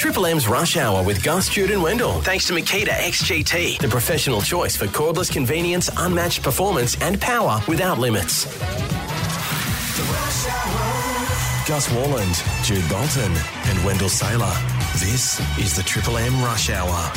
Triple 0.00 0.24
M's 0.24 0.48
Rush 0.48 0.78
Hour 0.78 1.04
with 1.04 1.22
Gus, 1.22 1.50
Jude 1.50 1.70
and 1.70 1.82
Wendell. 1.82 2.22
Thanks 2.22 2.46
to 2.46 2.54
Makita 2.54 2.88
XGT, 2.88 3.80
the 3.80 3.88
professional 3.88 4.40
choice 4.40 4.74
for 4.74 4.86
cordless 4.86 5.30
convenience, 5.30 5.90
unmatched 5.98 6.42
performance 6.42 6.98
and 7.02 7.20
power 7.20 7.60
without 7.68 7.98
limits. 7.98 8.46
Gus 11.68 11.86
Worland, 11.88 12.64
Jude 12.64 12.88
Bolton 12.88 13.30
and 13.68 13.84
Wendell 13.84 14.08
Sailor. 14.08 14.50
This 14.94 15.38
is 15.58 15.76
the 15.76 15.82
Triple 15.82 16.16
M 16.16 16.32
Rush 16.42 16.70
Hour. 16.70 17.12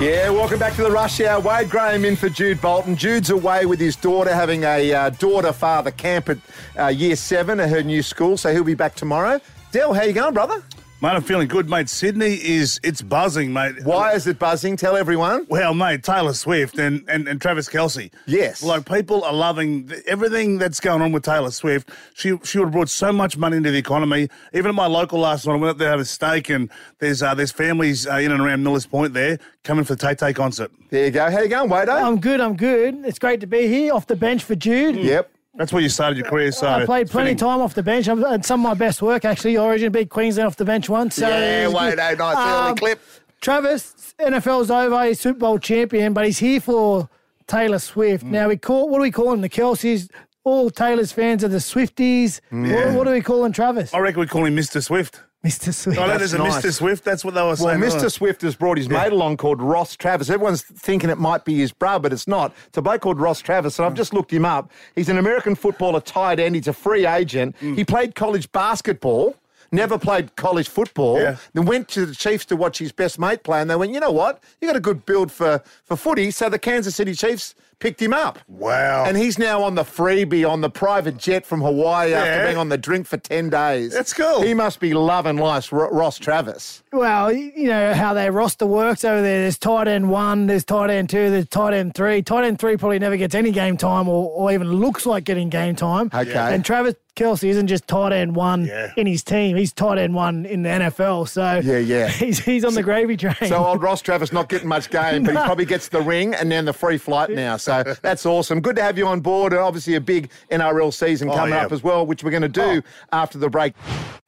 Yeah, 0.00 0.30
welcome 0.30 0.58
back 0.58 0.74
to 0.74 0.82
the 0.82 0.90
Rush 0.90 1.20
Hour. 1.20 1.38
Wade 1.38 1.70
Graham 1.70 2.04
in 2.04 2.16
for 2.16 2.28
Jude 2.28 2.60
Bolton. 2.60 2.96
Jude's 2.96 3.30
away 3.30 3.66
with 3.66 3.78
his 3.78 3.94
daughter, 3.94 4.34
having 4.34 4.64
a 4.64 4.92
uh, 4.92 5.10
daughter-father 5.10 5.92
camp 5.92 6.28
at 6.28 6.38
uh, 6.76 6.88
Year 6.88 7.14
7 7.14 7.60
at 7.60 7.70
her 7.70 7.84
new 7.84 8.02
school, 8.02 8.36
so 8.36 8.52
he'll 8.52 8.64
be 8.64 8.74
back 8.74 8.96
tomorrow. 8.96 9.40
Dell, 9.70 9.92
how 9.92 10.02
you 10.02 10.12
going, 10.12 10.34
brother? 10.34 10.60
Mate, 11.00 11.10
I'm 11.10 11.22
feeling 11.22 11.46
good, 11.46 11.70
mate. 11.70 11.88
Sydney 11.88 12.34
is 12.44 12.80
it's 12.82 13.02
buzzing, 13.02 13.52
mate. 13.52 13.84
Why 13.84 14.14
is 14.14 14.26
it 14.26 14.40
buzzing? 14.40 14.76
Tell 14.76 14.96
everyone. 14.96 15.46
Well, 15.48 15.72
mate, 15.72 16.02
Taylor 16.02 16.32
Swift 16.32 16.76
and, 16.76 17.04
and, 17.08 17.28
and 17.28 17.40
Travis 17.40 17.68
Kelce. 17.68 18.10
Yes. 18.26 18.64
Like 18.64 18.84
people 18.84 19.22
are 19.22 19.32
loving 19.32 19.86
th- 19.86 20.02
everything 20.08 20.58
that's 20.58 20.80
going 20.80 21.00
on 21.00 21.12
with 21.12 21.22
Taylor 21.22 21.52
Swift. 21.52 21.90
She 22.14 22.36
she 22.42 22.58
would 22.58 22.64
have 22.64 22.72
brought 22.72 22.88
so 22.88 23.12
much 23.12 23.36
money 23.36 23.58
into 23.58 23.70
the 23.70 23.78
economy. 23.78 24.28
Even 24.52 24.70
at 24.70 24.74
my 24.74 24.86
local 24.86 25.20
last 25.20 25.46
night, 25.46 25.52
I 25.52 25.56
went 25.56 25.70
up 25.70 25.78
there 25.78 25.86
to 25.86 25.92
have 25.92 26.00
a 26.00 26.04
steak, 26.04 26.48
and 26.48 26.68
there's 26.98 27.22
uh, 27.22 27.32
there's 27.32 27.52
families 27.52 28.04
uh, 28.08 28.14
in 28.14 28.32
and 28.32 28.40
around 28.40 28.64
Millers 28.64 28.86
Point 28.86 29.14
there 29.14 29.38
coming 29.62 29.84
for 29.84 29.94
the 29.94 30.04
Tay 30.04 30.16
Tay 30.16 30.32
concert. 30.32 30.72
There 30.90 31.04
you 31.04 31.12
go. 31.12 31.30
How 31.30 31.42
you 31.42 31.48
going, 31.48 31.70
Wade? 31.70 31.88
I'm 31.88 32.18
good. 32.18 32.40
I'm 32.40 32.56
good. 32.56 33.04
It's 33.04 33.20
great 33.20 33.38
to 33.42 33.46
be 33.46 33.68
here 33.68 33.94
off 33.94 34.08
the 34.08 34.16
bench 34.16 34.42
for 34.42 34.56
Jude. 34.56 34.96
Yep. 34.96 35.30
That's 35.58 35.72
where 35.72 35.82
you 35.82 35.88
started 35.88 36.16
your 36.16 36.26
career, 36.26 36.52
so 36.52 36.68
I 36.68 36.84
played 36.86 37.10
plenty 37.10 37.32
of 37.32 37.38
time 37.38 37.60
off 37.60 37.74
the 37.74 37.82
bench. 37.82 38.08
I've 38.08 38.20
had 38.20 38.44
some 38.46 38.60
of 38.64 38.70
my 38.70 38.74
best 38.74 39.02
work 39.02 39.24
actually. 39.24 39.56
Origin 39.56 39.90
beat 39.90 40.08
Queensland 40.08 40.46
off 40.46 40.54
the 40.56 40.64
bench 40.64 40.88
once. 40.88 41.16
So 41.16 41.28
Yeah, 41.28 41.64
it 41.64 41.66
was 41.66 41.74
Wade, 41.74 41.90
good. 41.90 41.98
eh, 41.98 42.14
nice 42.14 42.36
early 42.36 42.70
Um, 42.70 42.76
clip. 42.76 43.00
Travis, 43.40 44.14
NFL's 44.20 44.70
over. 44.70 45.04
He's 45.04 45.20
Super 45.20 45.40
Bowl 45.40 45.58
champion, 45.58 46.12
but 46.12 46.24
he's 46.24 46.38
here 46.38 46.60
for 46.60 47.08
Taylor 47.48 47.80
Swift. 47.80 48.24
Mm. 48.24 48.30
Now 48.30 48.48
we 48.48 48.56
call 48.56 48.88
what 48.88 48.98
do 48.98 49.02
we 49.02 49.10
call 49.10 49.32
him? 49.32 49.40
The 49.40 49.48
Kelces. 49.48 50.08
All 50.44 50.70
Taylor's 50.70 51.10
fans 51.12 51.42
are 51.44 51.48
the 51.48 51.58
Swifties. 51.58 52.40
What, 52.50 52.94
what 52.94 53.04
do 53.04 53.10
we 53.12 53.20
call 53.20 53.44
him, 53.44 53.52
Travis? 53.52 53.92
I 53.92 53.98
reckon 53.98 54.20
we 54.20 54.26
call 54.28 54.44
him 54.46 54.56
Mr. 54.56 54.82
Swift. 54.82 55.22
Mr. 55.44 55.72
Swift. 55.72 55.98
I 55.98 56.02
know 56.02 56.18
That's 56.18 56.18
there's 56.18 56.32
a 56.32 56.38
nice. 56.38 56.64
Mr. 56.64 56.72
Swift. 56.72 57.04
That's 57.04 57.24
what 57.24 57.34
they 57.34 57.42
were 57.42 57.54
saying. 57.54 57.80
Well, 57.80 57.90
saying. 57.90 58.02
Mr. 58.02 58.12
Swift 58.12 58.42
has 58.42 58.56
brought 58.56 58.76
his 58.76 58.88
mate 58.88 59.12
along 59.12 59.36
called 59.36 59.62
Ross 59.62 59.96
Travis. 59.96 60.30
Everyone's 60.30 60.62
thinking 60.62 61.10
it 61.10 61.18
might 61.18 61.44
be 61.44 61.54
his 61.54 61.70
bro, 61.70 62.00
but 62.00 62.12
it's 62.12 62.26
not. 62.26 62.52
It's 62.66 62.78
a 62.78 62.82
bloke 62.82 63.02
called 63.02 63.20
Ross 63.20 63.40
Travis, 63.40 63.78
and 63.78 63.86
I've 63.86 63.94
just 63.94 64.12
looked 64.12 64.32
him 64.32 64.44
up. 64.44 64.72
He's 64.96 65.08
an 65.08 65.16
American 65.16 65.54
footballer, 65.54 66.00
tight 66.00 66.40
end. 66.40 66.56
He's 66.56 66.66
a 66.66 66.72
free 66.72 67.06
agent. 67.06 67.54
Mm. 67.60 67.76
He 67.76 67.84
played 67.84 68.16
college 68.16 68.50
basketball. 68.50 69.36
Never 69.70 69.98
played 69.98 70.34
college 70.34 70.68
football. 70.68 71.20
Yeah. 71.20 71.36
Then 71.52 71.66
went 71.66 71.88
to 71.90 72.06
the 72.06 72.14
Chiefs 72.14 72.46
to 72.46 72.56
watch 72.56 72.78
his 72.78 72.90
best 72.90 73.18
mate 73.18 73.44
play, 73.44 73.60
and 73.60 73.70
they 73.70 73.76
went, 73.76 73.92
you 73.92 74.00
know 74.00 74.10
what? 74.10 74.42
You 74.60 74.66
got 74.66 74.76
a 74.76 74.80
good 74.80 75.06
build 75.06 75.30
for 75.30 75.62
for 75.84 75.94
footy. 75.94 76.30
So 76.30 76.48
the 76.48 76.58
Kansas 76.58 76.96
City 76.96 77.14
Chiefs 77.14 77.54
picked 77.80 78.00
him 78.02 78.12
up. 78.12 78.38
Wow. 78.48 79.04
And 79.06 79.16
he's 79.16 79.38
now 79.38 79.62
on 79.62 79.74
the 79.74 79.84
freebie 79.84 80.48
on 80.48 80.60
the 80.60 80.70
private 80.70 81.16
jet 81.16 81.46
from 81.46 81.60
Hawaii 81.60 82.12
after 82.14 82.46
being 82.46 82.56
on 82.56 82.68
the 82.68 82.78
drink 82.78 83.06
for 83.06 83.16
10 83.18 83.50
days. 83.50 83.92
That's 83.92 84.12
cool. 84.12 84.42
He 84.42 84.54
must 84.54 84.80
be 84.80 84.94
loving 84.94 85.36
life, 85.36 85.72
Ro- 85.72 85.90
Ross 85.90 86.18
Travis. 86.18 86.82
Well, 86.92 87.32
you 87.32 87.68
know 87.68 87.94
how 87.94 88.14
their 88.14 88.32
roster 88.32 88.66
works 88.66 89.04
over 89.04 89.20
there. 89.22 89.42
There's 89.42 89.58
tight 89.58 89.88
end 89.88 90.10
one, 90.10 90.46
there's 90.46 90.64
tight 90.64 90.90
end 90.90 91.10
two, 91.10 91.30
there's 91.30 91.48
tight 91.48 91.74
end 91.74 91.94
three. 91.94 92.22
Tight 92.22 92.44
end 92.44 92.58
three 92.58 92.76
probably 92.76 92.98
never 92.98 93.16
gets 93.16 93.34
any 93.34 93.50
game 93.52 93.76
time 93.76 94.08
or, 94.08 94.30
or 94.30 94.52
even 94.52 94.72
looks 94.72 95.06
like 95.06 95.24
getting 95.24 95.48
game 95.48 95.76
time. 95.76 96.10
Okay. 96.12 96.34
And 96.54 96.64
Travis 96.64 96.94
Kelce 97.14 97.48
isn't 97.48 97.66
just 97.66 97.86
tight 97.88 98.12
end 98.12 98.36
one 98.36 98.66
Yeah. 98.66 98.92
in 98.96 99.06
his 99.06 99.24
team. 99.24 99.56
He's 99.56 99.72
tight 99.72 99.98
end 99.98 100.14
one 100.14 100.46
in 100.46 100.62
the 100.62 100.68
NFL. 100.68 101.28
So 101.28 101.60
Yeah, 101.64 101.78
yeah. 101.78 102.08
he's 102.08 102.38
he's 102.38 102.64
on 102.64 102.74
the 102.74 102.82
gravy 102.82 103.16
train. 103.16 103.34
So 103.48 103.56
old 103.64 103.82
Ross 103.82 104.00
Travis 104.00 104.32
not 104.32 104.48
getting 104.48 104.68
much 104.68 104.88
game, 104.90 105.24
but 105.24 105.32
he 105.32 105.36
probably 105.42 105.64
gets 105.64 105.88
the 105.88 106.00
ring 106.00 106.34
and 106.34 106.50
then 106.50 106.64
the 106.64 106.72
free 106.72 106.96
flight 106.96 107.30
now. 107.30 107.56
So 107.56 107.67
that's 108.02 108.26
awesome. 108.26 108.60
Good 108.60 108.76
to 108.76 108.82
have 108.82 108.98
you 108.98 109.06
on 109.06 109.20
board, 109.20 109.52
and 109.52 109.60
obviously 109.62 109.94
a 109.94 110.00
big 110.00 110.30
NRL 110.50 110.92
season 110.92 111.28
Oh, 111.28 111.34
coming 111.34 111.54
yeah. 111.54 111.66
up 111.66 111.72
as 111.72 111.82
well, 111.82 112.06
which 112.06 112.24
we're 112.24 112.30
going 112.30 112.42
to 112.42 112.48
do 112.48 112.82
oh. 112.82 112.82
after 113.12 113.38
the 113.38 113.48
break. 113.48 113.74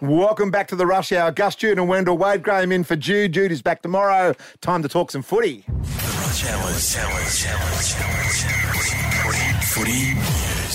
Welcome 0.01 0.51
back 0.51 0.69
to 0.69 0.77
the 0.77 0.87
Rush 0.87 1.13
Hour. 1.13 1.31
Gus 1.33 1.55
Jude 1.57 1.79
and 1.79 1.89
Wendell 1.89 2.19
Wade 2.19 2.43
Graham 2.43 2.73
in 2.73 2.85
for 2.85 2.97
Jude. 2.97 3.33
Jude 3.33 3.53
is 3.53 3.63
back 3.63 3.83
tomorrow. 3.83 4.35
Time 4.61 4.83
to 4.83 4.89
talk 4.89 5.11
some 5.11 5.23
footy. 5.23 5.65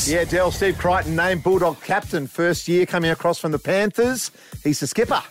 News. 0.06 0.12
Yeah, 0.12 0.24
Dell 0.26 0.52
Steve 0.52 0.78
Crichton 0.78 1.16
named 1.16 1.44
Bulldog 1.44 1.82
captain 1.82 2.28
first 2.28 2.68
year 2.68 2.86
coming 2.86 3.12
across 3.12 3.40
from 3.40 3.52
the 3.52 3.60
Panthers. 3.60 4.32
He's 4.64 4.80
the 4.80 4.88
skipper. 4.88 5.24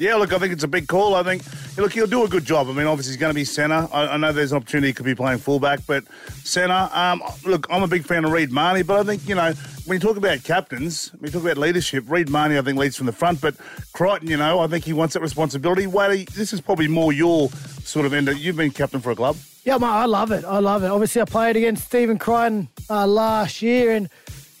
Yeah, 0.00 0.14
look, 0.14 0.32
I 0.32 0.38
think 0.38 0.52
it's 0.54 0.64
a 0.64 0.68
big 0.68 0.88
call. 0.88 1.14
I 1.14 1.22
think, 1.22 1.42
look, 1.76 1.92
he'll 1.92 2.06
do 2.06 2.24
a 2.24 2.28
good 2.28 2.46
job. 2.46 2.68
I 2.68 2.72
mean, 2.72 2.86
obviously, 2.86 3.10
he's 3.12 3.20
going 3.20 3.30
to 3.30 3.34
be 3.34 3.44
centre. 3.44 3.86
I, 3.92 4.08
I 4.08 4.16
know 4.16 4.32
there's 4.32 4.50
an 4.52 4.56
opportunity 4.56 4.86
he 4.88 4.92
could 4.94 5.04
be 5.04 5.14
playing 5.14 5.40
fullback, 5.40 5.80
but 5.86 6.04
centre. 6.42 6.88
Um, 6.94 7.22
look, 7.44 7.66
I'm 7.70 7.82
a 7.82 7.86
big 7.86 8.06
fan 8.06 8.24
of 8.24 8.32
Reed 8.32 8.50
Mahoney, 8.50 8.82
but 8.82 8.98
I 8.98 9.02
think, 9.04 9.28
you 9.28 9.34
know, 9.34 9.52
when 9.84 9.96
you 9.96 10.00
talk 10.00 10.16
about 10.16 10.42
captains, 10.42 11.12
when 11.18 11.28
you 11.28 11.32
talk 11.32 11.42
about 11.42 11.58
leadership, 11.58 12.04
Reed 12.08 12.30
Mahoney, 12.30 12.56
I 12.56 12.62
think, 12.62 12.78
leads 12.78 12.96
from 12.96 13.04
the 13.06 13.12
front, 13.12 13.42
but 13.42 13.54
Crichton, 13.92 14.28
you 14.30 14.38
know, 14.38 14.60
I 14.60 14.68
think 14.68 14.86
he 14.86 14.94
wants 14.94 15.12
that 15.12 15.20
responsibility. 15.20 15.86
Wadey, 15.86 16.24
this 16.34 16.54
is 16.54 16.62
probably 16.62 16.88
more 16.88 17.12
your 17.12 17.50
sort 17.84 18.06
of 18.06 18.14
end. 18.14 18.30
of- 18.30 18.38
You've 18.38 18.56
been 18.56 18.70
captain 18.70 19.00
for 19.00 19.10
a 19.10 19.16
club. 19.16 19.36
Yeah, 19.64 19.76
mate, 19.76 19.86
I 19.88 20.06
love 20.06 20.32
it. 20.32 20.46
I 20.46 20.60
love 20.60 20.82
it. 20.82 20.88
Obviously, 20.90 21.20
I 21.20 21.26
played 21.26 21.56
against 21.56 21.84
Stephen 21.84 22.18
Crichton 22.18 22.68
uh, 22.88 23.06
last 23.06 23.60
year, 23.60 23.92
and 23.92 24.08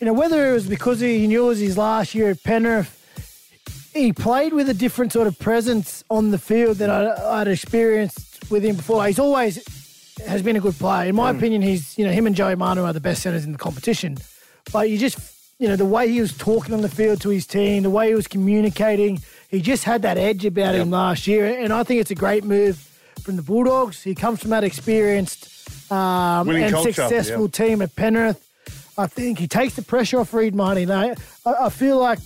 you 0.00 0.04
know 0.04 0.12
whether 0.12 0.50
it 0.50 0.52
was 0.52 0.66
because 0.66 1.00
he 1.00 1.26
knew 1.26 1.44
it 1.44 1.48
was 1.48 1.58
his 1.60 1.78
last 1.78 2.14
year 2.14 2.28
at 2.28 2.42
Penrith, 2.42 2.94
he 3.92 4.12
played 4.12 4.52
with 4.52 4.68
a 4.68 4.74
different 4.74 5.12
sort 5.12 5.26
of 5.26 5.38
presence 5.38 6.04
on 6.10 6.30
the 6.30 6.38
field 6.38 6.78
that 6.78 6.90
I, 6.90 7.40
I'd 7.40 7.48
experienced 7.48 8.50
with 8.50 8.64
him 8.64 8.76
before. 8.76 9.04
He's 9.06 9.18
always 9.18 9.64
has 10.26 10.42
been 10.42 10.56
a 10.56 10.60
good 10.60 10.74
player. 10.74 11.08
In 11.08 11.16
my 11.16 11.30
opinion, 11.30 11.62
he's 11.62 11.96
you 11.98 12.04
know 12.04 12.12
him 12.12 12.26
and 12.26 12.36
Joey 12.36 12.54
Manu 12.54 12.84
are 12.84 12.92
the 12.92 13.00
best 13.00 13.22
centers 13.22 13.44
in 13.44 13.52
the 13.52 13.58
competition. 13.58 14.18
But 14.72 14.90
you 14.90 14.98
just 14.98 15.18
you 15.58 15.68
know 15.68 15.76
the 15.76 15.84
way 15.84 16.08
he 16.08 16.20
was 16.20 16.36
talking 16.36 16.74
on 16.74 16.82
the 16.82 16.88
field 16.88 17.20
to 17.22 17.30
his 17.30 17.46
team, 17.46 17.82
the 17.82 17.90
way 17.90 18.08
he 18.08 18.14
was 18.14 18.28
communicating, 18.28 19.20
he 19.48 19.60
just 19.60 19.84
had 19.84 20.02
that 20.02 20.18
edge 20.18 20.44
about 20.44 20.74
him 20.74 20.90
last 20.90 21.26
year, 21.26 21.46
and 21.46 21.72
I 21.72 21.82
think 21.82 22.00
it's 22.00 22.10
a 22.10 22.16
great 22.16 22.44
move 22.44 22.76
from 23.22 23.36
the 23.36 23.42
Bulldogs. 23.42 24.02
He 24.02 24.14
comes 24.14 24.40
from 24.40 24.50
that 24.50 24.64
experienced 24.64 25.92
um, 25.92 26.48
and 26.48 26.72
culture, 26.72 26.92
successful 26.92 27.42
yeah. 27.42 27.66
team 27.66 27.82
at 27.82 27.94
Penrith. 27.96 28.46
I 28.96 29.06
think 29.06 29.38
he 29.38 29.48
takes 29.48 29.76
the 29.76 29.82
pressure 29.82 30.20
off 30.20 30.34
Reed 30.34 30.54
Mahoney. 30.54 30.84
Now, 30.84 31.14
I, 31.46 31.52
I 31.52 31.68
feel 31.70 31.98
like 31.98 32.18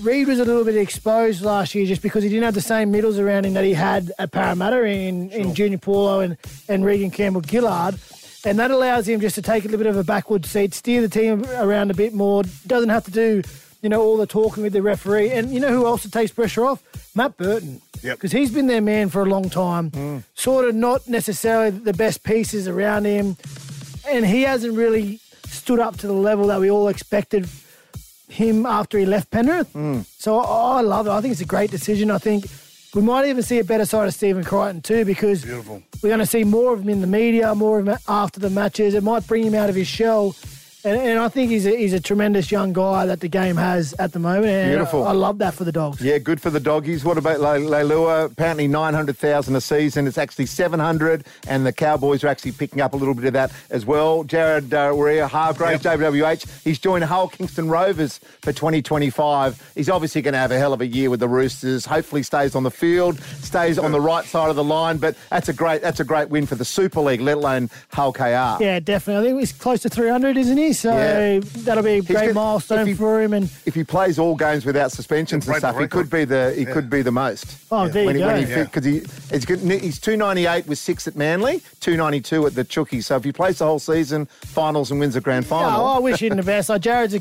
Reed 0.00 0.28
was 0.28 0.38
a 0.38 0.44
little 0.44 0.64
bit 0.64 0.76
exposed 0.76 1.42
last 1.42 1.74
year 1.74 1.86
just 1.86 2.02
because 2.02 2.22
he 2.22 2.28
didn't 2.28 2.44
have 2.44 2.54
the 2.54 2.60
same 2.60 2.90
middles 2.90 3.18
around 3.18 3.46
him 3.46 3.54
that 3.54 3.64
he 3.64 3.74
had 3.74 4.12
at 4.18 4.32
Parramatta 4.32 4.84
in, 4.84 5.30
in 5.30 5.54
Junior 5.54 5.78
Paulo 5.78 6.20
and, 6.20 6.36
and 6.68 6.84
Reagan 6.84 7.10
Campbell 7.10 7.42
Gillard. 7.42 7.98
And 8.44 8.58
that 8.58 8.70
allows 8.70 9.08
him 9.08 9.20
just 9.20 9.34
to 9.34 9.42
take 9.42 9.64
a 9.64 9.68
little 9.68 9.78
bit 9.78 9.88
of 9.88 9.96
a 9.96 10.04
backward 10.04 10.46
seat, 10.46 10.72
steer 10.72 11.00
the 11.00 11.08
team 11.08 11.44
around 11.56 11.90
a 11.90 11.94
bit 11.94 12.14
more, 12.14 12.44
doesn't 12.66 12.88
have 12.88 13.04
to 13.04 13.10
do, 13.10 13.42
you 13.82 13.88
know, 13.88 14.00
all 14.00 14.16
the 14.16 14.26
talking 14.26 14.62
with 14.62 14.72
the 14.72 14.82
referee. 14.82 15.30
And 15.30 15.52
you 15.52 15.60
know 15.60 15.72
who 15.72 15.86
else 15.86 16.08
takes 16.08 16.30
pressure 16.30 16.64
off? 16.64 16.82
Matt 17.14 17.36
Burton. 17.36 17.82
Yep. 18.02 18.16
Because 18.16 18.32
he's 18.32 18.52
been 18.52 18.68
their 18.68 18.80
man 18.80 19.08
for 19.08 19.22
a 19.22 19.26
long 19.26 19.50
time. 19.50 19.90
Hmm. 19.90 20.18
Sort 20.34 20.68
of 20.68 20.74
not 20.74 21.08
necessarily 21.08 21.70
the 21.70 21.92
best 21.92 22.22
pieces 22.22 22.68
around 22.68 23.06
him. 23.06 23.36
And 24.08 24.24
he 24.24 24.42
hasn't 24.42 24.76
really 24.76 25.20
stood 25.46 25.80
up 25.80 25.96
to 25.98 26.06
the 26.06 26.12
level 26.12 26.46
that 26.46 26.60
we 26.60 26.70
all 26.70 26.88
expected 26.88 27.48
him 28.28 28.66
after 28.66 28.98
he 28.98 29.06
left 29.06 29.30
Penrith. 29.30 29.72
Mm. 29.72 30.04
So 30.18 30.38
I 30.38 30.78
I 30.78 30.80
love 30.82 31.06
it. 31.06 31.10
I 31.10 31.20
think 31.20 31.32
it's 31.32 31.40
a 31.40 31.46
great 31.46 31.70
decision. 31.70 32.10
I 32.10 32.18
think 32.18 32.46
we 32.94 33.02
might 33.02 33.26
even 33.26 33.42
see 33.42 33.58
a 33.58 33.64
better 33.64 33.84
side 33.84 34.06
of 34.08 34.14
Stephen 34.14 34.44
Crichton 34.44 34.80
too 34.82 35.04
because 35.04 35.44
Beautiful. 35.44 35.82
we're 36.02 36.08
going 36.10 36.20
to 36.20 36.26
see 36.26 36.44
more 36.44 36.72
of 36.74 36.82
him 36.82 36.88
in 36.88 37.00
the 37.00 37.06
media, 37.06 37.54
more 37.54 37.80
of 37.80 37.88
him 37.88 37.98
after 38.08 38.40
the 38.40 38.50
matches. 38.50 38.94
It 38.94 39.02
might 39.02 39.26
bring 39.26 39.44
him 39.44 39.54
out 39.54 39.68
of 39.68 39.74
his 39.76 39.88
shell. 39.88 40.34
And, 40.84 40.96
and 40.96 41.18
I 41.18 41.28
think 41.28 41.50
he's 41.50 41.66
a, 41.66 41.76
he's 41.76 41.92
a 41.92 41.98
tremendous 41.98 42.52
young 42.52 42.72
guy 42.72 43.04
that 43.06 43.18
the 43.18 43.28
game 43.28 43.56
has 43.56 43.94
at 43.94 44.12
the 44.12 44.20
moment. 44.20 44.46
And 44.46 44.70
Beautiful. 44.70 45.04
I, 45.04 45.12
love 45.12 45.38
that 45.38 45.54
for 45.54 45.64
the 45.64 45.72
Dogs. 45.72 46.00
Yeah, 46.00 46.18
good 46.18 46.40
for 46.40 46.50
the 46.50 46.60
doggies. 46.60 47.04
What 47.04 47.18
about 47.18 47.40
Le- 47.40 47.58
Leilua? 47.58 48.26
Apparently 48.26 48.68
900,000 48.68 49.56
a 49.56 49.60
season. 49.60 50.06
It's 50.06 50.18
actually 50.18 50.46
700, 50.46 51.26
and 51.48 51.66
the 51.66 51.72
Cowboys 51.72 52.22
are 52.22 52.28
actually 52.28 52.52
picking 52.52 52.80
up 52.80 52.92
a 52.92 52.96
little 52.96 53.14
bit 53.14 53.24
of 53.24 53.32
that 53.32 53.52
as 53.70 53.84
well. 53.84 54.22
Jared 54.22 54.72
uh, 54.72 54.92
Waerea-Hargreaves, 54.92 55.82
JWH, 55.82 56.62
he's 56.62 56.78
joined 56.78 57.02
Hull 57.02 57.28
Kingston 57.28 57.68
Rovers 57.68 58.18
for 58.42 58.52
2025. 58.52 59.72
He's 59.74 59.88
obviously 59.88 60.22
going 60.22 60.34
to 60.34 60.38
have 60.38 60.52
a 60.52 60.58
hell 60.58 60.72
of 60.72 60.80
a 60.80 60.86
year 60.86 61.10
with 61.10 61.18
the 61.18 61.28
Roosters. 61.28 61.86
Hopefully 61.86 62.22
stays 62.22 62.54
on 62.54 62.62
the 62.62 62.70
field, 62.70 63.20
stays 63.40 63.80
on 63.80 63.90
the 63.90 64.00
right 64.00 64.24
side 64.24 64.48
of 64.48 64.54
the 64.54 64.64
line, 64.64 64.98
but 64.98 65.16
that's 65.28 65.48
a 65.48 65.52
great 65.52 65.82
that's 65.82 65.98
a 65.98 66.04
great 66.04 66.28
win 66.28 66.46
for 66.46 66.54
the 66.54 66.64
Super 66.64 67.00
League, 67.00 67.20
let 67.20 67.38
alone 67.38 67.68
Hull 67.92 68.12
KR. 68.12 68.62
Yeah, 68.62 68.78
definitely. 68.78 69.28
I 69.28 69.30
think 69.30 69.40
he's 69.40 69.52
close 69.52 69.82
to 69.82 69.88
300, 69.88 70.36
isn't 70.36 70.56
he? 70.56 70.67
He? 70.68 70.72
So 70.72 70.90
Yeah. 70.96 71.40
that'll 71.64 71.82
be 71.82 71.98
a 71.98 72.02
great 72.02 72.26
got- 72.26 72.34
milestone 72.34 72.86
he- 72.86 72.94
for 72.94 73.20
him. 73.22 73.32
And 73.34 73.50
If 73.66 73.74
he 73.74 73.84
plays 73.84 74.18
all 74.18 74.34
games 74.36 74.64
without 74.64 74.92
suspensions 74.92 75.46
and 75.48 75.56
stuff, 75.56 75.78
he 75.78 75.86
could 75.86 76.08
be 76.10 76.24
the 76.24 76.54
he 76.56 76.64
could 76.64 76.88
be 76.88 77.02
the 77.02 77.12
most. 77.12 77.46
Oh, 77.70 77.88
there 77.88 78.02
you 78.02 78.06
when 78.06 78.14
he, 78.16 78.20
go. 78.20 78.26
When 78.28 78.46
he 78.46 78.50
Yeah. 78.50 78.64
because 78.64 78.84
he 78.84 79.02
he's, 79.78 79.98
two 79.98 80.16
ninety 80.16 80.46
eight 80.46 80.66
with 80.66 80.78
six 80.78 81.06
at 81.06 81.16
Manly, 81.16 81.62
two 81.80 81.96
ninety 81.96 82.20
two 82.20 82.46
at 82.46 82.54
the 82.54 82.64
Chookie. 82.64 83.02
So 83.04 83.16
if 83.16 83.24
he 83.24 83.32
plays 83.32 83.58
the 83.58 83.66
whole 83.66 83.78
season, 83.78 84.26
finals 84.42 84.90
and 84.90 85.00
wins 85.00 85.16
a 85.16 85.20
grand 85.20 85.44
Yeah, 85.46 85.50
final, 85.50 85.84
I 85.86 85.98
wish 85.98 86.22
him 86.22 86.36
the 86.36 86.42
best. 86.42 86.68
Like 86.68 86.80
Jared's 86.82 87.14
a 87.14 87.20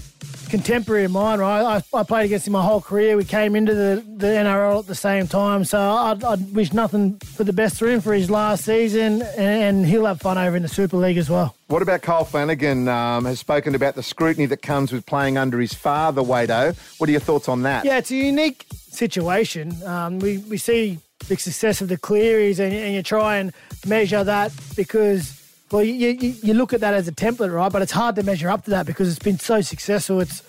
contemporary 0.49 1.03
of 1.03 1.11
mine, 1.11 1.39
right? 1.39 1.81
I, 1.93 1.97
I 1.97 2.03
played 2.03 2.25
against 2.25 2.47
him 2.47 2.53
my 2.53 2.63
whole 2.63 2.79
career. 2.81 3.17
We 3.17 3.25
came 3.25 3.55
into 3.55 3.73
the, 3.75 4.01
the 4.17 4.27
NRL 4.27 4.79
at 4.79 4.87
the 4.87 4.95
same 4.95 5.27
time, 5.27 5.65
so 5.65 5.77
I'd, 5.79 6.23
I'd 6.23 6.55
wish 6.55 6.71
nothing 6.71 7.19
but 7.37 7.45
the 7.47 7.53
best 7.53 7.77
for 7.77 7.87
him 7.89 7.99
for 7.99 8.13
his 8.13 8.29
last 8.29 8.63
season, 8.63 9.21
and, 9.21 9.39
and 9.79 9.85
he'll 9.85 10.05
have 10.05 10.21
fun 10.21 10.37
over 10.37 10.55
in 10.55 10.63
the 10.63 10.69
Super 10.69 10.95
League 10.97 11.17
as 11.17 11.29
well. 11.29 11.53
What 11.67 11.81
about 11.81 12.01
Kyle 12.01 12.23
Flanagan? 12.23 12.87
Um, 12.87 13.25
has 13.25 13.41
spoken 13.41 13.75
about 13.75 13.95
the 13.95 14.03
scrutiny 14.03 14.45
that 14.45 14.61
comes 14.61 14.93
with 14.93 15.05
playing 15.05 15.37
under 15.37 15.59
his 15.59 15.73
father, 15.73 16.21
Wado. 16.21 16.77
What 16.97 17.09
are 17.09 17.11
your 17.11 17.19
thoughts 17.19 17.49
on 17.49 17.63
that? 17.63 17.83
Yeah, 17.83 17.97
it's 17.97 18.09
a 18.09 18.15
unique 18.15 18.65
situation. 18.71 19.73
Um, 19.83 20.19
we, 20.19 20.37
we 20.37 20.57
see 20.57 20.99
the 21.27 21.35
success 21.35 21.81
of 21.81 21.89
the 21.89 21.97
Clearys, 21.97 22.59
and, 22.59 22.73
and 22.73 22.93
you 22.93 23.03
try 23.03 23.37
and 23.37 23.51
measure 23.85 24.23
that 24.23 24.53
because, 24.77 25.43
well, 25.69 25.83
you, 25.83 26.09
you, 26.11 26.35
you 26.41 26.53
look 26.53 26.71
at 26.71 26.79
that 26.79 26.93
as 26.93 27.09
a 27.09 27.11
template, 27.11 27.53
right? 27.53 27.71
But 27.71 27.81
it's 27.81 27.91
hard 27.91 28.15
to 28.15 28.23
measure 28.23 28.49
up 28.49 28.63
to 28.65 28.69
that 28.71 28.85
because 28.85 29.09
it's 29.09 29.19
been 29.19 29.39
so 29.39 29.59
successful. 29.59 30.21
It's 30.21 30.41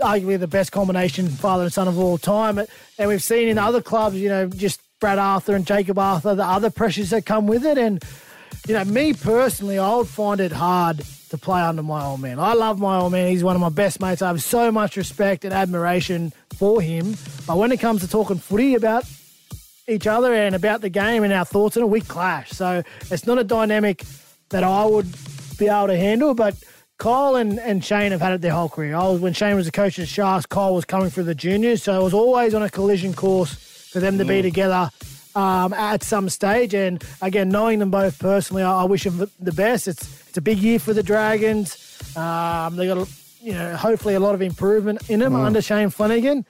arguably 0.00 0.40
the 0.40 0.46
best 0.46 0.72
combination 0.72 1.28
father 1.28 1.64
and 1.64 1.72
son 1.72 1.88
of 1.88 1.98
all 1.98 2.16
time. 2.16 2.58
And 2.98 3.08
we've 3.08 3.22
seen 3.22 3.48
in 3.48 3.58
other 3.58 3.82
clubs, 3.82 4.16
you 4.16 4.30
know, 4.30 4.46
just 4.46 4.80
Brad 4.98 5.18
Arthur 5.18 5.54
and 5.54 5.66
Jacob 5.66 5.98
Arthur, 5.98 6.34
the 6.34 6.44
other 6.44 6.70
pressures 6.70 7.10
that 7.10 7.26
come 7.26 7.46
with 7.46 7.66
it. 7.66 7.76
And, 7.76 8.02
you 8.68 8.74
know, 8.74 8.84
me 8.84 9.14
personally, 9.14 9.78
I 9.78 9.96
would 9.96 10.08
find 10.08 10.40
it 10.40 10.52
hard 10.52 11.02
to 11.30 11.38
play 11.38 11.62
under 11.62 11.82
my 11.82 12.04
old 12.04 12.20
man. 12.20 12.38
I 12.38 12.52
love 12.52 12.78
my 12.78 12.98
old 12.98 13.12
man. 13.12 13.28
He's 13.28 13.42
one 13.42 13.56
of 13.56 13.62
my 13.62 13.70
best 13.70 13.98
mates. 13.98 14.20
I 14.20 14.28
have 14.28 14.42
so 14.42 14.70
much 14.70 14.96
respect 14.98 15.46
and 15.46 15.54
admiration 15.54 16.34
for 16.56 16.82
him. 16.82 17.16
But 17.46 17.56
when 17.56 17.72
it 17.72 17.78
comes 17.78 18.02
to 18.02 18.08
talking 18.08 18.36
footy 18.36 18.74
about 18.74 19.04
each 19.86 20.06
other 20.06 20.34
and 20.34 20.54
about 20.54 20.82
the 20.82 20.90
game 20.90 21.24
and 21.24 21.32
our 21.32 21.46
thoughts 21.46 21.78
on 21.78 21.84
it, 21.84 21.86
we 21.86 22.02
clash. 22.02 22.50
So 22.50 22.82
it's 23.10 23.26
not 23.26 23.38
a 23.38 23.44
dynamic 23.44 24.04
that 24.50 24.62
I 24.64 24.84
would 24.84 25.08
be 25.56 25.68
able 25.68 25.86
to 25.86 25.96
handle. 25.96 26.34
But 26.34 26.54
Kyle 26.98 27.36
and, 27.36 27.58
and 27.58 27.82
Shane 27.82 28.12
have 28.12 28.20
had 28.20 28.34
it 28.34 28.42
their 28.42 28.52
whole 28.52 28.68
career. 28.68 28.96
I 28.96 29.08
was 29.08 29.18
when 29.18 29.32
Shane 29.32 29.56
was 29.56 29.64
the 29.64 29.72
coach 29.72 29.96
of 29.96 30.02
the 30.02 30.06
Sharks, 30.06 30.44
Kyle 30.44 30.74
was 30.74 30.84
coming 30.84 31.08
through 31.08 31.24
the 31.24 31.34
juniors, 31.34 31.82
so 31.82 31.98
it 31.98 32.04
was 32.04 32.12
always 32.12 32.52
on 32.52 32.62
a 32.62 32.68
collision 32.68 33.14
course 33.14 33.54
for 33.90 34.00
them 34.00 34.18
to 34.18 34.26
be 34.26 34.40
mm. 34.40 34.42
together. 34.42 34.90
Um, 35.38 35.72
at 35.72 36.02
some 36.02 36.28
stage, 36.28 36.74
and 36.74 37.00
again, 37.22 37.48
knowing 37.48 37.78
them 37.78 37.90
both 37.92 38.18
personally, 38.18 38.64
I, 38.64 38.82
I 38.82 38.84
wish 38.84 39.04
them 39.04 39.30
the 39.38 39.52
best. 39.52 39.86
It's 39.86 40.02
it's 40.28 40.36
a 40.36 40.40
big 40.40 40.58
year 40.58 40.80
for 40.80 40.92
the 40.92 41.02
Dragons. 41.02 41.68
Um, 42.16 42.74
they 42.74 42.86
got 42.88 42.98
a, 42.98 43.06
you 43.40 43.52
know 43.52 43.76
hopefully 43.76 44.14
a 44.14 44.20
lot 44.20 44.34
of 44.34 44.42
improvement 44.42 45.08
in 45.08 45.20
them 45.20 45.36
under 45.36 45.62
Shane 45.62 45.90
Flanagan, 45.90 46.44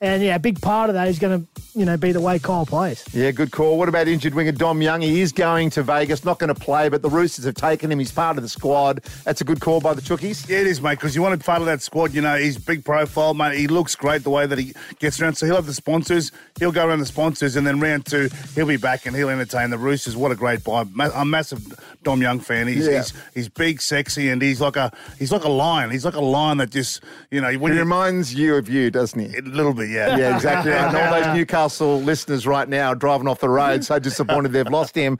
and 0.00 0.22
yeah, 0.22 0.34
a 0.34 0.38
big 0.38 0.60
part 0.60 0.90
of 0.90 0.94
that 0.94 1.08
is 1.08 1.18
going 1.18 1.40
to 1.40 1.62
you 1.78 1.84
know 1.84 1.96
be 1.96 2.12
the 2.12 2.20
way 2.20 2.38
Kyle 2.38 2.66
plays. 2.66 3.04
Yeah, 3.12 3.30
good 3.30 3.50
call. 3.52 3.78
What 3.78 3.88
about 3.88 4.06
injured 4.08 4.34
winger 4.34 4.52
Dom 4.52 4.82
Young? 4.82 5.00
He 5.00 5.20
is 5.20 5.32
going 5.32 5.70
to 5.70 5.82
Vegas, 5.82 6.24
not 6.24 6.38
going 6.38 6.52
to 6.54 6.60
play, 6.60 6.88
but 6.88 7.02
the 7.02 7.08
Roosters 7.10 7.44
have 7.46 7.54
taken 7.54 7.90
him. 7.90 7.98
He's 7.98 8.12
part 8.12 8.36
of 8.36 8.42
the 8.42 8.48
squad. 8.48 9.02
That's 9.24 9.40
a 9.40 9.44
good 9.44 9.60
call 9.60 9.80
by 9.80 9.94
the 9.94 10.02
Chookies. 10.02 10.48
Yeah, 10.48 10.58
it 10.58 10.66
is, 10.66 10.80
mate, 10.80 10.92
because 10.98 11.14
you 11.16 11.22
want 11.22 11.32
to 11.32 11.36
be 11.38 11.44
part 11.44 11.60
of 11.60 11.66
that 11.66 11.80
squad. 11.82 12.12
You 12.12 12.20
know, 12.20 12.36
he's 12.36 12.58
big 12.58 12.84
profile, 12.84 13.34
mate. 13.34 13.56
He 13.58 13.66
looks 13.66 13.94
great 13.96 14.22
the 14.24 14.30
way 14.30 14.46
that 14.46 14.58
he 14.58 14.74
gets 14.98 15.20
around. 15.20 15.34
So 15.36 15.46
he'll 15.46 15.56
have 15.56 15.66
the 15.66 15.74
sponsors. 15.74 16.32
He'll 16.58 16.72
go 16.72 16.86
around 16.86 17.00
the 17.00 17.06
sponsors, 17.06 17.56
and 17.56 17.66
then 17.66 17.80
round 17.80 18.06
two, 18.06 18.28
he'll 18.54 18.66
be 18.66 18.76
back 18.76 19.06
and 19.06 19.16
he'll 19.16 19.30
entertain 19.30 19.70
the 19.70 19.78
Roosters. 19.78 20.16
What 20.16 20.30
a 20.32 20.36
great 20.36 20.62
buy! 20.64 20.80
I'm 20.80 21.00
a 21.00 21.24
massive 21.24 21.62
Dom 22.02 22.20
Young 22.22 22.40
fan. 22.40 22.68
He's, 22.68 22.86
Yeah. 22.86 22.98
he's 22.98 23.12
he's 23.34 23.48
big, 23.48 23.80
sexy, 23.80 24.28
and 24.28 24.40
he's 24.42 24.60
like 24.60 24.76
a 24.76 24.92
he's 25.18 25.32
like 25.32 25.44
a 25.44 25.48
lion. 25.48 25.90
He's 25.90 26.04
like 26.04 26.14
a 26.14 26.20
lion 26.20 26.58
that 26.58 26.70
just 26.70 27.02
you 27.30 27.40
know 27.40 27.52
when 27.54 27.72
He 27.72 27.78
you 27.78 27.82
reminds 27.84 28.34
you 28.34 28.54
of 28.56 28.68
you, 28.68 28.90
doesn't 28.90 29.18
he? 29.18 29.36
a 29.36 29.42
little 29.42 29.72
bit, 29.74 29.83
yeah, 29.84 30.16
Yeah, 30.16 30.34
exactly. 30.34 30.72
right. 30.72 30.88
And 30.88 30.96
all 30.96 31.20
those 31.22 31.34
Newcastle 31.36 32.00
listeners 32.00 32.46
right 32.46 32.68
now 32.68 32.88
are 32.88 32.94
driving 32.94 33.28
off 33.28 33.40
the 33.40 33.48
road, 33.48 33.84
so 33.84 33.98
disappointed 33.98 34.52
they've 34.52 34.66
lost 34.66 34.94
him. 34.94 35.18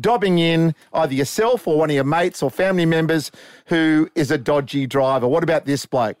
Dobbing 0.00 0.38
in 0.38 0.74
either 0.92 1.12
yourself 1.14 1.66
or 1.66 1.76
one 1.76 1.90
of 1.90 1.94
your 1.94 2.04
mates 2.04 2.42
or 2.42 2.50
family 2.50 2.86
members 2.86 3.32
who 3.66 4.08
is 4.14 4.30
a 4.30 4.38
dodgy 4.38 4.86
driver. 4.86 5.26
What 5.26 5.42
about 5.42 5.64
this 5.64 5.84
bloke? 5.86 6.16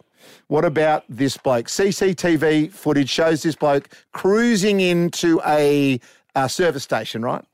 What 0.48 0.64
about 0.64 1.04
this 1.08 1.36
bloke? 1.36 1.66
CCTV 1.68 2.72
footage 2.72 3.08
shows 3.08 3.42
this 3.44 3.54
bloke 3.54 3.88
cruising 4.12 4.80
into 4.80 5.40
a, 5.46 6.00
a 6.34 6.48
service 6.48 6.82
station, 6.82 7.22
right? 7.22 7.44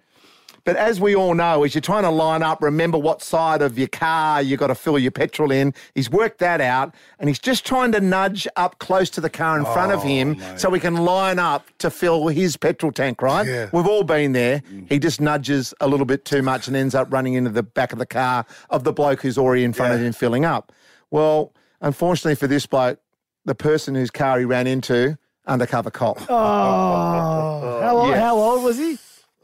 But 0.65 0.77
as 0.77 0.99
we 0.99 1.15
all 1.15 1.35
know, 1.35 1.63
as 1.63 1.75
you're 1.75 1.83
trying 1.83 2.05
to 2.05 2.11
line 2.11 2.43
up, 2.43 2.63
remember 2.63 2.97
what 2.97 3.23
side 3.23 3.61
of 3.61 3.79
your 3.79 3.89
car 3.89 4.41
you've 4.41 4.59
got 4.59 4.69
to 4.69 4.75
fill 4.75 4.99
your 4.99 5.11
petrol 5.11 5.51
in. 5.51 5.75
He's 5.95 6.09
worked 6.11 6.39
that 6.39 6.63
out, 6.63 6.95
and 7.19 7.29
he's 7.29 7.39
just 7.39 7.67
trying 7.67 7.93
to 7.93 8.01
nudge 8.01 8.49
up 8.57 8.79
close 8.79 9.11
to 9.11 9.21
the 9.21 9.29
car 9.29 9.59
in 9.59 9.65
front 9.67 9.93
of 9.93 10.01
oh, 10.01 10.09
him 10.09 10.41
so 10.57 10.71
we 10.71 10.81
can 10.81 10.97
line 10.97 11.39
up 11.39 11.67
to 11.79 11.91
fill 11.91 12.29
his 12.29 12.57
petrol 12.57 12.93
tank. 12.93 13.21
Right? 13.21 13.47
Yeah. 13.47 13.69
We've 13.73 13.87
all 13.87 14.05
been 14.05 14.33
there. 14.33 14.61
Mm-hmm. 14.61 14.87
He 14.89 14.99
just 14.99 15.21
nudges 15.21 15.75
a 15.81 15.89
little 15.89 16.07
bit 16.07 16.25
too 16.25 16.41
much 16.43 16.67
and 16.67 16.77
ends 16.77 16.95
up 16.95 17.13
running 17.13 17.35
into 17.35 17.51
the 17.51 17.63
back 17.63 17.93
of 17.93 17.99
the 17.99 18.07
car 18.07 18.47
of 18.71 18.85
the 18.85 18.93
bloke 18.93 19.21
who's 19.21 19.37
already 19.37 19.65
in 19.65 19.75
front 19.75 19.93
of 19.95 20.01
him 20.01 20.13
filling 20.15 20.45
up. 20.47 20.73
Well, 21.11 21.53
unfortunately 21.83 22.37
for 22.37 22.47
this 22.47 22.65
bloke, 22.67 23.01
the 23.45 23.55
person 23.55 23.95
whose 23.95 24.11
car 24.11 24.39
he 24.39 24.47
ran 24.47 24.67
into, 24.67 25.19
undercover 25.47 25.91
cop. 25.91 26.19
Oh, 26.31 27.81
how, 27.83 27.97
old, 27.99 28.09
Yeah. 28.09 28.21
how 28.21 28.37
old 28.37 28.65
was 28.65 28.79
he? 28.79 28.99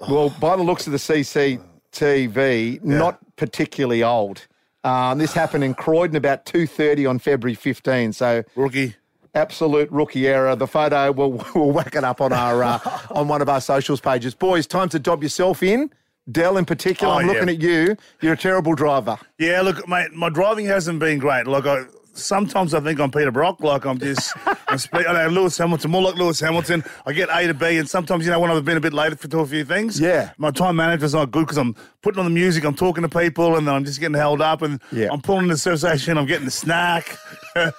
Well, 0.09 0.31
by 0.41 0.57
the 0.57 0.63
looks 0.63 0.87
of 0.87 0.93
the 0.93 0.99
CCTV, 0.99 2.83
not 2.83 3.19
particularly 3.37 4.03
old. 4.03 4.47
Um, 4.83 5.19
this 5.19 5.33
happened 5.35 5.63
in 5.65 5.75
Croydon 5.75 6.17
about 6.17 6.47
2.30 6.47 7.09
on 7.09 7.19
February 7.19 7.55
15. 7.55 8.13
So 8.15 8.43
rookie. 8.57 8.95
absolute 9.35 9.91
rookie 9.91 10.27
error. 10.27 10.57
The 10.57 10.67
photo, 10.67 11.13
we'll, 11.13 11.33
we'll 11.55 11.71
whack 11.73 11.95
it 11.95 12.05
up 12.05 12.21
on 12.21 12.33
our 12.33 12.63
uh, 12.63 12.79
on 13.11 13.29
one 13.29 13.43
of 13.43 13.49
our 13.49 13.61
socials 13.61 14.01
pages. 14.01 14.35
Boys, 14.35 14.67
time 14.67 14.89
to 14.91 14.99
dob 14.99 15.23
yourself 15.23 15.63
in. 15.63 15.91
Dell 16.31 16.57
in 16.57 16.65
particular, 16.65 17.13
Oh, 17.13 17.19
I'm 17.19 17.27
looking 17.27 17.49
at 17.49 17.61
you. 17.61 17.97
You're 18.23 18.35
a 18.35 18.39
terrible 18.39 18.75
driver. 18.75 19.19
Yeah, 19.39 19.63
look, 19.63 19.87
mate, 19.89 20.13
my 20.13 20.29
driving 20.29 20.67
hasn't 20.67 21.01
been 21.01 21.19
great. 21.19 21.47
Like, 21.47 21.67
I 21.67 21.85
sometimes 22.15 22.73
I 22.73 22.81
think 22.81 23.01
I'm 23.01 23.11
Peter 23.11 23.31
Brock. 23.33 23.61
Like, 23.61 23.85
I'm 23.85 23.99
just, 23.99 24.33
I'm 24.71 24.79
spe- 24.79 24.95
I 24.95 25.13
know 25.13 25.29
Lewis 25.29 25.59
Hamilton, 25.59 25.91
more 25.91 26.03
like 26.03 26.15
Lewis 26.15 26.41
Hamilton. 26.41 26.85
I 27.07 27.13
get 27.13 27.29
A 27.33 27.47
to 27.49 27.55
B, 27.55 27.79
and 27.79 27.89
sometimes, 27.89 28.25
you 28.25 28.31
know, 28.31 28.39
when 28.41 28.51
I've 28.51 28.65
been 28.65 28.77
a 28.77 28.81
bit 28.81 28.93
late 28.93 29.19
for 29.19 29.29
to 29.29 29.41
a 29.41 29.47
few 29.47 29.65
things, 29.65 29.99
Yeah. 30.01 30.31
my 30.39 30.51
time 30.51 30.77
management's 30.77 31.15
not 31.15 31.31
good 31.31 31.41
because 31.47 31.59
I'm 31.59 31.75
putting 32.03 32.19
on 32.21 32.25
the 32.25 32.31
music, 32.31 32.65
I'm 32.65 32.75
talking 32.75 33.03
to 33.03 33.09
people, 33.09 33.57
and 33.57 33.67
then 33.67 33.75
I'm 33.75 33.85
just 33.85 34.01
getting 34.01 34.15
held 34.17 34.41
up, 34.41 34.63
and 34.63 34.81
Yeah. 34.93 35.09
I'm 35.11 35.21
pulling 35.21 35.49
the 35.49 35.57
service 35.57 35.81
station, 35.81 36.17
I'm 36.17 36.27
getting 36.27 36.45
the 36.45 36.51
snack, 36.51 37.17
and 37.57 37.73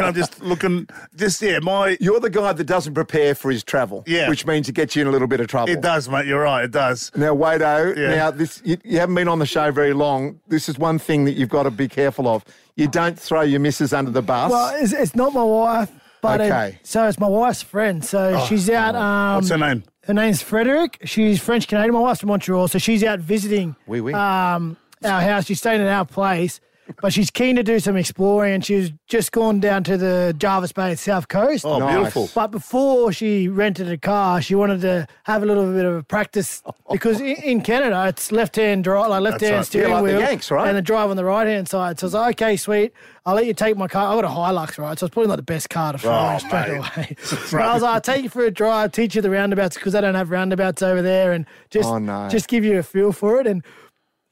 I'm 0.00 0.14
just 0.14 0.40
looking, 0.40 0.88
just 1.16 1.42
yeah, 1.42 1.58
my. 1.60 1.96
You're 2.00 2.20
the 2.20 2.30
guy 2.30 2.52
that 2.52 2.64
doesn't 2.64 2.94
prepare 2.94 3.34
for 3.34 3.50
his 3.50 3.64
travel, 3.64 4.04
Yeah. 4.06 4.28
which 4.28 4.46
means 4.46 4.68
it 4.68 4.72
gets 4.74 4.94
you 4.94 5.02
in 5.02 5.08
a 5.08 5.10
little 5.10 5.28
bit 5.28 5.40
of 5.40 5.48
trouble. 5.48 5.72
It 5.72 5.80
does, 5.80 6.08
mate. 6.08 6.26
You're 6.26 6.42
right. 6.42 6.64
It 6.64 6.70
does. 6.70 7.10
Now, 7.16 7.34
Wado, 7.34 7.96
Yeah. 7.96 8.14
now 8.14 8.30
this 8.30 8.62
you, 8.64 8.76
you 8.84 8.98
haven't 8.98 9.14
been 9.14 9.28
on 9.28 9.38
the 9.40 9.46
show 9.46 9.70
very 9.72 9.92
long. 9.92 10.38
This 10.48 10.68
is 10.68 10.78
one 10.78 10.98
thing 10.98 11.24
that 11.24 11.32
you've 11.32 11.48
got 11.48 11.64
to 11.64 11.70
be 11.70 11.88
careful 11.88 12.28
of. 12.28 12.44
You 12.76 12.86
don't 12.88 13.18
throw 13.18 13.40
your 13.40 13.60
missus 13.60 13.92
under 13.92 14.10
the 14.10 14.22
bus. 14.22 14.50
Well, 14.50 14.74
it's, 14.82 14.92
it's 14.92 15.14
not 15.14 15.32
my 15.32 15.42
wife, 15.42 15.90
but 16.22 16.40
it- 16.40 16.44
Okay. 16.52 16.78
so 16.82 17.06
it's 17.08 17.18
my 17.18 17.28
wife's 17.28 17.62
friend. 17.62 18.04
So 18.04 18.44
she's 18.48 18.68
out. 18.70 18.94
Um, 18.94 19.36
What's 19.36 19.48
her 19.50 19.58
name? 19.58 19.84
Her 20.04 20.14
name's 20.14 20.40
Frederick. 20.42 20.98
She's 21.04 21.40
French 21.40 21.66
Canadian. 21.68 21.94
My 21.94 22.00
wife's 22.00 22.20
from 22.20 22.28
Montreal, 22.28 22.68
so 22.68 22.78
she's 22.78 23.02
out 23.02 23.18
visiting 23.20 23.74
Oui, 23.86 24.00
oui. 24.00 24.12
um, 24.14 24.76
our 25.04 25.20
house. 25.20 25.46
She's 25.46 25.58
staying 25.58 25.80
at 25.80 25.88
our 25.88 26.04
place, 26.04 26.60
but 27.02 27.12
she's 27.12 27.30
keen 27.30 27.56
to 27.56 27.62
do 27.62 27.78
some 27.80 27.96
exploring. 27.96 28.54
And 28.54 28.64
she's 28.64 28.92
just 29.08 29.32
gone 29.32 29.60
down 29.60 29.84
to 29.84 29.96
the 29.96 30.34
Jervis 30.38 30.72
Bay 30.72 30.94
South 30.94 31.28
Coast. 31.28 31.64
Oh, 31.64 31.78
Nice. 31.78 31.96
beautiful. 31.96 32.30
But 32.34 32.48
before 32.52 33.12
she 33.12 33.48
rented 33.48 33.90
a 33.90 33.98
car, 33.98 34.40
she 34.40 34.54
wanted 34.54 34.80
to 34.82 35.06
have 35.24 35.42
a 35.42 35.46
little 35.46 35.72
bit 35.72 35.84
of 35.84 35.94
a 35.96 36.02
practice 36.02 36.62
because 36.90 37.20
in, 37.20 37.36
in 37.36 37.60
Canada 37.62 38.06
it's 38.08 38.30
left-hand 38.32 38.84
drive, 38.84 39.10
like 39.10 39.20
left-hand 39.22 39.54
right. 39.56 39.64
steering 39.66 39.88
Yeah, 39.90 39.94
like 39.96 40.04
the 40.06 40.12
wheel, 40.18 40.20
Yanks, 40.20 40.50
right? 40.50 40.68
and 40.68 40.76
the 40.76 40.82
drive 40.82 41.10
on 41.10 41.16
the 41.16 41.24
right-hand 41.24 41.68
side. 41.68 41.98
So 41.98 42.04
I 42.04 42.06
was 42.06 42.14
like, 42.14 42.42
okay, 42.42 42.56
sweet, 42.56 42.92
I'll 43.24 43.34
let 43.34 43.46
you 43.46 43.54
take 43.54 43.76
my 43.76 43.88
car. 43.88 44.06
I've 44.16 44.22
got 44.22 44.30
a 44.30 44.34
Hilux, 44.34 44.78
right? 44.78 44.98
So 44.98 45.06
it's 45.06 45.12
probably 45.12 45.28
not 45.28 45.36
the 45.36 45.42
best 45.42 45.68
car 45.68 45.92
to 45.92 45.98
throw 45.98 46.12
Oh, 46.12 46.38
straight 46.38 46.68
mate. 46.68 46.76
away. 46.78 47.16
but 47.50 47.60
I 47.62 47.74
was 47.74 47.82
like, 47.82 47.94
I'll 47.94 48.00
take 48.00 48.22
you 48.22 48.28
for 48.28 48.44
a 48.44 48.50
drive, 48.50 48.92
teach 48.92 49.16
you 49.16 49.22
the 49.22 49.30
roundabouts 49.30 49.74
because 49.76 49.92
they 49.94 50.00
don't 50.00 50.14
have 50.14 50.30
roundabouts 50.30 50.82
over 50.82 51.02
there, 51.02 51.32
and 51.32 51.44
just 51.70 51.88
Oh, 51.88 51.98
no. 51.98 52.28
just 52.28 52.46
give 52.48 52.64
you 52.64 52.78
a 52.78 52.82
feel 52.82 53.12
for 53.12 53.40
it 53.40 53.46
and. 53.46 53.64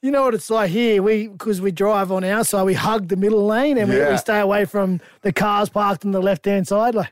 You 0.04 0.10
know 0.10 0.24
what 0.24 0.34
it's 0.34 0.50
like 0.50 0.70
here. 0.70 1.02
We 1.02 1.28
because 1.28 1.62
we 1.62 1.72
drive 1.72 2.12
on 2.12 2.24
our 2.24 2.44
side, 2.44 2.64
we 2.64 2.74
hug 2.74 3.08
the 3.08 3.16
middle 3.16 3.46
lane 3.46 3.78
and 3.78 3.88
we, 3.88 3.98
we 3.98 4.18
stay 4.18 4.38
away 4.38 4.66
from 4.66 5.00
the 5.22 5.32
cars 5.32 5.70
parked 5.70 6.04
on 6.04 6.10
the 6.10 6.20
left 6.20 6.44
hand 6.44 6.68
side. 6.68 6.94
Like, 6.94 7.10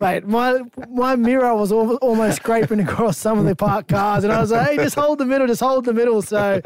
mate, 0.00 0.26
my 0.26 0.60
my 0.90 1.14
mirror 1.14 1.54
was 1.54 1.70
al- 1.70 1.98
almost 1.98 2.38
scraping 2.38 2.80
across 2.80 3.16
some 3.16 3.38
of 3.38 3.44
the 3.44 3.54
parked 3.54 3.90
cars, 3.90 4.24
and 4.24 4.32
I 4.32 4.40
was 4.40 4.50
like, 4.50 4.70
"Hey, 4.70 4.76
just 4.76 4.96
hold 4.96 5.18
the 5.18 5.24
middle, 5.24 5.46
just 5.46 5.60
hold 5.60 5.84
the 5.84 5.92
middle." 5.92 6.20
So 6.20 6.60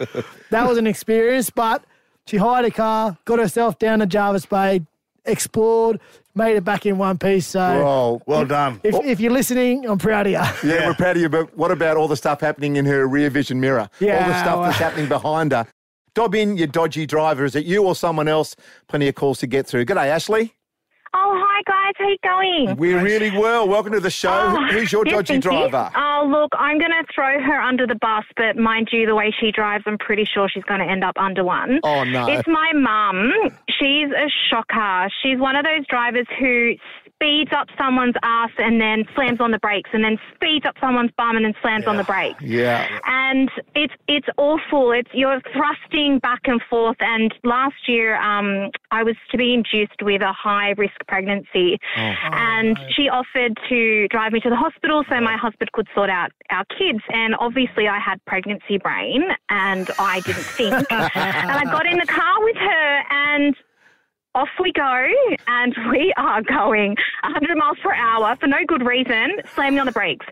that 0.48 0.66
was 0.66 0.78
an 0.78 0.86
experience. 0.86 1.50
But 1.50 1.84
she 2.26 2.38
hired 2.38 2.64
a 2.64 2.70
car, 2.70 3.18
got 3.26 3.38
herself 3.38 3.78
down 3.78 3.98
to 3.98 4.06
Jervis 4.06 4.46
Bay, 4.46 4.80
explored, 5.26 6.00
made 6.34 6.56
it 6.56 6.64
back 6.64 6.86
in 6.86 6.98
one 6.98 7.18
piece. 7.18 7.46
So 7.46 7.60
Well, 7.60 8.22
Well 8.26 8.44
done. 8.44 8.80
if, 8.82 8.94
oh. 8.94 9.02
if 9.04 9.20
you're 9.20 9.32
listening, 9.32 9.88
I'm 9.88 9.98
proud 9.98 10.26
of 10.26 10.32
you. 10.32 10.38
yeah, 10.38 10.52
Yeah. 10.80 10.86
we're 10.88 10.94
proud 10.94 11.16
of 11.16 11.22
you, 11.22 11.28
but 11.28 11.56
what 11.56 11.70
about 11.70 11.96
all 11.96 12.08
the 12.08 12.16
stuff 12.16 12.40
happening 12.40 12.76
in 12.76 12.84
her 12.86 13.06
rear 13.06 13.30
vision 13.30 13.60
mirror? 13.60 13.88
all 14.00 14.06
the 14.06 14.38
stuff 14.40 14.56
well- 14.56 14.62
that's 14.64 14.78
happening 14.78 15.08
behind 15.08 15.52
her. 15.52 15.66
Dob 16.14 16.34
in 16.34 16.56
your 16.56 16.66
dodgy 16.66 17.04
driver. 17.04 17.44
Is 17.44 17.54
it 17.54 17.66
you 17.66 17.84
or 17.84 17.94
someone 17.94 18.26
else? 18.26 18.56
Plenty 18.88 19.06
of 19.08 19.14
calls 19.14 19.38
to 19.40 19.46
get 19.46 19.66
through. 19.66 19.84
G'day, 19.84 20.06
Ashley. 20.08 20.54
Oh, 21.14 21.32
hi 21.44 21.62
guys. 21.66 21.94
How 21.96 22.08
you 22.08 22.16
going? 22.22 22.76
We're 22.76 23.02
really 23.02 23.30
well. 23.30 23.66
Welcome 23.68 23.92
to 23.92 24.00
the 24.00 24.10
show. 24.10 24.30
Oh, 24.30 24.66
Who's 24.70 24.92
your 24.92 25.04
yes, 25.06 25.14
dodgy 25.14 25.34
thank 25.34 25.44
you. 25.44 25.50
driver? 25.50 25.90
Oh, 25.96 26.26
look, 26.28 26.52
I'm 26.58 26.78
going 26.78 26.90
to 26.90 27.04
throw 27.14 27.40
her 27.40 27.60
under 27.60 27.86
the 27.86 27.94
bus, 27.94 28.24
but 28.36 28.56
mind 28.56 28.88
you, 28.92 29.06
the 29.06 29.14
way 29.14 29.32
she 29.40 29.50
drives, 29.50 29.84
I'm 29.86 29.98
pretty 29.98 30.24
sure 30.24 30.48
she's 30.48 30.64
going 30.64 30.80
to 30.80 30.86
end 30.86 31.04
up 31.04 31.16
under 31.18 31.44
one. 31.44 31.80
Oh, 31.84 32.04
no. 32.04 32.26
It's 32.28 32.46
my 32.48 32.72
mum. 32.74 33.32
She's 33.68 34.10
a 34.10 34.28
shocker. 34.50 35.08
She's 35.22 35.38
one 35.38 35.56
of 35.56 35.64
those 35.64 35.86
drivers 35.88 36.26
who 36.38 36.72
speeds 37.16 37.50
up 37.52 37.68
someone's 37.78 38.14
ass 38.22 38.50
and 38.58 38.80
then 38.80 39.04
slams 39.14 39.40
on 39.40 39.50
the 39.50 39.58
brakes, 39.58 39.90
and 39.92 40.04
then 40.04 40.18
speeds 40.34 40.66
up 40.66 40.76
someone's 40.80 41.10
bum 41.16 41.36
and 41.36 41.44
then 41.44 41.54
slams 41.62 41.86
on 41.86 41.96
the 41.96 42.04
brakes. 42.04 42.42
Yeah. 42.42 42.86
and 43.06 43.50
it's 43.74 43.94
it's 44.06 44.26
awful. 44.36 44.92
It's 44.92 45.08
you're 45.12 45.40
thrusting 45.52 46.18
back 46.18 46.40
and 46.44 46.60
forth. 46.68 46.96
And 47.00 47.34
last 47.44 47.88
year, 47.88 48.16
um, 48.16 48.70
I 48.90 49.02
was 49.02 49.16
to 49.30 49.38
be 49.38 49.54
induced 49.54 50.02
with 50.02 50.22
a 50.22 50.32
high 50.32 50.70
risk 50.76 50.94
pregnancy, 51.08 51.78
and 51.96 52.78
she 52.94 53.08
offered 53.08 53.58
to 53.68 54.08
drive 54.08 54.32
me 54.32 54.40
to 54.40 54.50
the 54.50 54.56
hospital 54.56 55.04
so 55.08 55.20
my 55.20 55.36
husband 55.36 55.72
could 55.72 55.88
sort 55.94 56.10
out 56.10 56.30
our 56.50 56.64
kids. 56.78 57.00
And 57.10 57.34
obviously, 57.38 57.88
I 57.88 57.98
had 57.98 58.24
pregnancy 58.26 58.78
brain, 58.78 59.22
and 59.48 59.90
I 59.98 60.20
didn't 60.20 60.44
think. 60.44 60.74
and 60.90 61.50
I 61.50 61.64
got 61.64 61.86
in 61.86 61.98
the 61.98 62.06
car 62.06 62.44
with 62.44 62.56
her, 62.56 63.02
and 63.10 63.56
off 64.36 64.50
we 64.60 64.70
go, 64.70 65.06
and 65.46 65.74
we 65.90 66.12
are 66.18 66.42
going 66.42 66.94
100 67.24 67.56
miles 67.56 67.78
per 67.82 67.94
hour 67.94 68.36
for 68.36 68.46
no 68.46 68.58
good 68.68 68.84
reason, 68.86 69.38
slamming 69.54 69.80
on 69.80 69.86
the 69.86 69.92
brakes. 69.92 70.26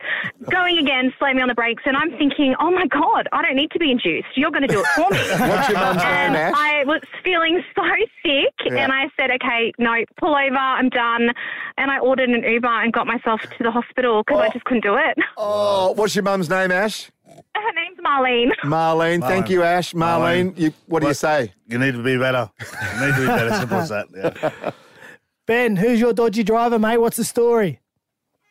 Going 0.51 0.79
again, 0.79 1.13
slamming 1.19 1.43
on 1.43 1.49
the 1.49 1.55
brakes, 1.55 1.83
and 1.87 1.97
I'm 1.97 2.11
thinking, 2.11 2.55
oh 2.61 2.71
my 2.71 2.87
God, 2.87 3.29
I 3.33 3.41
don't 3.41 3.57
need 3.57 3.71
to 3.71 3.79
be 3.79 3.91
induced. 3.91 4.29
You're 4.37 4.51
going 4.51 4.63
to 4.63 4.69
do 4.69 4.81
it 4.81 4.87
for 4.95 5.11
me. 5.11 5.19
What's 5.49 5.71
your 5.71 5.79
mum's 5.79 6.03
and 6.05 6.35
name, 6.35 6.53
I 6.55 6.85
was 6.87 7.01
feeling 7.25 7.65
so 7.75 7.83
sick, 8.23 8.53
Yeah. 8.67 8.85
and 8.85 8.93
I 8.93 9.09
said, 9.17 9.31
okay, 9.31 9.73
no, 9.79 10.05
pull 10.21 10.35
over, 10.35 10.55
I'm 10.55 10.91
done. 10.91 11.31
And 11.79 11.91
I 11.91 11.99
ordered 11.99 12.29
an 12.29 12.45
Uber 12.45 12.69
and 12.69 12.93
got 12.93 13.07
myself 13.07 13.41
to 13.41 13.63
the 13.63 13.71
hospital 13.71 14.23
because 14.23 14.41
I 14.41 14.47
oh. 14.49 14.51
just 14.53 14.65
couldn't 14.67 14.85
do 14.85 14.97
it. 14.97 15.17
Oh, 15.39 15.93
what's 15.93 16.15
your 16.15 16.25
mum's 16.25 16.51
name, 16.51 16.71
Ash? 16.71 17.11
Her 17.55 17.73
name's 17.75 17.99
Marlene. 17.99 18.51
Marlene. 18.65 19.21
Thank 19.21 19.49
you, 19.51 19.63
Ash. 19.63 19.93
Marlene, 19.93 20.59
you, 20.59 20.73
what 20.87 21.01
do 21.01 21.09
you 21.09 21.15
say? 21.15 21.53
You 21.67 21.79
need 21.79 21.93
to 21.95 22.03
be 22.03 22.17
better. 22.19 22.51
You 22.61 23.07
need 23.07 23.15
to 23.15 23.21
be 23.21 23.27
better. 23.27 23.55
Simple 23.55 23.79
as 23.79 23.89
that. 23.91 24.07
Yeah. 24.15 24.71
Ben, 25.47 25.77
who's 25.77 26.01
your 26.01 26.13
dodgy 26.13 26.43
driver, 26.43 26.79
mate? 26.79 26.99
What's 26.99 27.17
the 27.19 27.25
story? 27.25 27.81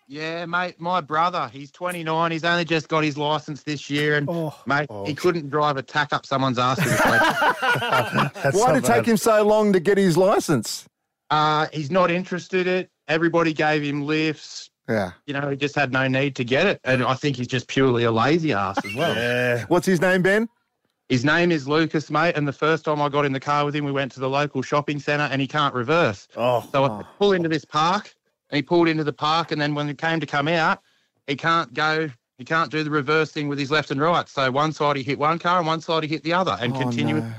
Yeah, 0.07 0.45
mate, 0.45 0.79
my 0.79 1.01
brother, 1.01 1.49
he's 1.51 1.71
29. 1.71 2.31
He's 2.31 2.43
only 2.43 2.65
just 2.65 2.87
got 2.87 3.03
his 3.03 3.17
license 3.17 3.63
this 3.63 3.89
year, 3.89 4.17
and 4.17 4.27
Oh. 4.29 4.53
mate, 4.67 4.87
he 5.07 5.15
couldn't 5.15 5.49
drive 5.49 5.77
a 5.77 5.81
tack 5.81 6.13
up 6.13 6.25
someone's 6.25 6.59
ass. 6.59 6.77
with 6.77 6.91
his 6.91 7.05
leg. 7.05 7.21
That's 8.43 8.55
Why 8.57 8.67
not 8.67 8.73
did 8.75 8.83
it 8.83 8.87
take 8.87 8.95
bad. 8.97 9.05
him 9.07 9.17
so 9.17 9.43
long 9.43 9.73
to 9.73 9.79
get 9.79 9.97
his 9.97 10.17
license? 10.17 10.85
uh, 11.31 11.65
he's 11.73 11.89
not 11.89 12.11
interested 12.11 12.67
in 12.67 12.73
it. 12.81 12.89
Everybody 13.07 13.53
gave 13.53 13.81
him 13.81 14.03
lifts. 14.05 14.69
Yeah. 14.89 15.11
You 15.25 15.33
know, 15.33 15.49
he 15.49 15.55
just 15.55 15.75
had 15.75 15.91
no 15.93 16.07
need 16.07 16.35
to 16.35 16.43
get 16.43 16.65
it, 16.67 16.81
and 16.83 17.03
I 17.03 17.13
think 17.13 17.37
he's 17.37 17.47
just 17.47 17.67
purely 17.67 18.03
a 18.03 18.11
lazy 18.11 18.53
ass 18.53 18.83
as 18.83 18.93
well. 18.95 19.15
Yeah. 19.15 19.65
What's 19.67 19.85
his 19.85 20.01
name, 20.01 20.21
Ben? 20.21 20.49
His 21.09 21.23
name 21.23 21.51
is 21.51 21.67
Lucas, 21.67 22.09
mate, 22.09 22.35
and 22.35 22.47
the 22.47 22.53
first 22.53 22.85
time 22.85 23.01
I 23.01 23.09
got 23.09 23.25
in 23.25 23.33
the 23.33 23.39
car 23.39 23.65
with 23.65 23.75
him, 23.75 23.85
we 23.85 23.91
went 23.91 24.11
to 24.13 24.19
the 24.19 24.29
local 24.29 24.61
shopping 24.61 24.99
centre, 24.99 25.27
and 25.31 25.39
he 25.41 25.47
can't 25.47 25.73
reverse. 25.73 26.27
Oh. 26.35 26.67
So 26.71 26.85
I 26.85 27.03
pull 27.17 27.33
into 27.33 27.49
this 27.49 27.65
park, 27.65 28.13
and 28.49 28.55
he 28.57 28.61
pulled 28.61 28.87
into 28.87 29.03
the 29.03 29.13
park, 29.13 29.51
and 29.51 29.61
then 29.61 29.75
when 29.75 29.87
it 29.89 29.97
came 29.97 30.19
to 30.19 30.25
come 30.25 30.47
out, 30.47 30.81
he 31.27 31.35
can't 31.35 31.73
go. 31.73 32.09
He 32.37 32.45
can't 32.45 32.71
do 32.71 32.83
the 32.83 32.89
reverse 32.89 33.31
thing 33.31 33.47
with 33.47 33.59
his 33.59 33.69
left 33.69 33.91
and 33.91 34.01
right. 34.01 34.27
So 34.27 34.49
one 34.51 34.73
side 34.73 34.95
he 34.97 35.03
hit 35.03 35.19
one 35.19 35.39
car, 35.39 35.59
and 35.59 35.67
one 35.67 35.81
side 35.81 36.03
he 36.03 36.09
hit 36.09 36.23
the 36.23 36.33
other, 36.33 36.57
and 36.59 36.75
Oh, 36.75 36.79
continue. 36.79 37.21
no. 37.21 37.31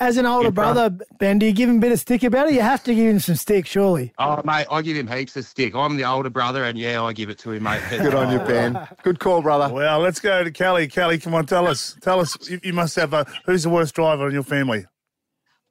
As 0.00 0.16
an 0.16 0.26
older 0.26 0.46
Yeah, 0.46 0.50
brother, 0.50 0.90
Ben, 1.18 1.40
do 1.40 1.46
you 1.46 1.52
give 1.52 1.68
him 1.68 1.78
a 1.78 1.80
bit 1.80 1.90
of 1.90 1.98
stick 1.98 2.22
about 2.22 2.48
it? 2.48 2.54
You 2.54 2.60
have 2.60 2.84
to 2.84 2.94
give 2.94 3.10
him 3.10 3.18
some 3.18 3.34
stick, 3.34 3.66
surely. 3.66 4.12
Oh, 4.18 4.40
mate, 4.44 4.66
I 4.70 4.80
give 4.80 4.96
him 4.96 5.08
heaps 5.08 5.36
of 5.36 5.44
stick. 5.44 5.74
I'm 5.74 5.96
the 5.96 6.04
older 6.04 6.30
brother, 6.30 6.64
and 6.64 6.78
yeah, 6.78 7.02
I 7.02 7.12
give 7.12 7.30
it 7.30 7.38
to 7.40 7.50
him, 7.50 7.64
mate. 7.64 7.82
Good 7.90 8.14
on 8.14 8.32
you, 8.32 8.38
Ben. 8.38 8.78
Good 9.02 9.18
call, 9.18 9.42
brother. 9.42 9.72
Well, 9.74 9.98
let's 9.98 10.20
go 10.20 10.44
to 10.44 10.50
Kelly. 10.52 10.86
Kelly, 10.86 11.18
come 11.18 11.34
on, 11.34 11.46
tell 11.46 11.66
us. 11.66 11.96
Tell 12.00 12.20
us. 12.20 12.36
You, 12.48 12.60
you 12.62 12.72
must 12.72 12.94
have 12.94 13.12
a. 13.12 13.26
Who's 13.44 13.64
the 13.64 13.70
worst 13.70 13.94
driver 13.94 14.28
in 14.28 14.34
your 14.34 14.44
family? 14.44 14.86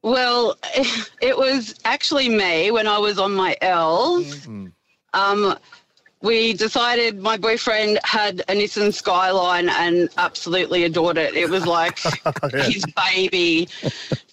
Well, 0.03 0.57
it 1.21 1.37
was 1.37 1.79
actually 1.85 2.27
me 2.27 2.69
when 2.71 2.87
I 2.87 2.97
was 2.97 3.19
on 3.19 3.33
my 3.33 3.55
L's. 3.61 4.45
Um, 5.13 5.57
we 6.21 6.53
decided 6.53 7.19
my 7.19 7.37
boyfriend 7.37 7.99
had 8.03 8.39
a 8.47 8.53
Nissan 8.53 8.93
Skyline 8.93 9.69
and 9.69 10.09
absolutely 10.17 10.83
adored 10.83 11.17
it. 11.17 11.35
It 11.35 11.49
was 11.49 11.65
like 11.65 11.99
his 12.53 12.83
baby. 12.95 13.67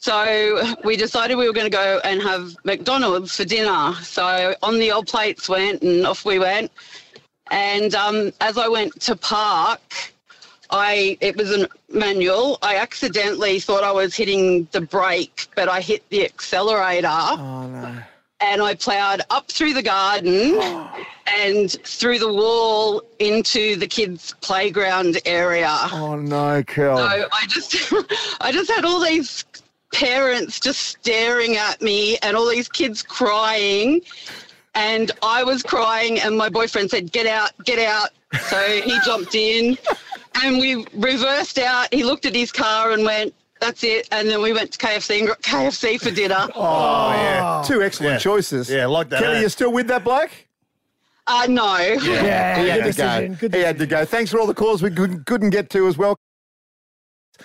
So 0.00 0.74
we 0.84 0.96
decided 0.96 1.36
we 1.36 1.46
were 1.46 1.52
going 1.52 1.70
to 1.70 1.76
go 1.76 2.00
and 2.04 2.22
have 2.22 2.56
McDonald's 2.64 3.36
for 3.36 3.44
dinner. 3.44 3.94
So 4.02 4.54
on 4.62 4.78
the 4.78 4.92
old 4.92 5.08
plates 5.08 5.48
went 5.48 5.82
and 5.82 6.06
off 6.06 6.24
we 6.24 6.38
went. 6.38 6.70
And 7.50 7.94
um, 7.94 8.32
as 8.40 8.56
I 8.56 8.68
went 8.68 8.98
to 9.02 9.16
park, 9.16 10.14
I 10.70 11.18
it 11.20 11.36
was 11.36 11.50
a 11.50 11.68
manual. 11.90 12.58
I 12.62 12.76
accidentally 12.76 13.60
thought 13.60 13.84
I 13.84 13.92
was 13.92 14.14
hitting 14.14 14.66
the 14.72 14.80
brake, 14.80 15.48
but 15.54 15.68
I 15.68 15.82
hit 15.82 16.08
the 16.08 16.24
accelerator. 16.24 17.08
Oh, 17.08 17.68
no. 17.68 17.98
And 18.46 18.60
I 18.62 18.74
ploughed 18.74 19.22
up 19.30 19.50
through 19.50 19.72
the 19.74 19.82
garden 19.82 20.60
and 21.26 21.70
through 21.70 22.18
the 22.18 22.32
wall 22.32 23.02
into 23.18 23.76
the 23.76 23.86
kids' 23.86 24.34
playground 24.42 25.18
area. 25.24 25.74
Oh, 25.92 26.16
no, 26.16 26.62
Kel. 26.62 26.98
So 26.98 27.28
I 27.32 27.46
just 27.48 27.92
I 28.40 28.52
just 28.52 28.70
had 28.70 28.84
all 28.84 29.00
these 29.00 29.44
parents 29.92 30.60
just 30.60 30.82
staring 30.82 31.56
at 31.56 31.80
me 31.80 32.18
and 32.18 32.36
all 32.36 32.48
these 32.48 32.68
kids 32.68 33.02
crying. 33.02 34.02
And 34.74 35.12
I 35.22 35.44
was 35.44 35.62
crying 35.62 36.20
and 36.20 36.36
my 36.36 36.48
boyfriend 36.48 36.90
said, 36.90 37.12
Get 37.12 37.26
out, 37.26 37.52
get 37.64 37.78
out. 37.78 38.10
So 38.48 38.80
he 38.82 38.98
jumped 39.04 39.34
in 39.34 39.78
and 40.42 40.58
we 40.58 40.84
reversed 40.94 41.58
out. 41.58 41.92
He 41.94 42.04
looked 42.04 42.26
at 42.26 42.34
his 42.34 42.52
car 42.52 42.90
and 42.90 43.04
went, 43.04 43.34
That's 43.64 43.82
it. 43.82 44.06
And 44.12 44.28
then 44.28 44.42
we 44.42 44.52
went 44.52 44.72
to 44.72 44.78
KFC 44.78 45.20
and 45.20 45.28
got 45.28 45.40
KFC 45.40 45.98
for 45.98 46.10
dinner. 46.10 46.48
Oh, 46.54 47.10
yeah. 47.12 47.62
Two 47.66 47.82
excellent 47.82 48.12
Yeah. 48.14 48.18
choices. 48.18 48.68
Yeah, 48.68 48.84
like 48.84 49.08
that, 49.08 49.22
Kelly, 49.22 49.38
eh? 49.38 49.40
you 49.40 49.48
still 49.48 49.72
with 49.72 49.86
that 49.86 50.04
bloke? 50.04 50.30
Uh 51.26 51.46
no. 51.48 51.78
Yeah, 51.78 52.58
he 52.58 52.64
good 52.64 52.70
had 52.70 52.76
to 52.76 52.82
decision. 52.84 53.32
go. 53.32 53.38
Good 53.40 53.54
he 53.54 53.60
had 53.62 53.78
to 53.78 53.86
go. 53.86 54.04
Thanks 54.04 54.30
for 54.30 54.38
all 54.38 54.46
the 54.46 54.52
calls 54.52 54.82
we 54.82 54.90
couldn't, 54.90 55.24
couldn't 55.24 55.48
get 55.48 55.70
to 55.70 55.86
as 55.88 55.96
well. 55.96 56.18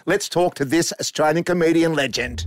Let's 0.06 0.28
talk 0.28 0.56
to 0.56 0.66
this 0.66 0.92
Australian 1.00 1.46
comedian 1.46 1.94
legend. 1.94 2.46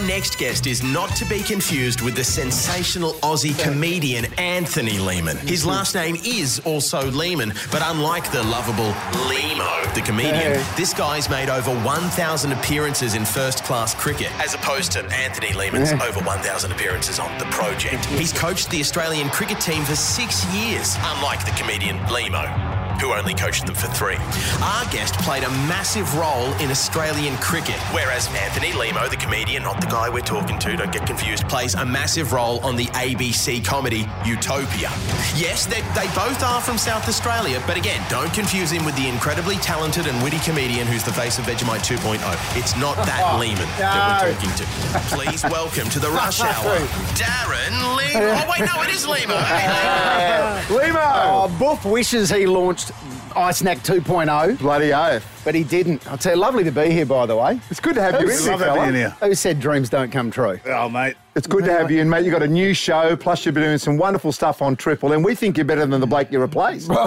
Our 0.00 0.06
next 0.06 0.38
guest 0.38 0.66
is 0.66 0.82
not 0.82 1.14
to 1.16 1.26
be 1.26 1.42
confused 1.42 2.00
with 2.00 2.16
the 2.16 2.24
sensational 2.24 3.12
Aussie 3.20 3.56
comedian 3.62 4.24
Anthony 4.38 4.98
Lehmann. 4.98 5.36
His 5.36 5.66
last 5.66 5.94
name 5.94 6.16
is 6.24 6.58
also 6.64 7.10
Lehmann, 7.10 7.52
but 7.70 7.82
unlike 7.84 8.32
the 8.32 8.42
lovable 8.44 8.92
Lehmo, 9.28 9.94
the 9.94 10.00
comedian, 10.00 10.54
Hey. 10.54 10.64
this 10.74 10.94
guy's 10.94 11.28
made 11.28 11.50
over 11.50 11.70
1,000 11.84 12.50
appearances 12.52 13.12
in 13.12 13.26
first 13.26 13.62
class 13.64 13.94
cricket, 13.94 14.32
as 14.40 14.54
opposed 14.54 14.90
to 14.92 15.04
Anthony 15.12 15.52
Lehmann's 15.52 15.92
over 15.92 16.20
1,000 16.20 16.72
appearances 16.72 17.18
on 17.18 17.36
the 17.38 17.44
project. 17.46 18.06
He's 18.06 18.32
coached 18.32 18.70
the 18.70 18.80
Australian 18.80 19.28
cricket 19.28 19.60
team 19.60 19.84
for 19.84 19.96
six 19.96 20.46
years, 20.54 20.96
unlike 21.12 21.44
the 21.44 21.52
comedian 21.60 21.98
Lehmo 22.06 22.79
who 23.00 23.12
only 23.12 23.34
coached 23.34 23.66
them 23.66 23.74
for 23.74 23.88
three. 23.88 24.16
Our 24.62 24.84
guest 24.92 25.14
played 25.14 25.42
a 25.42 25.50
massive 25.66 26.14
role 26.14 26.52
in 26.60 26.70
Australian 26.70 27.36
cricket, 27.38 27.76
whereas 27.96 28.28
Anthony 28.28 28.72
Lehmo, 28.72 29.08
the 29.08 29.16
comedian, 29.16 29.62
not 29.62 29.80
the 29.80 29.86
guy 29.86 30.08
we're 30.08 30.20
talking 30.20 30.58
to, 30.58 30.76
don't 30.76 30.92
get 30.92 31.06
confused, 31.06 31.48
plays 31.48 31.74
a 31.74 31.84
massive 31.84 32.32
role 32.32 32.60
on 32.60 32.76
the 32.76 32.86
ABC 32.86 33.64
comedy 33.64 34.06
Utopia. 34.24 34.90
Yes, 35.34 35.66
they, 35.66 35.80
they 35.98 36.06
both 36.14 36.42
are 36.42 36.60
from 36.60 36.78
South 36.78 37.08
Australia, 37.08 37.62
but 37.66 37.76
again, 37.76 38.04
don't 38.10 38.32
confuse 38.34 38.70
him 38.70 38.84
with 38.84 38.96
the 38.96 39.08
incredibly 39.08 39.56
talented 39.56 40.06
and 40.06 40.22
witty 40.22 40.38
comedian 40.40 40.86
who's 40.86 41.02
the 41.02 41.12
face 41.12 41.38
of 41.38 41.46
Vegemite 41.46 41.80
2.0. 41.80 42.20
It's 42.56 42.76
not 42.76 42.96
that 43.06 43.22
oh, 43.24 43.40
Lehmann 43.40 43.66
that 43.78 44.22
we're 44.22 44.34
talking 44.34 44.50
to. 44.56 45.16
Please 45.16 45.42
welcome 45.44 45.88
to 45.88 45.98
the 45.98 46.10
rush 46.20 46.40
hour, 46.40 46.76
Darren 47.16 47.96
Lehmo. 47.96 48.44
Oh, 48.44 48.50
wait, 48.50 48.66
no, 48.66 48.82
it 48.82 48.90
is 48.90 49.06
Lehmo. 49.06 49.40
Hey, 49.50 50.64
Lehmo. 50.68 50.90
Limo! 50.90 51.00
Oh, 51.00 51.56
Buff 51.58 51.84
wishes 51.84 52.30
he 52.30 52.46
launched 52.46 52.89
iSnack 53.34 53.78
2.0, 53.78 54.58
Bloody 54.58 54.92
oath. 54.92 55.39
But 55.44 55.54
he 55.54 55.64
didn't. 55.64 56.06
I'll 56.10 56.18
tell 56.18 56.34
you, 56.34 56.40
lovely 56.40 56.64
to 56.64 56.70
be 56.72 56.90
here, 56.90 57.06
by 57.06 57.24
the 57.26 57.36
way. 57.36 57.60
It's 57.70 57.80
good 57.80 57.94
to 57.94 58.02
have 58.02 58.20
you 58.20 58.28
in 58.30 58.46
Love 58.46 58.60
here, 58.60 58.68
having 58.74 58.94
you 58.94 59.00
here. 59.00 59.16
Who 59.22 59.34
said 59.34 59.58
dreams 59.58 59.88
don't 59.88 60.10
come 60.10 60.30
true? 60.30 60.60
Oh, 60.66 60.88
mate. 60.88 61.16
It's 61.36 61.46
good 61.46 61.64
to 61.64 61.72
have 61.72 61.90
you 61.92 62.00
in, 62.00 62.10
mate. 62.10 62.24
You've 62.24 62.32
got 62.32 62.42
a 62.42 62.48
new 62.48 62.74
show, 62.74 63.16
plus 63.16 63.46
you've 63.46 63.54
been 63.54 63.62
doing 63.62 63.78
some 63.78 63.96
wonderful 63.96 64.32
stuff 64.32 64.60
on 64.60 64.74
Triple 64.74 65.12
M. 65.12 65.22
We 65.22 65.34
think 65.36 65.56
you're 65.56 65.64
better 65.64 65.86
than 65.86 66.00
the 66.00 66.06
bloke 66.06 66.30
you 66.32 66.40
replaced. 66.40 66.90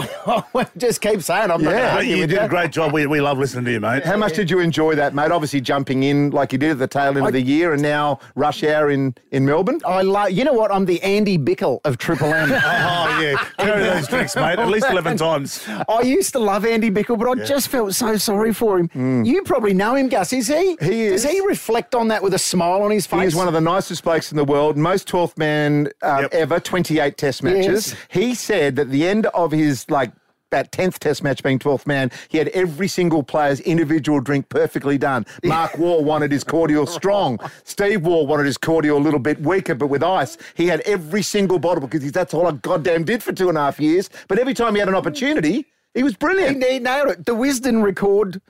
Well, 0.53 0.69
just 0.77 1.01
keep 1.01 1.21
saying 1.21 1.51
I'm 1.51 1.61
not 1.61 1.71
Yeah. 1.71 1.79
gonna 1.79 1.83
Mate, 1.83 1.97
argue 1.97 2.15
you 2.15 2.27
did 2.27 2.35
you. 2.37 2.39
a 2.39 2.47
great 2.47 2.71
job. 2.71 2.93
We, 2.93 3.05
we 3.05 3.19
love 3.19 3.37
listening 3.37 3.65
to 3.65 3.71
you, 3.71 3.79
mate. 3.81 4.05
How 4.05 4.15
much 4.15 4.33
did 4.33 4.49
you 4.49 4.59
enjoy 4.59 4.95
that, 4.95 5.13
mate? 5.13 5.31
Obviously 5.31 5.59
jumping 5.61 6.03
in 6.03 6.31
like 6.31 6.53
you 6.53 6.57
did 6.57 6.71
at 6.71 6.79
the 6.79 6.87
tail 6.87 7.17
end 7.17 7.27
of 7.27 7.33
the 7.33 7.41
year 7.41 7.73
and 7.73 7.81
now 7.81 8.19
rush 8.35 8.63
hour 8.63 8.89
in, 8.91 9.13
in 9.31 9.45
Melbourne. 9.45 9.81
I 9.85 10.01
love. 10.03 10.31
You 10.31 10.45
know 10.45 10.53
what? 10.53 10.71
I'm 10.71 10.85
the 10.85 11.01
Andy 11.03 11.37
Bichel 11.37 11.81
of 11.83 11.97
Triple 11.97 12.33
M. 12.33 12.49
Oh, 12.53 13.19
yeah. 13.21 13.35
Carry 13.57 13.83
those 13.83 14.07
drinks, 14.07 14.35
mate. 14.37 14.57
At 14.57 14.69
least 14.69 14.87
11 14.89 15.17
times. 15.17 15.67
I 15.89 16.01
used 16.01 16.31
to 16.33 16.39
love 16.39 16.65
Andy 16.65 16.89
Bichel, 16.89 17.19
but 17.19 17.27
I 17.39 17.43
just 17.43 17.67
felt 17.67 17.93
so 17.93 18.15
sorry 18.23 18.53
for 18.53 18.79
him. 18.79 19.23
You 19.25 19.43
probably 19.43 19.73
know 19.73 19.95
him, 19.95 20.09
Gus. 20.09 20.33
Is 20.33 20.47
he? 20.47 20.77
Mm. 20.77 20.81
He 20.81 21.09
Does 21.09 21.25
is. 21.25 21.31
he 21.31 21.41
reflect 21.45 21.93
on 21.95 22.07
that 22.09 22.23
with 22.23 22.33
a 22.33 22.39
smile 22.39 22.81
on 22.81 22.91
his 22.91 23.05
face? 23.05 23.21
He 23.21 23.27
is 23.27 23.35
one 23.35 23.47
of 23.47 23.53
the 23.53 23.61
nicest 23.61 24.03
blokes 24.03 24.31
in 24.31 24.37
the 24.37 24.43
world, 24.45 24.77
most 24.77 25.07
12th 25.07 25.37
man 25.37 25.89
um, 26.01 26.21
Yep. 26.23 26.33
ever, 26.33 26.59
28 26.59 27.17
test 27.17 27.43
matches. 27.43 27.89
Yes. 27.91 27.95
He 28.09 28.35
said 28.35 28.75
that 28.77 28.89
the 28.89 29.07
end 29.07 29.25
of 29.27 29.51
his, 29.51 29.89
like, 29.89 30.11
that 30.51 30.71
10th 30.71 30.99
test 30.99 31.23
match 31.23 31.41
being 31.41 31.57
12th 31.57 31.87
man, 31.87 32.11
he 32.29 32.37
had 32.37 32.47
every 32.49 32.87
single 32.87 33.23
player's 33.23 33.59
individual 33.61 34.19
drink 34.21 34.49
perfectly 34.49 34.99
done. 34.99 35.25
Mark 35.43 35.75
Waugh 35.79 35.99
wanted 36.01 36.31
his 36.31 36.43
cordial 36.43 36.85
strong. 36.85 37.39
Steve 37.63 38.05
Waugh 38.05 38.23
wanted 38.23 38.45
his 38.45 38.57
cordial 38.59 38.99
a 38.99 39.01
little 39.01 39.19
bit 39.19 39.39
weaker, 39.41 39.73
but 39.73 39.87
with 39.87 40.03
ice. 40.03 40.37
He 40.53 40.67
had 40.67 40.81
every 40.81 41.23
single 41.23 41.57
bottle 41.57 41.87
because 41.87 42.11
that's 42.11 42.35
all 42.35 42.45
I 42.45 42.51
goddamn 42.51 43.03
did 43.03 43.23
for 43.23 43.33
two 43.33 43.49
and 43.49 43.57
a 43.57 43.61
half 43.61 43.79
years. 43.79 44.11
But 44.27 44.37
every 44.37 44.53
time 44.53 44.75
he 44.75 44.79
had 44.79 44.87
an 44.89 44.93
opportunity, 44.95 45.65
he 45.93 46.03
was 46.03 46.15
brilliant. 46.15 46.63
He, 46.63 46.73
he 46.73 46.79
nailed 46.79 47.09
it. 47.09 47.25
The 47.25 47.35
Wisden 47.35 47.83
record 47.83 48.41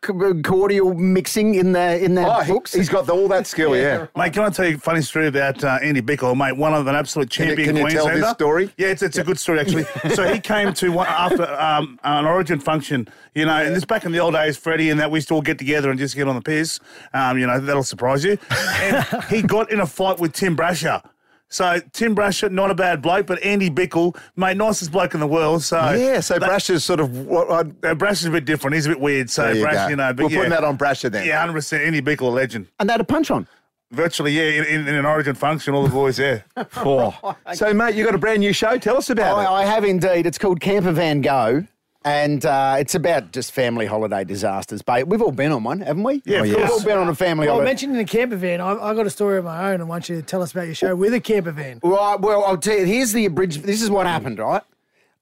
cordial 0.00 0.94
mixing 0.94 1.56
in 1.56 1.72
the 1.72 2.02
in 2.02 2.14
the 2.14 2.22
Oh, 2.24 2.40
He, 2.40 2.78
has 2.78 2.88
got 2.88 3.06
the, 3.06 3.12
all 3.12 3.26
that 3.28 3.46
skill, 3.48 3.76
yeah. 3.76 4.06
Mate, 4.16 4.32
can 4.32 4.44
I 4.44 4.50
tell 4.50 4.66
you 4.66 4.76
a 4.76 4.78
funny 4.78 5.02
story 5.02 5.26
about 5.26 5.62
uh, 5.64 5.78
Andy 5.82 6.00
Bichel, 6.00 6.36
mate? 6.36 6.56
One 6.56 6.72
of 6.72 6.86
an 6.86 6.94
absolute 6.94 7.30
Can 7.30 7.48
you- 7.48 7.56
champion 7.56 7.76
can 7.76 7.84
you 7.84 7.90
tell 7.90 8.06
this 8.06 8.30
story? 8.30 8.72
Yeah, 8.76 8.88
it's, 8.88 9.02
it's 9.02 9.18
a 9.18 9.24
good 9.24 9.38
story 9.38 9.58
actually. 9.60 9.84
so 10.14 10.32
he 10.32 10.38
came 10.40 10.72
to 10.74 10.90
one 10.90 11.08
after 11.08 11.44
um, 11.60 11.98
an 12.04 12.26
Origin 12.26 12.60
function, 12.60 13.08
you 13.34 13.44
know, 13.44 13.56
and 13.56 13.74
this 13.74 13.84
back 13.84 14.04
in 14.04 14.12
the 14.12 14.20
old 14.20 14.34
days, 14.34 14.56
Freddie 14.56 14.90
and 14.90 15.00
that 15.00 15.10
we 15.10 15.16
used 15.18 15.28
to 15.28 15.34
all 15.34 15.42
get 15.42 15.58
together 15.58 15.90
and 15.90 15.98
just 15.98 16.14
get 16.14 16.28
on 16.28 16.36
the 16.36 16.42
piss. 16.42 16.78
Um, 17.12 17.36
you 17.38 17.46
know, 17.46 17.58
that'll 17.58 17.82
surprise 17.82 18.24
you. 18.24 18.38
And 18.50 19.04
he 19.24 19.42
got 19.42 19.72
in 19.72 19.80
a 19.80 19.86
fight 19.86 20.20
with 20.20 20.32
Tim 20.32 20.56
Brasher. 20.56 21.02
So 21.50 21.80
Tim 21.92 22.14
Brasher, 22.14 22.50
not 22.50 22.70
a 22.70 22.74
bad 22.74 23.00
bloke, 23.00 23.26
but 23.26 23.42
Andy 23.42 23.70
Bichel, 23.70 24.16
mate, 24.36 24.56
nicest 24.56 24.92
bloke 24.92 25.14
in 25.14 25.20
the 25.20 25.26
world. 25.26 25.62
So 25.62 25.92
Yeah, 25.92 26.20
so 26.20 26.38
that, 26.38 26.48
Brasher's 26.48 26.84
sort 26.84 27.00
of 27.00 27.26
what 27.26 27.50
I'd 27.50 27.66
uh, 27.84 27.94
Brasher's 27.94 28.26
a 28.26 28.30
bit 28.30 28.44
different. 28.44 28.74
He's 28.74 28.86
a 28.86 28.90
bit 28.90 29.00
weird. 29.00 29.30
So 29.30 29.50
you 29.50 29.64
Brasher, 29.64 29.72
go. 29.72 29.88
you 29.88 29.96
know, 29.96 30.12
but 30.12 30.24
We're 30.24 30.30
yeah. 30.30 30.36
putting 30.36 30.50
that 30.50 30.64
on 30.64 30.76
Brasher 30.76 31.10
then. 31.10 31.26
Yeah, 31.26 31.40
hundred 31.40 31.54
percent. 31.54 31.82
Andy 31.84 32.02
Bichel, 32.02 32.22
a 32.22 32.30
legend. 32.30 32.66
and 32.78 32.88
they 32.88 32.92
had 32.92 33.00
a 33.00 33.04
punch 33.04 33.30
on. 33.30 33.46
Virtually, 33.90 34.32
yeah, 34.32 34.60
in, 34.60 34.64
in, 34.66 34.88
in 34.88 34.94
an 34.96 35.06
Origin 35.06 35.34
function, 35.34 35.72
all 35.72 35.82
the 35.82 35.88
boys 35.88 36.18
there. 36.18 36.44
Oh. 36.76 37.34
So, 37.54 37.72
mate, 37.72 37.94
you 37.94 38.04
got 38.04 38.14
a 38.14 38.18
brand 38.18 38.40
new 38.40 38.52
show. 38.52 38.76
Tell 38.76 38.98
us 38.98 39.08
about 39.08 39.38
I, 39.38 39.44
it. 39.44 39.48
I 39.48 39.64
have 39.64 39.82
indeed. 39.84 40.26
It's 40.26 40.36
called 40.36 40.60
Camper 40.60 40.92
Van 40.92 41.22
Go. 41.22 41.64
And 42.08 42.46
uh, 42.46 42.76
it's 42.78 42.94
about 42.94 43.32
just 43.32 43.52
family 43.52 43.84
holiday 43.84 44.24
disasters. 44.24 44.80
But 44.80 45.08
we've 45.08 45.20
all 45.20 45.30
been 45.32 45.52
on 45.52 45.62
one, 45.62 45.80
haven't 45.80 46.04
we? 46.04 46.22
Yeah, 46.24 46.38
of 46.38 46.42
we've 46.46 46.70
all 46.70 46.82
been 46.82 46.96
on 46.96 47.08
a 47.08 47.14
family 47.14 47.46
Well, 47.46 47.56
holiday. 47.56 47.68
mentioning 47.70 47.96
the 47.96 48.04
camper 48.04 48.36
van, 48.36 48.60
I, 48.62 48.72
I 48.72 48.94
got 48.94 49.06
a 49.06 49.10
story 49.10 49.36
of 49.38 49.44
my 49.44 49.72
own. 49.72 49.80
I 49.80 49.84
want 49.84 50.08
you 50.08 50.16
to 50.16 50.22
tell 50.22 50.40
us 50.42 50.52
about 50.52 50.66
your 50.66 50.74
show 50.74 50.96
with 50.96 51.12
a 51.12 51.20
camper 51.20 51.50
van. 51.52 51.80
Right. 51.82 52.18
Well, 52.18 52.44
I'll 52.44 52.56
tell 52.56 52.78
you. 52.78 52.86
Here's 52.86 53.12
the 53.12 53.26
abridged. 53.26 53.62
This 53.62 53.82
is 53.82 53.90
what 53.90 54.06
happened. 54.06 54.38
Right. 54.38 54.62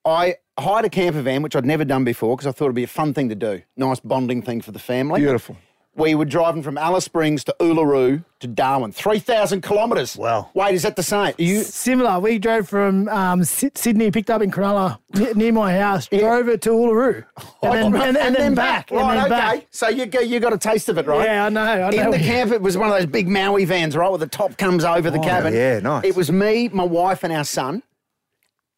I 0.05 0.37
hired 0.59 0.85
a 0.85 0.89
camper 0.89 1.23
van, 1.23 1.43
which 1.43 1.57
I'd 1.57 1.65
never 1.65 1.85
done 1.85 2.05
before, 2.05 2.37
because 2.37 2.47
I 2.47 2.53
thought 2.53 2.67
it'd 2.67 2.77
be 2.77 2.85
a 2.85 2.87
fun 2.89 3.13
thing 3.13 3.29
to 3.31 3.35
do. 3.35 3.63
Nice 3.77 3.99
bonding 3.99 4.41
thing 4.43 4.61
for 4.61 4.71
the 4.71 4.79
family. 4.79 5.21
Beautiful. 5.21 5.57
We 5.97 6.15
were 6.15 6.27
driving 6.27 6.63
from 6.63 6.77
Alice 6.77 7.07
Springs 7.07 7.43
to 7.45 7.57
Uluru 7.59 8.23
to 8.41 8.47
Darwin, 8.47 8.93
three 8.93 9.19
thousand 9.19 9.63
kilometres. 9.63 10.15
Wow. 10.17 10.51
Wait, 10.53 10.75
is 10.75 10.83
that 10.83 10.95
the 10.95 11.03
same? 11.03 11.33
Are 11.39 11.43
you? 11.43 11.63
Similar, 11.63 12.21
we 12.21 12.39
drove 12.39 12.69
from 12.69 13.09
um, 13.09 13.43
Sy- 13.45 13.71
Sydney, 13.75 14.11
picked 14.11 14.29
up 14.29 14.43
in 14.43 14.51
Cronulla, 14.51 14.99
near, 15.15 15.33
near 15.35 15.53
my 15.53 15.75
house, 15.79 16.07
drove 16.09 16.49
it 16.51 16.61
to 16.63 16.71
Uluru, 16.71 17.25
and 17.63 17.95
then, 17.95 17.97
and, 17.97 18.17
and 18.19 18.35
then 18.37 18.55
back, 18.55 18.91
and 18.91 19.01
Right, 19.01 19.15
then 19.15 19.21
okay. 19.25 19.29
back. 19.61 19.67
So 19.71 19.89
you 19.89 20.05
go, 20.05 20.21
you 20.21 20.39
got 20.39 20.53
a 20.53 20.59
taste 20.59 20.91
of 20.91 20.99
it, 20.99 21.07
right? 21.07 21.25
Yeah, 21.27 21.47
I 21.47 21.49
know, 21.49 21.63
I 21.63 21.89
In 21.91 21.97
know. 21.97 22.13
the 22.13 22.19
camper, 22.19 22.53
it 22.55 22.63
was 22.63 22.77
one 22.77 22.89
of 22.91 22.95
those 22.95 23.07
big 23.07 23.27
Maui 23.27 23.65
vans, 23.65 23.97
right, 23.97 24.11
where 24.11 24.19
the 24.19 24.27
top 24.27 24.59
comes 24.59 24.85
over 24.85 25.11
the 25.11 25.19
cabin. 25.19 25.55
yeah, 25.55 25.79
nice. 25.81 26.05
It 26.05 26.15
was 26.15 26.31
me, 26.31 26.69
my 26.69 26.85
wife, 26.85 27.25
and 27.25 27.33
our 27.33 27.45
son, 27.45 27.83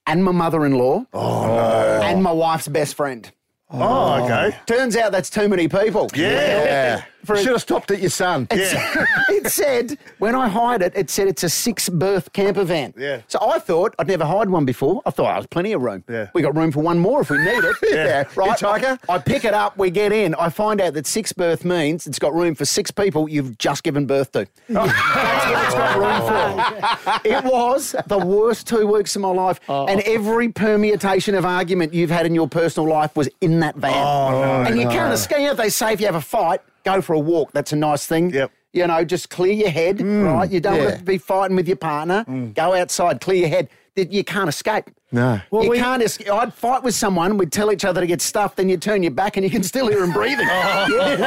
and 0.06 0.22
my 0.24 0.30
mother-in-law. 0.32 1.04
Oh 1.12 1.46
no! 1.46 2.00
And 2.04 2.22
my 2.22 2.32
wife's 2.32 2.68
best 2.68 2.94
friend. 2.94 3.28
Oh, 3.70 4.24
okay. 4.24 4.56
Turns 4.66 4.96
out 4.96 5.12
that's 5.12 5.30
too 5.30 5.48
many 5.48 5.68
people. 5.68 6.08
Yeah. 6.14 7.04
For 7.24 7.36
Should 7.36 7.48
have 7.48 7.62
stopped 7.62 7.90
at 7.90 8.00
your 8.00 8.10
son. 8.10 8.46
it 8.50 9.50
said 9.50 9.98
when 10.18 10.34
I 10.34 10.48
hired 10.48 10.82
it, 10.82 10.92
it 10.94 11.10
said 11.10 11.28
it's 11.28 11.42
a 11.42 11.48
six-berth 11.48 12.32
camper 12.32 12.64
van. 12.64 12.94
Yeah. 12.96 13.22
So 13.26 13.38
I 13.40 13.58
thought 13.58 13.94
I'd 13.98 14.06
never 14.06 14.24
hired 14.24 14.50
one 14.50 14.64
before. 14.64 15.02
I 15.04 15.10
thought 15.10 15.26
oh, 15.26 15.34
I 15.34 15.36
was 15.36 15.46
plenty 15.46 15.72
of 15.72 15.82
room. 15.82 16.04
Yeah. 16.08 16.28
We 16.32 16.42
got 16.42 16.56
room 16.56 16.70
for 16.70 16.80
one 16.80 16.98
more 16.98 17.20
if 17.20 17.30
we 17.30 17.38
need 17.38 17.64
it. 17.64 17.76
Yeah. 17.88 18.24
Right. 18.36 18.50
Hitchhiker? 18.50 18.98
I 19.08 19.18
pick 19.18 19.44
it 19.44 19.54
up. 19.54 19.76
We 19.76 19.90
get 19.90 20.12
in. 20.12 20.34
I 20.34 20.50
find 20.50 20.80
out 20.80 20.94
that 20.94 21.06
six 21.06 21.32
berth 21.32 21.64
means 21.64 22.06
it's 22.06 22.18
got 22.18 22.34
room 22.34 22.54
for 22.54 22.64
six 22.64 22.90
people 22.90 23.28
you've 23.28 23.58
just 23.58 23.82
given 23.82 24.06
birth 24.06 24.30
to. 24.32 24.46
That's 24.68 25.46
what 25.46 25.64
it's 25.64 25.74
got 25.74 25.98
room 25.98 27.22
for. 27.22 27.28
It 27.28 27.44
was 27.44 27.96
the 28.06 28.18
worst 28.18 28.66
two 28.66 28.86
weeks 28.86 29.16
of 29.16 29.22
my 29.22 29.30
life, 29.30 29.58
oh. 29.68 29.86
and 29.86 30.00
every 30.02 30.50
permutation 30.50 31.34
of 31.34 31.44
argument 31.44 31.94
you've 31.94 32.10
had 32.10 32.26
in 32.26 32.34
your 32.34 32.48
personal 32.48 32.88
life 32.88 33.16
was 33.16 33.28
in 33.40 33.60
that 33.60 33.76
van. 33.76 33.92
Oh, 33.94 34.30
no, 34.30 34.62
and 34.62 34.78
you 34.78 34.88
can't 34.88 35.12
escape. 35.12 35.56
They 35.56 35.70
say 35.70 35.92
if 35.92 36.00
you 36.00 36.06
have 36.06 36.14
a 36.14 36.20
fight, 36.20 36.60
go 36.94 37.00
for 37.00 37.14
a 37.14 37.18
walk. 37.18 37.52
That's 37.52 37.72
a 37.72 37.76
nice 37.76 38.06
thing. 38.06 38.30
Yep. 38.30 38.50
You 38.72 38.86
know, 38.86 39.04
just 39.04 39.30
clear 39.30 39.52
your 39.52 39.70
head, 39.70 40.00
right? 40.00 40.50
You 40.50 40.60
don't 40.60 40.76
yeah. 40.76 40.84
want 40.84 40.98
to 40.98 41.04
be 41.04 41.18
fighting 41.18 41.56
with 41.56 41.66
your 41.68 41.76
partner. 41.78 42.24
Go 42.54 42.74
outside, 42.74 43.20
clear 43.20 43.38
your 43.38 43.48
head. 43.48 43.68
You 43.96 44.22
can't 44.22 44.48
escape. 44.48 44.90
No. 45.10 45.40
Well, 45.50 45.64
you 45.64 45.70
we- 45.70 45.78
can't 45.78 46.02
escape. 46.02 46.30
I'd 46.30 46.52
fight 46.54 46.82
with 46.84 46.94
someone, 46.94 47.38
we'd 47.38 47.50
tell 47.50 47.72
each 47.72 47.84
other 47.84 48.00
to 48.02 48.06
get 48.06 48.20
stuffed, 48.20 48.58
then 48.58 48.68
you 48.68 48.76
turn 48.76 49.02
your 49.02 49.10
back 49.10 49.36
and 49.38 49.42
you 49.42 49.50
can 49.50 49.62
still 49.64 49.88
hear 49.88 50.00
them 50.00 50.12
breathing. 50.12 50.46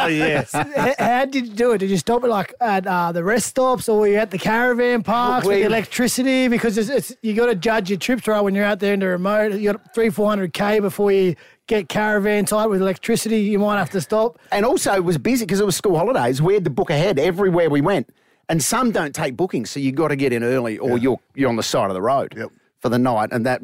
Oh, 0.01 0.07
yes. 0.07 0.53
H- 0.55 0.95
How 0.99 1.25
did 1.25 1.47
you 1.47 1.53
do 1.53 1.71
it? 1.71 1.79
Did 1.79 1.89
you 1.89 1.97
stop 1.97 2.23
it 2.23 2.27
like 2.27 2.53
at 2.61 2.85
uh, 2.87 3.11
the 3.11 3.23
rest 3.23 3.47
stops, 3.47 3.89
or 3.89 3.99
were 4.01 4.07
you 4.07 4.17
at 4.17 4.29
the 4.31 4.37
caravan 4.37 5.01
parks 5.03 5.45
with 5.47 5.57
the 5.59 5.65
electricity? 5.65 6.47
Because 6.47 6.77
it's, 6.77 6.89
it's 6.89 7.15
you 7.23 7.33
got 7.33 7.47
to 7.47 7.55
judge 7.55 7.89
your 7.89 7.99
trips 7.99 8.27
right 8.27 8.39
when 8.39 8.53
you're 8.55 8.63
out 8.65 8.79
there 8.79 8.93
in 8.93 8.99
the 9.01 9.07
remote. 9.07 9.53
You 9.53 9.73
got 9.73 9.93
three, 9.93 10.09
four 10.11 10.29
hundred 10.29 10.53
k 10.53 10.79
before 10.79 11.11
you 11.11 11.35
get 11.71 11.87
caravan 11.87 12.43
tight 12.45 12.65
with 12.67 12.81
electricity. 12.81 13.39
You 13.41 13.57
might 13.57 13.77
have 13.77 13.89
to 13.91 14.01
stop. 14.01 14.37
And 14.51 14.65
also, 14.65 14.93
it 14.93 15.05
was 15.05 15.17
busy 15.17 15.45
because 15.45 15.61
it 15.61 15.65
was 15.65 15.75
school 15.77 15.97
holidays. 15.97 16.41
We 16.41 16.53
had 16.53 16.65
to 16.65 16.69
book 16.69 16.89
ahead 16.89 17.17
everywhere 17.17 17.69
we 17.69 17.79
went. 17.79 18.13
And 18.49 18.61
some 18.61 18.91
don't 18.91 19.15
take 19.15 19.37
bookings, 19.37 19.69
so 19.71 19.79
you've 19.79 19.95
got 19.95 20.09
to 20.09 20.17
get 20.17 20.33
in 20.33 20.43
early 20.43 20.77
or 20.77 20.97
you're, 20.97 21.17
you're 21.33 21.47
on 21.47 21.55
the 21.55 21.63
side 21.63 21.89
of 21.89 21.93
the 21.93 22.01
road 22.01 22.33
Yep. 22.35 22.49
for 22.79 22.89
the 22.89 22.99
night. 22.99 23.29
And 23.31 23.45
that. 23.45 23.61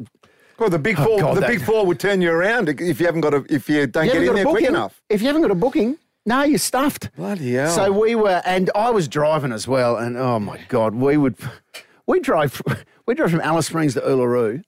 Well, 0.58 0.70
the 0.70 0.78
big 0.78 0.98
oh, 0.98 1.04
four, 1.04 1.20
God, 1.20 1.36
the 1.36 1.40
that- 1.42 1.50
big 1.50 1.60
four 1.62 1.84
would 1.84 2.00
turn 2.00 2.22
you 2.22 2.30
around 2.30 2.70
if 2.70 2.98
you 2.98 3.04
haven't 3.06 3.20
got 3.20 3.34
a, 3.34 3.44
if 3.50 3.68
you 3.68 3.86
don't 3.86 4.06
You 4.06 4.12
get 4.12 4.22
in 4.22 4.34
there 4.34 4.42
a 4.46 4.50
quick 4.50 4.62
booking. 4.62 4.66
enough. 4.68 5.02
If 5.10 5.20
you 5.20 5.26
haven't 5.26 5.42
got 5.42 5.50
a 5.50 5.54
booking, 5.54 5.98
no, 6.24 6.42
you're 6.44 6.58
stuffed. 6.58 7.14
Bloody 7.14 7.52
hell. 7.52 7.70
So 7.74 7.92
we 7.92 8.14
were, 8.14 8.40
and 8.46 8.70
I 8.74 8.88
was 8.90 9.06
driving 9.06 9.52
as 9.52 9.68
well. 9.68 9.96
And 9.98 10.16
oh 10.16 10.38
my 10.40 10.58
God, 10.68 10.94
we 10.94 11.18
would, 11.18 11.36
we 12.06 12.20
drove, 12.20 12.62
we 13.06 13.14
drove 13.14 13.30
from 13.30 13.42
Alice 13.42 13.66
Springs 13.66 13.92
to 13.94 14.00
Uluru. 14.00 14.64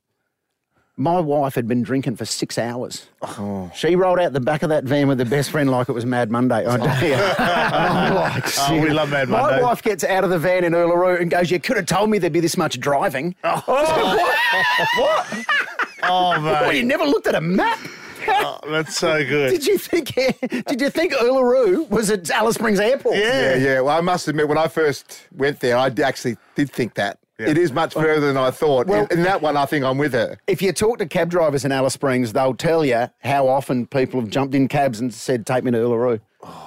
My 1.00 1.18
wife 1.18 1.54
had 1.54 1.66
been 1.66 1.82
drinking 1.82 2.16
for 2.16 2.26
six 2.26 2.58
hours. 2.58 3.06
Oh. 3.22 3.72
She 3.74 3.96
rolled 3.96 4.18
out 4.18 4.34
the 4.34 4.40
back 4.40 4.62
of 4.62 4.68
that 4.68 4.84
van 4.84 5.08
with 5.08 5.18
her 5.18 5.24
best 5.24 5.50
friend 5.50 5.70
like 5.70 5.88
it 5.88 5.92
was 5.92 6.04
Mad 6.04 6.30
Monday. 6.30 6.66
I 6.68 6.76
tell 6.76 7.08
you. 7.08 7.14
I'm 7.38 8.14
like, 8.14 8.44
Oh, 8.68 8.78
we 8.78 8.90
love 8.90 9.08
Mad 9.10 9.30
Monday. 9.30 9.56
My 9.56 9.62
wife 9.62 9.82
gets 9.82 10.04
out 10.04 10.24
of 10.24 10.30
the 10.30 10.38
van 10.38 10.62
in 10.62 10.74
Uluru 10.74 11.18
and 11.18 11.30
goes, 11.30 11.50
"You 11.50 11.58
could 11.58 11.78
have 11.78 11.86
told 11.86 12.10
me 12.10 12.18
there'd 12.18 12.34
be 12.34 12.40
this 12.40 12.58
much 12.58 12.78
driving." 12.78 13.34
Oh. 13.44 13.62
What? 14.98 15.26
What? 15.32 15.46
Oh, 16.02 16.30
Well, 16.42 16.72
you 16.74 16.82
never 16.84 17.04
looked 17.04 17.26
at 17.26 17.34
a 17.34 17.40
map. 17.40 17.78
Oh, 18.28 18.58
that's 18.68 18.96
so 18.96 19.24
good. 19.24 19.50
Did 19.50 19.66
you 19.66 19.78
think? 19.78 20.12
Did 20.66 20.80
you 20.82 20.90
think 20.90 21.14
Uluru 21.14 21.88
was 21.88 22.10
at 22.10 22.28
Alice 22.30 22.56
Springs 22.56 22.78
Airport? 22.78 23.16
Yeah, 23.16 23.54
yeah. 23.54 23.80
Well, 23.80 23.96
I 23.96 24.02
must 24.02 24.28
admit, 24.28 24.48
when 24.48 24.58
I 24.58 24.68
first 24.68 25.22
went 25.34 25.60
there, 25.60 25.78
I 25.78 25.90
actually 26.04 26.36
did 26.56 26.70
think 26.70 26.94
that. 26.94 27.18
It 27.48 27.58
is 27.58 27.72
much 27.72 27.94
further 27.94 28.26
than 28.26 28.36
I 28.36 28.50
thought. 28.50 28.86
Well- 28.86 29.06
in, 29.10 29.18
in 29.18 29.24
that 29.24 29.42
one, 29.42 29.56
I 29.56 29.66
think 29.66 29.84
I'm 29.84 29.98
with 29.98 30.12
her. 30.12 30.36
If 30.46 30.60
you 30.62 30.72
talk 30.72 30.98
to 30.98 31.06
cab 31.06 31.30
drivers 31.30 31.64
in 31.64 31.72
Alice 31.72 31.94
Springs, 31.94 32.32
they'll 32.32 32.54
tell 32.54 32.84
you 32.84 33.08
how 33.20 33.48
often 33.48 33.86
people 33.86 34.20
have 34.20 34.30
jumped 34.30 34.54
in 34.54 34.68
cabs 34.68 35.00
and 35.00 35.12
said, 35.12 35.46
"Take 35.46 35.64
me 35.64 35.70
to 35.72 35.78
Uluru." 35.78 36.20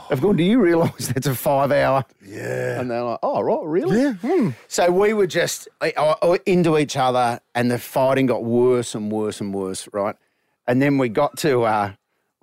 I've 0.10 0.22
gone. 0.22 0.36
Do 0.36 0.44
you 0.44 0.60
realise 0.60 1.08
that's 1.14 1.26
a 1.26 1.34
five-hour? 1.34 2.06
Yeah. 2.24 2.80
And 2.80 2.92
they're 2.92 3.04
like, 3.04 3.20
"Oh, 3.24 3.42
right, 3.42 3.64
really?" 3.66 4.02
Yeah. 4.02 4.14
Hmm. 4.14 4.50
So 4.68 4.92
we 4.92 5.14
were 5.14 5.28
just 5.28 5.68
into 6.46 6.78
each 6.78 6.96
other, 6.98 7.40
and 7.56 7.72
the 7.72 7.80
fighting 7.80 8.28
got 8.28 8.44
worse 8.44 8.94
and 8.96 9.12
worse 9.12 9.42
and 9.42 9.54
worse, 9.54 9.88
right? 9.92 10.16
And 10.68 10.82
then 10.82 10.98
we 10.98 11.10
got 11.10 11.38
to, 11.40 11.64
uh, 11.64 11.92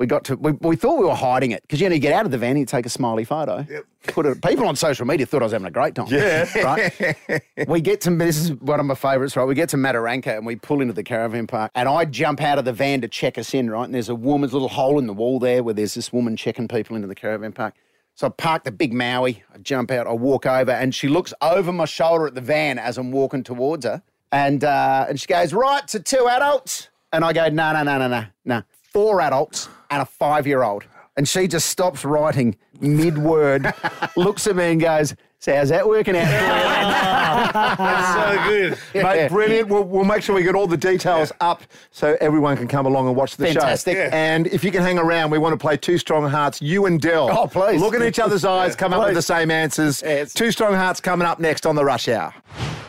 we 0.01 0.07
got 0.07 0.25
to, 0.25 0.37
we, 0.37 0.53
we 0.53 0.77
thought 0.77 0.99
we 0.99 1.05
were 1.05 1.15
hiding 1.15 1.51
it 1.51 1.61
because 1.61 1.79
you 1.79 1.87
know 1.87 1.95
you 1.95 2.01
get 2.01 2.15
out 2.15 2.25
of 2.25 2.31
the 2.31 2.39
van, 2.39 2.57
you 2.57 2.65
take 2.65 2.87
a 2.87 2.89
smiley 2.89 3.23
photo. 3.23 3.67
Yep. 3.69 3.85
Put 4.09 4.25
it. 4.25 4.43
People 4.43 4.67
on 4.67 4.75
social 4.75 5.07
media 5.07 5.27
thought 5.27 5.43
I 5.43 5.45
was 5.45 5.53
having 5.53 5.67
a 5.67 5.71
great 5.71 5.95
time. 5.95 6.07
Yeah. 6.09 6.49
Right. 6.65 7.43
we 7.69 7.83
get 7.83 8.01
to 8.03 8.11
this 8.17 8.39
is 8.39 8.53
one 8.55 8.81
of 8.81 8.87
my 8.87 8.95
favourites, 8.95 9.37
right? 9.37 9.45
We 9.45 9.55
get 9.55 9.69
to 9.71 9.77
Mataranka 9.77 10.39
and 10.39 10.47
we 10.47 10.57
pull 10.57 10.81
into 10.81 10.95
the 10.95 11.03
caravan 11.03 11.47
park, 11.47 11.71
and 11.75 11.87
I 11.87 12.07
jump 12.07 12.41
out 12.41 12.59
of 12.59 12.65
the 12.65 12.73
van 12.73 13.03
to 13.03 13.09
check 13.09 13.37
us 13.37 13.53
in, 13.53 13.69
right? 13.69 13.85
And 13.85 13.95
there's 13.95 14.09
a 14.09 14.15
woman's 14.15 14.55
little 14.55 14.71
hole 14.71 14.99
in 14.99 15.07
the 15.07 15.13
wall 15.13 15.39
there 15.39 15.63
where 15.63 15.75
there's 15.75 15.93
this 15.93 16.13
woman 16.15 16.35
checking 16.35 16.67
people 16.67 16.97
into 16.97 17.07
the 17.07 17.15
caravan 17.15 17.53
park. 17.53 17.75
So 18.15 18.29
I 18.29 18.31
park 18.31 18.65
the 18.65 18.73
big 18.73 18.95
Maui, 18.95 19.43
I 19.55 19.59
jump 19.59 19.91
out, 19.91 20.07
I 20.07 20.13
walk 20.13 20.47
over, 20.47 20.73
and 20.73 20.95
she 20.95 21.09
looks 21.09 21.35
over 21.43 21.73
my 21.73 21.85
shoulder 21.85 22.27
at 22.27 22.35
the 22.35 22.41
van 22.41 22.79
as 22.79 22.97
I'm 22.97 23.13
walking 23.13 23.43
towards 23.43 23.85
her. 23.85 24.03
And 24.33 24.65
uh, 24.65 25.07
and 25.11 25.21
she 25.21 25.27
goes, 25.27 25.53
right 25.53 25.87
to 25.89 26.01
two 26.01 26.27
adults. 26.27 26.89
And 27.13 27.23
I 27.23 27.35
go, 27.35 27.49
no, 27.49 27.73
no, 27.73 27.83
no, 27.83 27.99
no, 27.99 28.09
no, 28.09 28.27
no. 28.47 28.63
Four 28.90 29.20
adults 29.20 29.68
and 29.90 30.03
a 30.03 30.07
five 30.07 30.46
year 30.46 30.62
old. 30.62 30.85
And 31.16 31.29
she 31.29 31.48
just 31.48 31.68
stops 31.68 32.05
writing 32.05 32.57
mid 32.81 33.18
word, 33.18 33.72
looks 34.16 34.46
at 34.46 34.57
me 34.57 34.72
and 34.72 34.81
goes, 34.81 35.14
So 35.38 35.55
how's 35.55 35.68
that 35.68 35.87
working 35.87 36.16
out? 36.16 36.22
That's 37.53 38.14
so 38.14 38.44
good. 38.48 39.03
Mate, 39.03 39.29
brilliant. 39.29 39.68
We'll, 39.68 39.85
we'll 39.85 40.05
make 40.05 40.22
sure 40.22 40.35
we 40.35 40.42
get 40.42 40.55
all 40.55 40.66
the 40.66 40.76
details 40.76 41.33
up 41.40 41.62
so 41.90 42.16
everyone 42.20 42.57
can 42.57 42.68
come 42.68 42.87
along 42.87 43.07
and 43.09 43.16
watch 43.16 43.37
the 43.37 43.46
Fantastic. 43.46 43.96
show. 43.96 44.03
Yeah. 44.05 44.11
And 44.12 44.46
if 44.46 44.64
you 44.64 44.70
can 44.70 44.83
hang 44.83 44.98
around, 44.98 45.31
we 45.31 45.38
want 45.38 45.53
to 45.53 45.59
play 45.59 45.76
Two 45.76 45.98
Strong 45.98 46.29
Hearts, 46.31 46.62
you 46.62 46.87
and 46.87 47.00
Dell. 47.00 47.29
Oh, 47.31 47.46
please. 47.46 47.81
Look 47.81 47.94
in 47.94 48.03
each 48.03 48.18
other's 48.18 48.44
eyes, 48.44 48.74
come 48.76 48.92
up 48.94 49.05
with 49.07 49.14
the 49.14 49.22
same 49.22 49.50
answers. 49.50 50.03
Yes. 50.03 50.33
Two 50.33 50.50
Strong 50.53 50.74
Hearts 50.74 51.00
coming 51.00 51.26
up 51.26 51.38
next 51.38 51.66
on 51.66 51.74
the 51.76 51.85
Rush 51.85 52.09
Hour. 52.09 52.33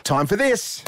Time 0.04 0.26
for 0.26 0.36
this. 0.36 0.82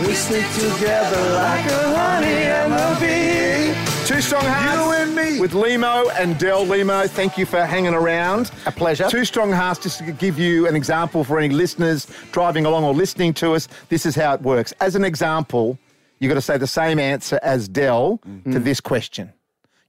We 0.00 0.12
stick 0.14 0.44
together 0.54 1.32
like 1.34 1.66
a 1.66 1.96
honey 1.96 2.26
and 2.26 2.72
a 2.72 3.00
bee. 3.00 4.06
Two 4.06 4.20
Strong 4.20 4.44
Hearts. 4.44 4.74
You 4.74 4.92
and 4.92 5.14
me. 5.14 5.40
With 5.40 5.52
Lehmo 5.52 6.10
and 6.18 6.36
Dell 6.36 6.66
Lehmo. 6.66 7.08
Thank 7.08 7.38
you 7.38 7.46
for 7.46 7.64
hanging 7.64 7.94
around. 7.94 8.50
A 8.66 8.72
pleasure. 8.72 9.08
Two 9.08 9.24
Strong 9.24 9.52
Hearts, 9.52 9.80
just 9.80 9.98
to 9.98 10.10
give 10.10 10.36
you 10.36 10.66
an 10.66 10.74
example 10.74 11.22
for 11.22 11.38
any 11.38 11.54
listeners 11.54 12.08
driving 12.32 12.66
along 12.66 12.82
or 12.82 12.92
listening 12.92 13.32
to 13.34 13.54
us, 13.54 13.68
this 13.88 14.04
is 14.04 14.16
how 14.16 14.34
it 14.34 14.42
works. 14.42 14.72
As 14.80 14.96
an 14.96 15.04
example, 15.04 15.78
you've 16.18 16.28
got 16.28 16.34
to 16.34 16.42
say 16.42 16.58
the 16.58 16.66
same 16.66 16.98
answer 16.98 17.38
as 17.42 17.68
Dell 17.68 18.18
to 18.18 18.28
mm-hmm. 18.28 18.64
this 18.64 18.80
question. 18.80 19.32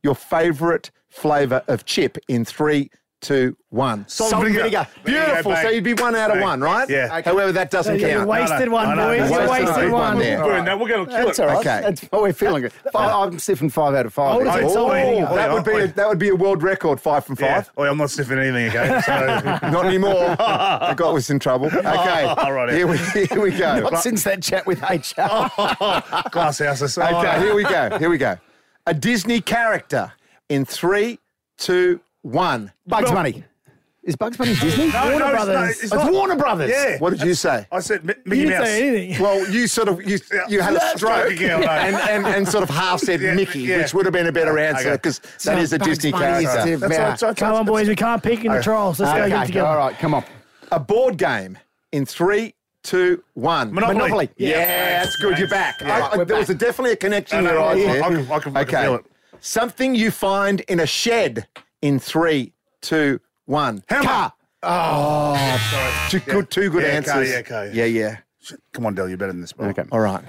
Your 0.04 0.16
favourite 0.16 0.92
flavour 1.10 1.64
of 1.68 1.86
chip 1.86 2.20
in 2.28 2.46
three, 2.46 2.92
two, 3.22 3.56
one. 3.70 4.08
Salt 4.08 4.30
Salt 4.30 4.44
vinegar. 4.44 4.64
vinegar. 4.64 4.88
There 5.04 5.14
you 5.14 5.20
go, 5.20 5.26
Beautiful. 5.28 5.56
So 5.56 5.70
you'd 5.70 5.84
be 5.84 5.94
one 5.94 6.16
out 6.16 6.36
of 6.36 6.42
one, 6.42 6.62
right? 6.62 6.88
Yeah. 6.90 7.18
Okay. 7.18 7.30
However, 7.30 7.52
that 7.54 7.72
doesn't 7.72 8.00
You 8.00 8.08
count. 8.08 8.28
wasted 8.30 8.70
one, 8.70 8.88
I 8.88 8.96
know. 8.96 9.08
boys. 9.08 9.30
You 9.32 9.38
Wasted 9.38 9.50
wasted 9.68 9.92
one 9.92 10.02
one. 10.02 10.20
there. 10.20 10.44
Burn 10.44 10.66
that. 10.66 10.80
We're 10.80 10.88
going 10.88 11.06
to 11.08 11.12
kill 11.12 11.26
That's 11.26 11.40
it. 11.40 11.42
all 11.42 11.48
right. 11.48 11.58
Okay. 11.58 11.82
That's 11.82 12.02
what 12.04 12.22
we're 12.22 12.34
feeling 12.34 12.62
good. 12.64 12.74
Five, 12.92 13.12
I'm 13.34 13.40
sniffing 13.40 13.70
five 13.70 13.96
out 13.96 14.06
of 14.06 14.14
five. 14.14 14.36
Oh, 14.36 14.42
is 14.42 14.56
it? 14.66 14.70
Salt 14.74 14.94
and 14.94 15.16
vinegar. 15.16 15.36
that 15.36 15.52
would 15.52 15.64
be 15.66 15.72
a, 15.80 15.88
that 15.88 16.08
would 16.08 16.20
be 16.20 16.30
a 16.30 16.36
world 16.36 16.62
record, 16.62 17.02
five 17.02 17.26
from 17.26 17.36
Yeah. 17.40 17.56
five. 17.62 17.72
Oh, 17.78 17.84
I'm 17.84 17.98
not 17.98 18.12
sniffing 18.12 18.38
anything, 18.38 18.68
again. 18.68 19.02
So, 19.02 19.12
Not 19.72 19.86
anymore. 19.86 20.36
I 20.40 20.94
got 20.96 21.16
us 21.16 21.30
in 21.30 21.40
trouble. 21.40 21.70
Ah, 21.74 22.02
okay, 22.02 22.24
All 22.44 22.54
right, 22.54 22.72
here 22.72 22.86
we 22.88 22.98
here 22.98 23.42
we 23.42 23.52
go. 23.52 23.80
Not 23.90 24.04
since 24.04 24.24
that 24.26 24.42
chat 24.44 24.66
with 24.68 24.82
HR. 24.82 25.16
Oh, 25.18 26.22
glass 26.32 26.60
houses. 26.60 26.98
Okay, 26.98 27.10
oh. 27.12 27.40
here 27.40 27.56
we 27.56 27.64
go. 27.64 27.98
Here 27.98 28.10
we 28.10 28.18
go. 28.18 28.38
A 28.88 28.94
Disney 28.94 29.42
character 29.42 30.14
in 30.50 30.64
three, 30.66 31.18
two, 31.58 32.00
one. 32.26 32.72
Bugs 32.88 33.12
Bunny. 33.12 33.44
Is 34.04 34.16
Bugs 34.16 34.38
Bunny 34.38 34.54
Disney? 34.56 34.92
No, 34.92 35.02
Warner 35.04 35.18
no, 35.20 35.26
it's 35.26 35.32
Brothers. 35.34 35.54
not- 35.56 35.64
It's 35.70 35.74
It's, 35.76 35.84
It's 35.86 35.94
not. 35.94 36.14
Warner 36.14 36.36
Brothers. 36.36 36.70
Yeah. 36.70 36.98
What 37.00 37.10
did 37.12 37.22
you 37.24 37.34
say? 37.34 37.66
I 37.72 37.80
said 37.80 38.06
Mi- 38.06 38.14
You 38.14 38.22
Mickey 38.26 38.42
didn't 38.46 38.60
Mouse. 38.60 38.68
say 38.68 38.88
anything. 38.88 39.24
Well, 39.24 39.50
you 39.50 39.68
sort 39.68 39.88
of 39.88 40.08
you, 40.08 40.20
you 40.48 40.62
had 40.62 40.74
a 40.74 40.78
Yeah, 40.78 40.96
stroke 40.96 41.40
yeah, 41.40 41.56
I 41.58 41.60
know. 41.92 41.98
and, 41.98 42.26
and, 42.26 42.36
and 42.36 42.48
sort 42.48 42.64
of 42.64 42.70
half 42.70 43.00
said 43.00 43.20
Yeah, 43.22 43.34
Mickey, 43.34 43.62
yeah. 43.62 43.78
which 43.80 43.94
would 43.96 44.06
have 44.06 44.14
been 44.14 44.28
a 44.28 44.32
better 44.32 44.60
answer 44.60 44.90
Okay. 44.90 44.92
because 44.94 45.20
that 45.44 45.58
is 45.58 45.74
a 45.74 45.80
Bugs 45.80 45.90
Disney 45.98 46.12
Bunny 46.12 46.44
is 46.46 46.52
character. 46.52 46.72
to- 46.74 46.78
That's 46.78 46.94
Yeah. 46.94 47.10
right, 47.10 47.20
so- 47.20 47.28
so- 47.30 47.34
Come 47.34 47.56
on, 47.56 47.66
boys. 47.66 47.88
We 47.88 47.96
can't 47.96 48.22
peek 48.22 48.46
in 48.46 48.52
the 48.54 48.62
trolls. 48.62 49.00
Let's 49.00 49.12
go 49.12 49.28
get 49.28 49.38
Okay, 49.38 49.46
together. 49.48 49.68
all 49.68 49.78
right, 49.78 49.98
come 49.98 50.14
on. 50.14 50.24
A 50.72 50.80
board 50.80 51.18
game 51.18 51.58
in 51.92 52.06
three, 52.06 52.54
two, 52.84 53.24
one. 53.34 53.74
Monopoly. 53.74 53.98
Monopoly. 53.98 54.30
Yeah, 54.38 55.04
that's 55.04 55.16
good. 55.16 55.40
You're 55.40 55.48
back. 55.48 55.76
Yeah. 55.82 55.96
I- 55.98 56.14
I- 56.14 56.18
We're 56.18 56.26
there 56.26 56.38
was 56.38 56.50
a, 56.52 56.54
definitely 56.54 56.92
a 56.92 56.96
connection 56.98 57.40
in 57.40 57.46
No, 57.46 57.52
your 57.54 57.60
no, 57.60 57.66
eyes 57.66 57.78
I- 57.78 57.80
there. 57.94 58.04
I 58.04 58.08
can- 58.08 58.18
I 58.32 58.40
can- 58.40 58.58
I 58.58 58.64
can 58.64 58.76
okay. 58.76 58.84
feel 58.86 58.96
it. 58.96 59.06
Something 59.42 59.96
you 59.96 60.12
find 60.12 60.62
in 60.62 60.80
a 60.80 60.86
shed 60.86 61.48
in 61.86 62.00
three, 62.00 62.52
two, 62.82 63.20
one. 63.46 63.84
Hammer. 63.90 64.04
Car. 64.08 64.34
Oh, 64.64 65.36
oh, 65.38 65.58
sorry. 65.72 66.10
Two 66.10 66.32
good, 66.32 66.50
two 66.50 66.70
good 66.72 66.82
Yeah, 66.82 66.90
answers. 66.90 67.14
car, 67.14 67.24
yeah, 67.24 67.42
car, 67.44 67.66
yeah, 67.68 67.86
yeah. 67.86 68.18
Shit, 68.42 68.60
Come 68.74 68.88
on, 68.88 68.96
Dell, 68.96 69.08
you're 69.08 69.18
better 69.20 69.32
than 69.32 69.42
this, 69.42 69.54
bro. 69.54 69.68
Okay. 69.70 69.84
All 69.92 70.00
right. 70.00 70.24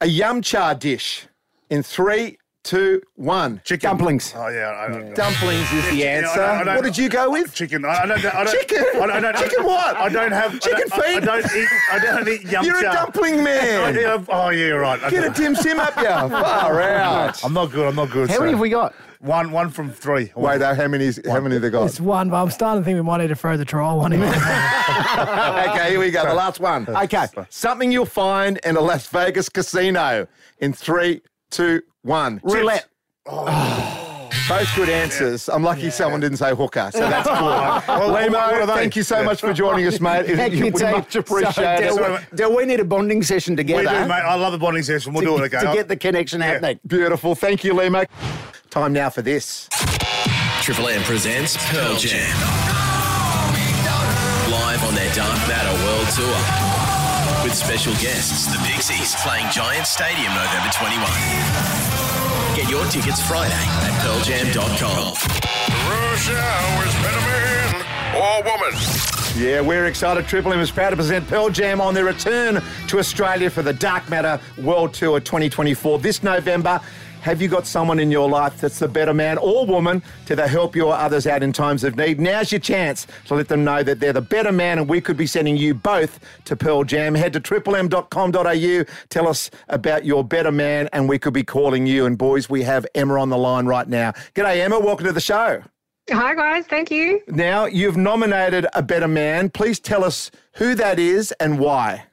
A 0.00 0.06
yum 0.06 0.40
cha 0.42 0.74
dish 0.74 1.26
in 1.68 1.82
three, 1.82 2.38
two, 2.62 3.02
one. 3.16 3.60
Chicken. 3.64 3.90
Dumplings. 3.90 4.32
Oh, 4.36 4.46
yeah. 4.46 4.70
I 4.78 4.92
don't, 4.92 5.14
Dumplings 5.16 5.72
is 5.72 5.90
the 5.90 5.96
Yeah, 5.96 6.06
I 6.06 6.08
answer. 6.18 6.36
don't- 6.36 6.48
I 6.60 6.64
don't- 6.64 6.74
what 6.76 6.84
did 6.84 6.96
you 6.96 7.08
go 7.08 7.30
with? 7.32 7.52
Chicken. 7.52 7.84
I, 7.84 7.88
I 7.88 8.06
don't. 8.06 8.24
I 8.24 8.44
don't. 8.44 8.48
Chicken? 8.60 8.78
I 8.78 8.92
don't, 8.92 9.10
I 9.10 9.20
don't, 9.20 9.36
Chicken 9.38 9.64
what? 9.64 9.96
I 9.96 10.08
don't 10.08 10.32
have 10.32 10.60
Chicken 10.60 10.84
I 10.92 10.96
don't, 10.96 11.02
feet? 11.02 11.28
I, 11.28 11.32
I 11.34 11.40
don't 11.40 11.56
eat. 11.56 11.68
I 11.92 11.98
don't 11.98 12.28
eat 12.28 12.42
yum 12.52 12.64
You're 12.64 12.78
a 12.78 12.92
dumpling 12.92 13.42
man. 13.44 13.94
do- 13.94 14.24
Oh 14.28 14.50
yeah, 14.50 14.68
right. 14.68 15.10
Get 15.10 15.24
a 15.24 15.30
dim 15.30 15.56
sim 15.56 15.80
up, 15.80 15.94
yeah. 15.96 16.28
Far 16.28 16.80
out. 16.80 17.44
I'm 17.44 17.52
not 17.52 17.72
good. 17.72 17.88
I'm 17.88 17.96
not 17.96 18.10
good. 18.12 18.30
How 18.30 18.38
many 18.38 18.52
have 18.52 18.60
we 18.60 18.70
got? 18.70 18.94
One. 19.20 19.50
One 19.52 19.68
from 19.68 19.90
three. 19.90 20.32
Wait, 20.34 20.62
how 20.62 20.88
many? 20.88 21.04
Is, 21.04 21.20
how 21.26 21.40
many 21.40 21.58
they 21.58 21.68
got? 21.68 21.84
It's 21.86 22.00
one, 22.00 22.30
but 22.30 22.42
I'm 22.42 22.50
starting 22.50 22.82
to 22.82 22.84
think 22.84 22.96
we 22.96 23.02
might 23.02 23.18
need 23.18 23.28
to 23.28 23.36
throw 23.36 23.58
the 23.58 23.66
trial 23.66 23.98
one 23.98 24.14
in. 24.14 24.22
okay, 24.24 25.90
here 25.90 26.00
we 26.00 26.10
go. 26.10 26.24
The 26.24 26.34
last 26.34 26.58
one. 26.58 26.86
Okay, 27.00 27.26
something 27.48 27.90
you'll 27.90 28.04
find 28.04 28.58
in 28.64 28.76
a 28.76 28.80
Las 28.80 29.06
Vegas 29.08 29.48
casino 29.48 30.26
in 30.58 30.72
three, 30.72 31.22
two, 31.50 31.82
one. 32.02 32.40
Roulette. 32.42 32.86
Oh. 33.26 34.00
Both 34.48 34.74
good 34.74 34.88
answers. 34.88 35.48
I'm 35.48 35.62
lucky 35.62 35.90
someone 35.90 36.20
didn't 36.20 36.38
say 36.38 36.54
hooker, 36.54 36.90
so 36.92 37.00
that's 37.00 37.28
cool. 37.38 37.46
Well, 37.46 38.12
what 38.12 38.34
are 38.34 38.66
thank 38.66 38.96
you 38.96 39.02
so 39.02 39.22
much 39.22 39.40
for 39.40 39.52
joining 39.52 39.86
us, 39.86 40.00
mate. 40.00 40.26
Thank 40.26 40.54
you, 40.54 40.64
we 40.64 40.70
team. 40.72 40.90
much 40.92 41.16
appreciate 41.16 41.84
it. 41.84 41.92
So, 41.92 41.98
Dell, 42.00 42.18
Dell, 42.34 42.56
we 42.56 42.64
need 42.64 42.80
a 42.80 42.84
bonding 42.84 43.22
session 43.22 43.56
together. 43.56 43.80
We 43.80 43.86
together 43.86 44.04
do, 44.04 44.08
mate. 44.08 44.14
I 44.22 44.34
love 44.34 44.52
a 44.52 44.58
bonding 44.58 44.82
session. 44.82 45.12
We'll 45.12 45.22
to, 45.22 45.26
do 45.28 45.42
it. 45.42 45.46
again. 45.46 45.64
to 45.66 45.72
get 45.72 45.88
the 45.88 45.96
connection 45.96 46.40
happening. 46.40 46.80
Beautiful. 46.86 47.34
Thank 47.34 47.64
you, 47.64 47.74
Lehmo. 47.74 48.06
Time 48.70 48.92
now 48.92 49.10
for 49.10 49.20
this. 49.20 49.68
Triple 50.62 50.86
M 50.86 51.02
presents 51.02 51.56
Pearl 51.72 51.96
Jam. 51.96 52.22
Live 54.48 54.84
on 54.84 54.94
their 54.94 55.12
Dark 55.12 55.36
Matter 55.48 55.74
World 55.82 56.06
Tour. 56.14 57.42
With 57.42 57.52
special 57.52 57.92
guests, 57.94 58.46
the 58.46 58.62
Pixies, 58.62 59.16
playing 59.22 59.50
Giant 59.50 59.88
Stadium 59.88 60.32
November 60.34 60.70
21. 60.72 61.02
Get 62.54 62.70
your 62.70 62.86
tickets 62.86 63.20
Friday 63.26 63.50
at 63.52 63.90
pearljam.com. 64.06 65.14
Rush 65.90 66.30
hours, 66.30 66.94
better 67.02 67.26
man 67.26 67.74
or 68.14 68.44
woman. 68.44 68.78
Yeah, 69.36 69.62
we're 69.62 69.86
excited. 69.86 70.28
Triple 70.28 70.52
M 70.52 70.60
is 70.60 70.70
proud 70.70 70.90
to 70.90 70.96
present 70.96 71.26
Pearl 71.26 71.50
Jam 71.50 71.80
on 71.80 71.92
their 71.92 72.04
return 72.04 72.62
to 72.86 72.98
Australia 73.00 73.50
for 73.50 73.62
the 73.62 73.72
Dark 73.72 74.08
Matter 74.08 74.40
World 74.58 74.94
Tour 74.94 75.18
2024 75.18 75.98
this 75.98 76.22
November. 76.22 76.80
Have 77.22 77.42
you 77.42 77.48
got 77.48 77.66
someone 77.66 77.98
in 77.98 78.10
your 78.10 78.30
life 78.30 78.58
that's 78.58 78.78
the 78.78 78.88
better 78.88 79.12
man 79.12 79.36
or 79.36 79.66
woman 79.66 80.02
to 80.24 80.48
help 80.48 80.74
you 80.74 80.86
or 80.86 80.94
others 80.94 81.26
out 81.26 81.42
in 81.42 81.52
times 81.52 81.84
of 81.84 81.94
need? 81.96 82.18
Now's 82.18 82.50
your 82.50 82.60
chance 82.60 83.06
to 83.26 83.34
let 83.34 83.48
them 83.48 83.62
know 83.62 83.82
that 83.82 84.00
they're 84.00 84.14
the 84.14 84.22
better 84.22 84.50
man 84.52 84.78
and 84.78 84.88
we 84.88 85.02
could 85.02 85.18
be 85.18 85.26
sending 85.26 85.58
you 85.58 85.74
both 85.74 86.18
to 86.46 86.56
Pearl 86.56 86.82
Jam. 86.82 87.14
Head 87.14 87.34
to 87.34 87.40
triplem.com.au. 87.40 88.84
Tell 89.10 89.28
us 89.28 89.50
about 89.68 90.06
your 90.06 90.24
better 90.24 90.50
man 90.50 90.88
and 90.94 91.10
we 91.10 91.18
could 91.18 91.34
be 91.34 91.44
calling 91.44 91.86
you. 91.86 92.06
And 92.06 92.16
boys, 92.16 92.48
we 92.48 92.62
have 92.62 92.86
Emma 92.94 93.20
on 93.20 93.28
the 93.28 93.36
line 93.36 93.66
right 93.66 93.86
now. 93.86 94.12
G'day, 94.34 94.62
Emma. 94.64 94.80
Welcome 94.80 95.06
to 95.06 95.12
the 95.12 95.20
show. 95.20 95.62
Hi, 96.10 96.34
guys. 96.34 96.66
Thank 96.66 96.90
you. 96.90 97.20
Now, 97.28 97.66
you've 97.66 97.98
nominated 97.98 98.66
a 98.72 98.82
better 98.82 99.08
man. 99.08 99.50
Please 99.50 99.78
tell 99.78 100.04
us 100.04 100.30
who 100.54 100.74
that 100.76 100.98
is 100.98 101.32
and 101.32 101.58
why. 101.58 102.06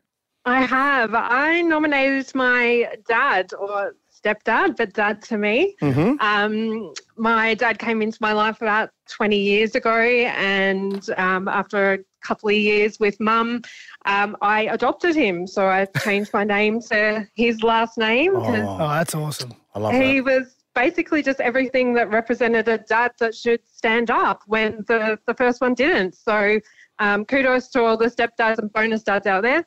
I 0.43 0.63
have. 0.65 1.13
I 1.13 1.61
nominated 1.61 2.35
my 2.35 2.89
dad 3.07 3.53
or 3.53 3.95
stepdad, 4.27 4.77
but 4.77 4.93
dad 4.93 5.21
to 5.23 5.37
me. 5.37 5.75
Um, 6.19 6.93
my 7.15 7.53
dad 7.53 7.79
came 7.79 8.01
into 8.01 8.17
my 8.21 8.33
life 8.33 8.61
about 8.61 8.89
20 9.09 9.37
years 9.37 9.75
ago, 9.75 9.97
and 9.97 11.09
um, 11.17 11.47
after 11.47 11.93
a 11.93 11.99
couple 12.21 12.49
of 12.49 12.55
years 12.55 12.99
with 12.99 13.19
mum, 13.19 13.61
um, 14.05 14.35
I 14.41 14.63
adopted 14.63 15.15
him. 15.15 15.47
So 15.47 15.67
I 15.67 15.85
changed 15.99 16.33
my 16.33 16.43
name 16.43 16.81
to 16.83 17.27
his 17.35 17.63
last 17.63 17.97
name. 17.97 18.35
oh, 18.35 18.77
that's 18.77 19.15
awesome. 19.15 19.53
I 19.73 19.79
love 19.79 19.93
it. 19.93 20.03
he 20.03 20.19
that. 20.19 20.25
was 20.25 20.55
basically 20.75 21.23
just 21.23 21.39
everything 21.39 21.93
that 21.95 22.09
represented 22.11 22.67
a 22.67 22.77
dad 22.77 23.11
that 23.19 23.33
should 23.33 23.61
stand 23.65 24.11
up 24.11 24.43
when 24.45 24.85
the, 24.87 25.17
the 25.25 25.33
first 25.33 25.59
one 25.59 25.73
didn't. 25.73 26.15
So 26.15 26.59
um, 26.99 27.25
kudos 27.25 27.69
to 27.69 27.83
all 27.83 27.97
the 27.97 28.05
stepdads 28.05 28.59
and 28.59 28.71
bonus 28.73 29.03
dads 29.03 29.25
out 29.25 29.43
there. 29.43 29.65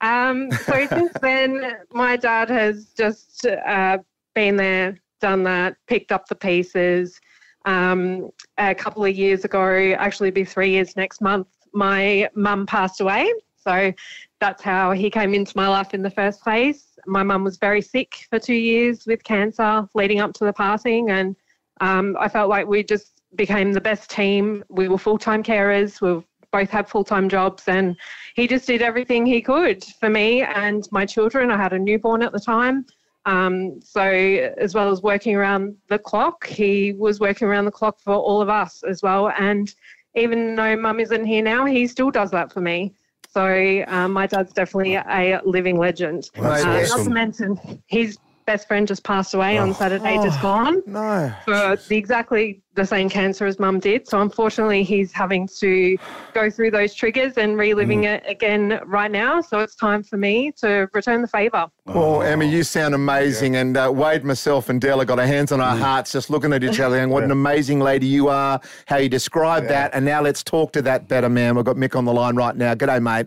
Um, 0.00 0.50
so 0.50 0.86
since 0.86 1.12
then, 1.20 1.76
my 1.92 2.16
dad 2.16 2.50
has 2.50 2.92
just 2.96 3.46
uh, 3.46 3.98
been 4.34 4.56
there, 4.56 4.98
done 5.20 5.42
that, 5.44 5.76
picked 5.86 6.12
up 6.12 6.26
the 6.28 6.34
pieces. 6.34 7.20
Um, 7.64 8.30
a 8.58 8.74
couple 8.74 9.04
of 9.04 9.14
years 9.14 9.44
ago, 9.44 9.94
actually, 9.98 10.30
be 10.30 10.44
three 10.44 10.70
years 10.70 10.96
next 10.96 11.20
month, 11.20 11.48
my 11.72 12.28
mum 12.34 12.66
passed 12.66 13.00
away. 13.00 13.32
So 13.56 13.92
that's 14.40 14.62
how 14.62 14.90
he 14.90 15.08
came 15.08 15.34
into 15.34 15.52
my 15.56 15.68
life 15.68 15.94
in 15.94 16.02
the 16.02 16.10
first 16.10 16.42
place. 16.42 16.98
My 17.06 17.22
mum 17.22 17.44
was 17.44 17.58
very 17.58 17.80
sick 17.80 18.26
for 18.28 18.38
two 18.38 18.54
years 18.54 19.06
with 19.06 19.22
cancer 19.22 19.88
leading 19.94 20.20
up 20.20 20.32
to 20.34 20.44
the 20.44 20.52
passing, 20.52 21.10
and 21.10 21.36
um, 21.80 22.16
I 22.18 22.28
felt 22.28 22.48
like 22.48 22.66
we 22.66 22.82
just 22.82 23.22
became 23.36 23.72
the 23.72 23.80
best 23.80 24.10
team. 24.10 24.64
We 24.68 24.88
were 24.88 24.98
full 24.98 25.18
time 25.18 25.42
carers. 25.42 26.00
We 26.00 26.22
both 26.52 26.70
had 26.70 26.88
full 26.88 27.02
time 27.04 27.28
jobs, 27.28 27.64
and 27.66 27.96
he 28.34 28.46
just 28.46 28.66
did 28.66 28.82
everything 28.82 29.26
he 29.26 29.40
could 29.40 29.82
for 29.98 30.08
me 30.08 30.42
and 30.42 30.86
my 30.92 31.04
children. 31.04 31.50
I 31.50 31.56
had 31.56 31.72
a 31.72 31.78
newborn 31.78 32.22
at 32.22 32.32
the 32.32 32.40
time. 32.40 32.86
Um, 33.24 33.80
so, 33.82 34.02
as 34.02 34.74
well 34.74 34.90
as 34.90 35.02
working 35.02 35.34
around 35.36 35.76
the 35.88 35.98
clock, 35.98 36.46
he 36.46 36.92
was 36.92 37.20
working 37.20 37.48
around 37.48 37.64
the 37.64 37.70
clock 37.70 38.00
for 38.00 38.14
all 38.14 38.42
of 38.42 38.48
us 38.48 38.82
as 38.88 39.02
well. 39.02 39.30
And 39.38 39.72
even 40.14 40.54
though 40.56 40.76
mum 40.76 41.00
isn't 41.00 41.24
here 41.24 41.42
now, 41.42 41.64
he 41.64 41.86
still 41.86 42.10
does 42.10 42.30
that 42.32 42.52
for 42.52 42.60
me. 42.60 42.94
So, 43.30 43.84
um, 43.86 44.12
my 44.12 44.26
dad's 44.26 44.52
definitely 44.52 44.96
a 44.96 45.40
living 45.44 45.78
legend. 45.78 46.30
Well, 46.36 46.52
Uh, 46.52 46.82
Not 46.82 47.04
to 47.04 47.10
mention, 47.10 47.82
he's 47.86 48.18
best 48.46 48.66
friend 48.68 48.86
just 48.88 49.04
passed 49.04 49.34
away 49.34 49.58
on 49.58 49.72
Saturday, 49.74 50.16
just 50.16 50.40
gone. 50.42 50.82
No. 50.86 51.32
For 51.44 51.76
the 51.88 51.96
exactly 51.96 52.60
the 52.74 52.86
same 52.86 53.08
cancer 53.10 53.46
as 53.46 53.58
mum 53.58 53.78
did. 53.80 54.08
So 54.08 54.20
unfortunately, 54.22 54.82
he's 54.82 55.12
having 55.12 55.46
to 55.58 55.96
go 56.32 56.48
through 56.50 56.70
those 56.70 56.94
triggers 56.94 57.34
and 57.36 57.58
reliving 57.58 58.04
it 58.04 58.24
again 58.26 58.80
right 58.86 59.10
now. 59.10 59.40
So 59.42 59.58
it's 59.60 59.74
time 59.74 60.02
for 60.02 60.16
me 60.16 60.52
to 60.58 60.88
return 60.94 61.20
the 61.20 61.28
favour. 61.28 61.66
Well, 61.84 62.22
Emma, 62.22 62.44
you 62.44 62.62
sound 62.62 62.94
amazing. 62.94 63.56
And 63.56 63.76
uh, 63.76 63.90
Wade, 63.94 64.24
myself, 64.24 64.68
and 64.70 64.80
Della 64.80 65.04
got 65.04 65.18
our 65.18 65.26
hands 65.26 65.52
on 65.52 65.60
our 65.60 65.76
hearts 65.76 66.12
just 66.12 66.30
looking 66.30 66.52
at 66.54 66.64
each 66.64 66.80
other 66.80 66.98
and 66.98 67.10
what 67.10 67.24
an 67.24 67.30
amazing 67.30 67.80
lady 67.80 68.06
you 68.06 68.28
are, 68.28 68.58
how 68.86 68.96
you 68.96 69.08
describe 69.10 69.68
that. 69.68 69.94
And 69.94 70.04
now 70.06 70.22
let's 70.22 70.42
talk 70.42 70.72
to 70.72 70.82
that 70.82 71.08
better 71.08 71.28
man. 71.28 71.54
We've 71.56 71.64
got 71.64 71.76
Mick 71.76 71.94
on 71.94 72.06
the 72.06 72.12
line 72.12 72.36
right 72.36 72.56
now. 72.56 72.74
G'day, 72.74 73.02
mate. 73.02 73.26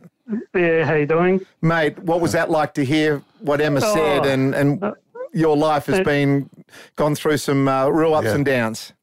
Yeah, 0.55 0.85
how 0.85 0.95
you 0.95 1.05
doing? 1.05 1.45
Mate, 1.61 1.99
what 1.99 2.19
was 2.19 2.31
that 2.31 2.49
like 2.49 2.73
to 2.75 2.83
hear 2.83 3.21
what 3.41 3.61
Emma 3.61 3.79
Oh. 3.83 3.93
said? 3.93 4.25
And, 4.25 4.55
and 4.55 4.83
your 5.35 5.55
life 5.57 5.85
has 5.87 5.99
Uh, 5.99 6.03
been 6.03 6.49
gone 6.95 7.13
through 7.15 7.37
some 7.37 7.67
uh, 7.67 7.87
real 7.89 8.15
ups 8.15 8.25
Yeah. 8.25 8.35
and 8.35 8.45
downs. 8.45 8.93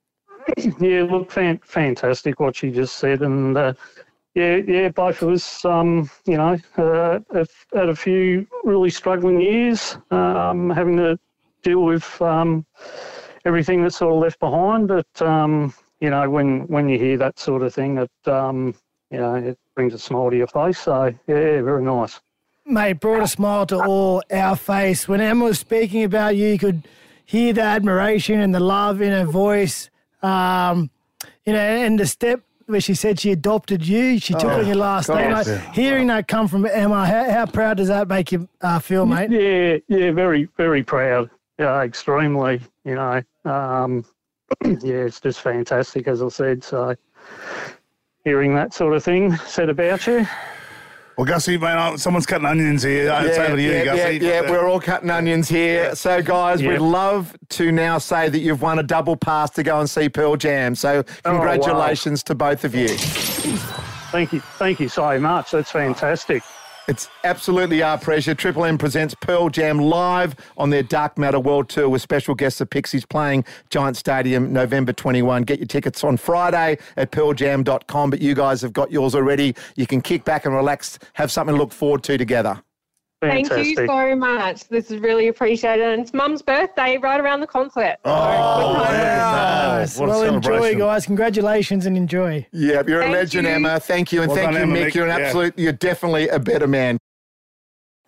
Yeah, 0.80 1.02
look, 1.04 1.30
fan- 1.30 1.60
fantastic 1.64 2.40
what 2.40 2.56
she 2.56 2.70
just 2.70 2.96
said, 2.96 3.22
and 3.22 3.56
uh, 3.56 3.74
yeah, 4.34 4.56
yeah, 4.56 4.88
both 4.88 5.22
of 5.22 5.28
us, 5.28 5.64
um, 5.64 6.10
you 6.26 6.36
know, 6.36 6.58
uh, 6.76 7.20
have 7.34 7.50
had 7.74 7.88
a 7.88 7.94
few 7.96 8.46
really 8.64 8.90
struggling 8.90 9.40
years, 9.40 9.96
um, 10.10 10.70
having 10.70 10.96
to 10.96 11.18
deal 11.62 11.82
with 11.84 12.20
um, 12.20 12.66
everything 13.44 13.82
that's 13.82 13.96
sort 13.98 14.14
of 14.14 14.20
left 14.20 14.40
behind. 14.40 14.88
But 14.88 15.22
um, 15.22 15.74
you 16.00 16.10
know, 16.10 16.28
when 16.28 16.66
when 16.68 16.88
you 16.88 16.98
hear 16.98 17.16
that 17.18 17.38
sort 17.38 17.62
of 17.62 17.74
thing, 17.74 17.98
it 17.98 18.28
um, 18.28 18.74
you 19.10 19.18
know, 19.18 19.34
it 19.34 19.58
brings 19.76 19.94
a 19.94 19.98
smile 19.98 20.30
to 20.30 20.36
your 20.36 20.48
face. 20.48 20.78
So 20.80 21.04
yeah, 21.28 21.60
very 21.62 21.84
nice. 21.84 22.20
Mate, 22.64 23.00
brought 23.00 23.22
a 23.22 23.28
smile 23.28 23.66
to 23.66 23.82
all 23.84 24.22
our 24.32 24.56
face. 24.56 25.08
When 25.08 25.20
Emma 25.20 25.46
was 25.46 25.58
speaking 25.58 26.04
about 26.04 26.36
you, 26.36 26.48
you 26.48 26.58
could 26.58 26.86
hear 27.24 27.52
the 27.52 27.62
admiration 27.62 28.40
and 28.40 28.54
the 28.54 28.60
love 28.60 29.02
in 29.02 29.10
her 29.12 29.24
voice. 29.24 29.90
Um, 30.22 30.90
you 31.44 31.52
know, 31.52 31.58
and 31.58 31.98
the 31.98 32.06
step 32.06 32.40
where 32.66 32.80
she 32.80 32.94
said 32.94 33.18
she 33.18 33.32
adopted 33.32 33.86
you, 33.86 34.18
she 34.20 34.32
took 34.34 34.44
Oh, 34.44 34.60
on 34.60 34.66
your 34.66 34.76
last 34.76 35.08
name. 35.08 35.32
Like. 35.32 35.46
Hearing 35.74 36.06
that 36.06 36.28
come 36.28 36.46
from 36.46 36.64
Emma, 36.64 37.04
how, 37.04 37.30
how 37.30 37.46
proud 37.46 37.78
does 37.78 37.88
that 37.88 38.06
make 38.08 38.30
you 38.30 38.48
uh, 38.60 38.78
feel, 38.78 39.06
mate? 39.06 39.30
Yeah, 39.30 39.78
yeah, 39.88 40.12
very, 40.12 40.48
very 40.56 40.84
proud. 40.84 41.28
Yeah, 41.58 41.82
extremely. 41.82 42.60
You 42.84 42.94
know, 42.94 43.22
um, 43.44 44.04
yeah, 44.64 45.04
it's 45.04 45.20
just 45.20 45.40
fantastic, 45.40 46.06
as 46.06 46.22
I 46.22 46.28
said. 46.28 46.62
So, 46.62 46.94
hearing 48.24 48.54
that 48.54 48.72
sort 48.72 48.94
of 48.94 49.02
thing 49.02 49.36
said 49.38 49.68
about 49.68 50.06
you. 50.06 50.26
Well, 51.16 51.26
Gussie, 51.26 51.58
mate, 51.58 51.68
uh, 51.72 51.96
someone's 51.98 52.24
cutting 52.24 52.46
onions 52.46 52.82
here. 52.82 53.10
Uh, 53.10 53.24
it's 53.24 53.36
over 53.38 53.56
to 53.56 53.62
you, 53.62 53.70
yeah, 53.70 53.84
Gussie. 53.84 54.18
yeah, 54.24 54.40
yeah, 54.42 54.50
we're 54.50 54.66
all 54.66 54.80
cutting 54.80 55.10
onions 55.10 55.46
here. 55.48 55.94
So, 55.94 56.22
guys, 56.22 56.62
Yeah. 56.62 56.70
we'd 56.70 56.78
love 56.80 57.36
to 57.50 57.70
now 57.70 57.98
say 57.98 58.30
that 58.30 58.38
you've 58.38 58.62
won 58.62 58.78
a 58.78 58.82
double 58.82 59.16
pass 59.16 59.50
to 59.50 59.62
go 59.62 59.78
and 59.78 59.88
see 59.90 60.08
Pearl 60.08 60.36
Jam. 60.36 60.74
So, 60.74 60.96
wow. 61.24 61.32
congratulations 61.32 62.22
to 62.24 62.34
both 62.34 62.64
of 62.64 62.74
you. 62.74 62.88
Thank 64.10 64.32
you, 64.32 64.40
thank 64.58 64.80
you 64.80 64.88
so 64.88 65.18
much. 65.18 65.50
That's 65.50 65.70
fantastic. 65.70 66.42
It's 66.88 67.08
absolutely 67.22 67.80
our 67.80 67.96
pleasure. 67.96 68.34
Triple 68.34 68.64
M 68.64 68.76
presents 68.76 69.14
Pearl 69.14 69.48
Jam 69.48 69.78
live 69.78 70.34
on 70.56 70.70
their 70.70 70.82
Dark 70.82 71.16
Matter 71.16 71.38
World 71.38 71.68
Tour 71.68 71.88
with 71.88 72.02
special 72.02 72.34
guests 72.34 72.60
of 72.60 72.70
Pixies 72.70 73.06
playing 73.06 73.44
Giant 73.70 73.96
Stadium 73.96 74.52
November 74.52 74.92
21. 74.92 75.44
Get 75.44 75.60
your 75.60 75.68
tickets 75.68 76.02
on 76.02 76.16
Friday 76.16 76.78
at 76.96 77.12
pearljam.com, 77.12 78.10
but 78.10 78.20
you 78.20 78.34
guys 78.34 78.62
have 78.62 78.72
got 78.72 78.90
yours 78.90 79.14
already. 79.14 79.54
You 79.76 79.86
can 79.86 80.00
kick 80.00 80.24
back 80.24 80.44
and 80.44 80.54
relax, 80.54 80.98
have 81.12 81.30
something 81.30 81.54
to 81.54 81.60
look 81.60 81.72
forward 81.72 82.02
to 82.04 82.18
together. 82.18 82.60
Fantastic. 83.22 83.76
Thank 83.76 83.78
you 83.78 83.86
so 83.86 84.16
much. 84.16 84.68
This 84.68 84.90
is 84.90 85.00
really 85.00 85.28
appreciated. 85.28 85.86
And 85.86 86.02
it's 86.02 86.12
mum's 86.12 86.42
birthday 86.42 86.98
right 86.98 87.20
around 87.20 87.40
the 87.40 87.46
concert. 87.46 87.96
Oh, 88.04 88.10
wow. 88.10 89.78
Nice. 89.78 89.96
What 89.96 90.06
a 90.06 90.08
well, 90.08 90.34
enjoy, 90.34 90.76
guys. 90.76 91.06
Congratulations 91.06 91.86
and 91.86 91.96
enjoy. 91.96 92.46
Yeah, 92.52 92.82
you're 92.86 93.02
a 93.02 93.10
legend, 93.10 93.46
you. 93.46 93.52
Emma. 93.52 93.78
Thank 93.78 94.12
you. 94.12 94.22
And 94.22 94.28
Well 94.28 94.36
thank 94.36 94.52
done, 94.52 94.54
you, 94.54 94.62
Emma, 94.62 94.74
Mick. 94.74 94.86
Mick. 94.88 94.94
You're 94.94 95.06
an 95.06 95.18
Yeah. 95.18 95.26
absolute, 95.26 95.56
you're 95.56 95.72
definitely 95.72 96.28
a 96.28 96.38
better 96.40 96.66
man. 96.66 96.98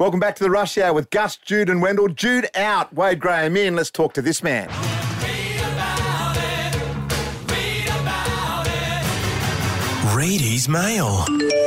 Welcome 0.00 0.18
back 0.18 0.34
to 0.36 0.42
the 0.42 0.50
Rush 0.50 0.76
Hour 0.76 0.92
with 0.92 1.10
Gus, 1.10 1.36
Jude, 1.36 1.70
and 1.70 1.80
Wendell. 1.80 2.08
Jude 2.08 2.48
out, 2.56 2.92
Wade 2.92 3.20
Graham 3.20 3.56
in. 3.56 3.76
Let's 3.76 3.92
talk 3.92 4.12
to 4.14 4.22
this 4.22 4.42
man. 4.42 4.68
Reedy's 10.12 10.68
Mail. 10.68 11.24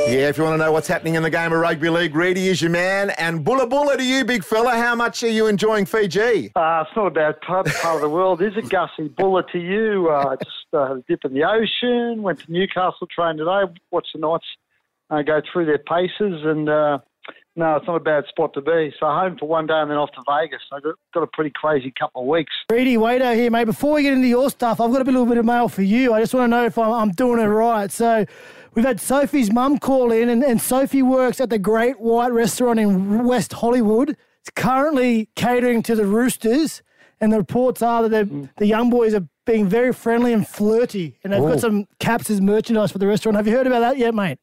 Yeah, 0.08 0.30
if 0.30 0.38
you 0.38 0.44
want 0.44 0.54
to 0.54 0.64
know 0.64 0.72
what's 0.72 0.88
happening 0.88 1.16
in 1.16 1.22
the 1.22 1.28
game 1.28 1.52
of 1.52 1.60
rugby 1.60 1.90
league, 1.90 2.14
Reedy 2.14 2.48
is 2.48 2.62
your 2.62 2.70
man. 2.70 3.10
And 3.18 3.44
Bulla 3.44 3.66
Bulla 3.66 3.98
to 3.98 4.02
you, 4.02 4.24
big 4.24 4.42
fella. 4.42 4.74
How 4.74 4.94
much 4.94 5.22
are 5.22 5.28
you 5.28 5.48
enjoying 5.48 5.84
Fiji? 5.84 6.50
Uh, 6.56 6.84
it's 6.86 6.96
not 6.96 7.08
a 7.08 7.10
bad 7.10 7.38
part, 7.42 7.66
part 7.66 7.96
of 7.96 8.00
the 8.00 8.08
world, 8.08 8.40
is 8.40 8.56
it, 8.56 8.70
Gussie? 8.70 9.08
Bullet 9.08 9.44
to 9.52 9.58
you. 9.58 10.08
Uh, 10.08 10.36
just 10.36 10.50
uh, 10.72 10.88
had 10.88 10.96
a 10.96 11.04
dip 11.06 11.26
in 11.26 11.34
the 11.34 11.44
ocean, 11.44 12.22
went 12.22 12.40
to 12.40 12.50
Newcastle, 12.50 13.06
trained 13.14 13.36
today, 13.36 13.64
watched 13.90 14.08
the 14.14 14.20
Knights 14.20 14.46
uh, 15.10 15.20
go 15.20 15.42
through 15.52 15.66
their 15.66 15.78
paces, 15.78 16.42
and 16.42 16.70
uh, 16.70 16.98
no, 17.56 17.76
it's 17.76 17.86
not 17.86 17.96
a 17.96 18.00
bad 18.00 18.24
spot 18.28 18.54
to 18.54 18.62
be. 18.62 18.94
So 18.98 19.06
home 19.06 19.36
for 19.36 19.46
one 19.46 19.66
day 19.66 19.74
and 19.74 19.90
then 19.90 19.98
off 19.98 20.12
to 20.12 20.22
Vegas. 20.26 20.62
I 20.72 20.80
got, 20.80 20.94
got 21.12 21.22
a 21.22 21.26
pretty 21.26 21.52
crazy 21.54 21.92
couple 21.98 22.22
of 22.22 22.28
weeks. 22.28 22.52
Reedy, 22.70 22.96
Wader 22.96 23.34
here, 23.34 23.50
mate. 23.50 23.64
Before 23.64 23.94
we 23.94 24.04
get 24.04 24.14
into 24.14 24.28
your 24.28 24.48
stuff, 24.48 24.80
I've 24.80 24.90
got 24.90 25.02
a 25.02 25.04
little 25.04 25.26
bit 25.26 25.38
of 25.38 25.44
mail 25.44 25.68
for 25.68 25.82
you. 25.82 26.14
I 26.14 26.20
just 26.20 26.32
want 26.32 26.44
to 26.44 26.48
know 26.48 26.64
if 26.64 26.78
I'm, 26.78 26.92
I'm 26.92 27.10
doing 27.10 27.40
it 27.40 27.46
right. 27.46 27.90
So, 27.90 28.24
we've 28.78 28.86
had 28.86 29.00
Sophie's 29.00 29.52
mum 29.52 29.80
call 29.80 30.12
in, 30.12 30.28
and, 30.28 30.44
and 30.44 30.62
Sophie 30.62 31.02
works 31.02 31.40
at 31.40 31.50
the 31.50 31.58
Great 31.58 31.98
White 31.98 32.30
Restaurant 32.30 32.78
in 32.78 33.24
West 33.24 33.54
Hollywood. 33.54 34.10
It's 34.40 34.50
currently 34.54 35.28
catering 35.34 35.82
to 35.82 35.96
the 35.96 36.06
Roosters, 36.06 36.84
and 37.20 37.32
the 37.32 37.38
reports 37.38 37.82
are 37.82 38.04
that 38.04 38.10
the- 38.10 38.32
mm. 38.32 38.48
the 38.56 38.66
young 38.66 38.88
boys 38.88 39.14
are 39.14 39.26
being 39.46 39.66
very 39.66 39.92
friendly 39.92 40.32
and 40.32 40.46
flirty, 40.46 41.18
and 41.24 41.32
they've 41.32 41.42
got 41.42 41.54
oh. 41.54 41.58
some 41.58 41.86
caps 41.98 42.30
as 42.30 42.40
merchandise 42.40 42.92
for 42.92 42.98
the 42.98 43.08
restaurant. 43.08 43.34
Have 43.34 43.48
you 43.48 43.52
heard 43.56 43.66
about 43.66 43.80
that 43.80 43.98
yet, 43.98 44.14
mate? 44.14 44.38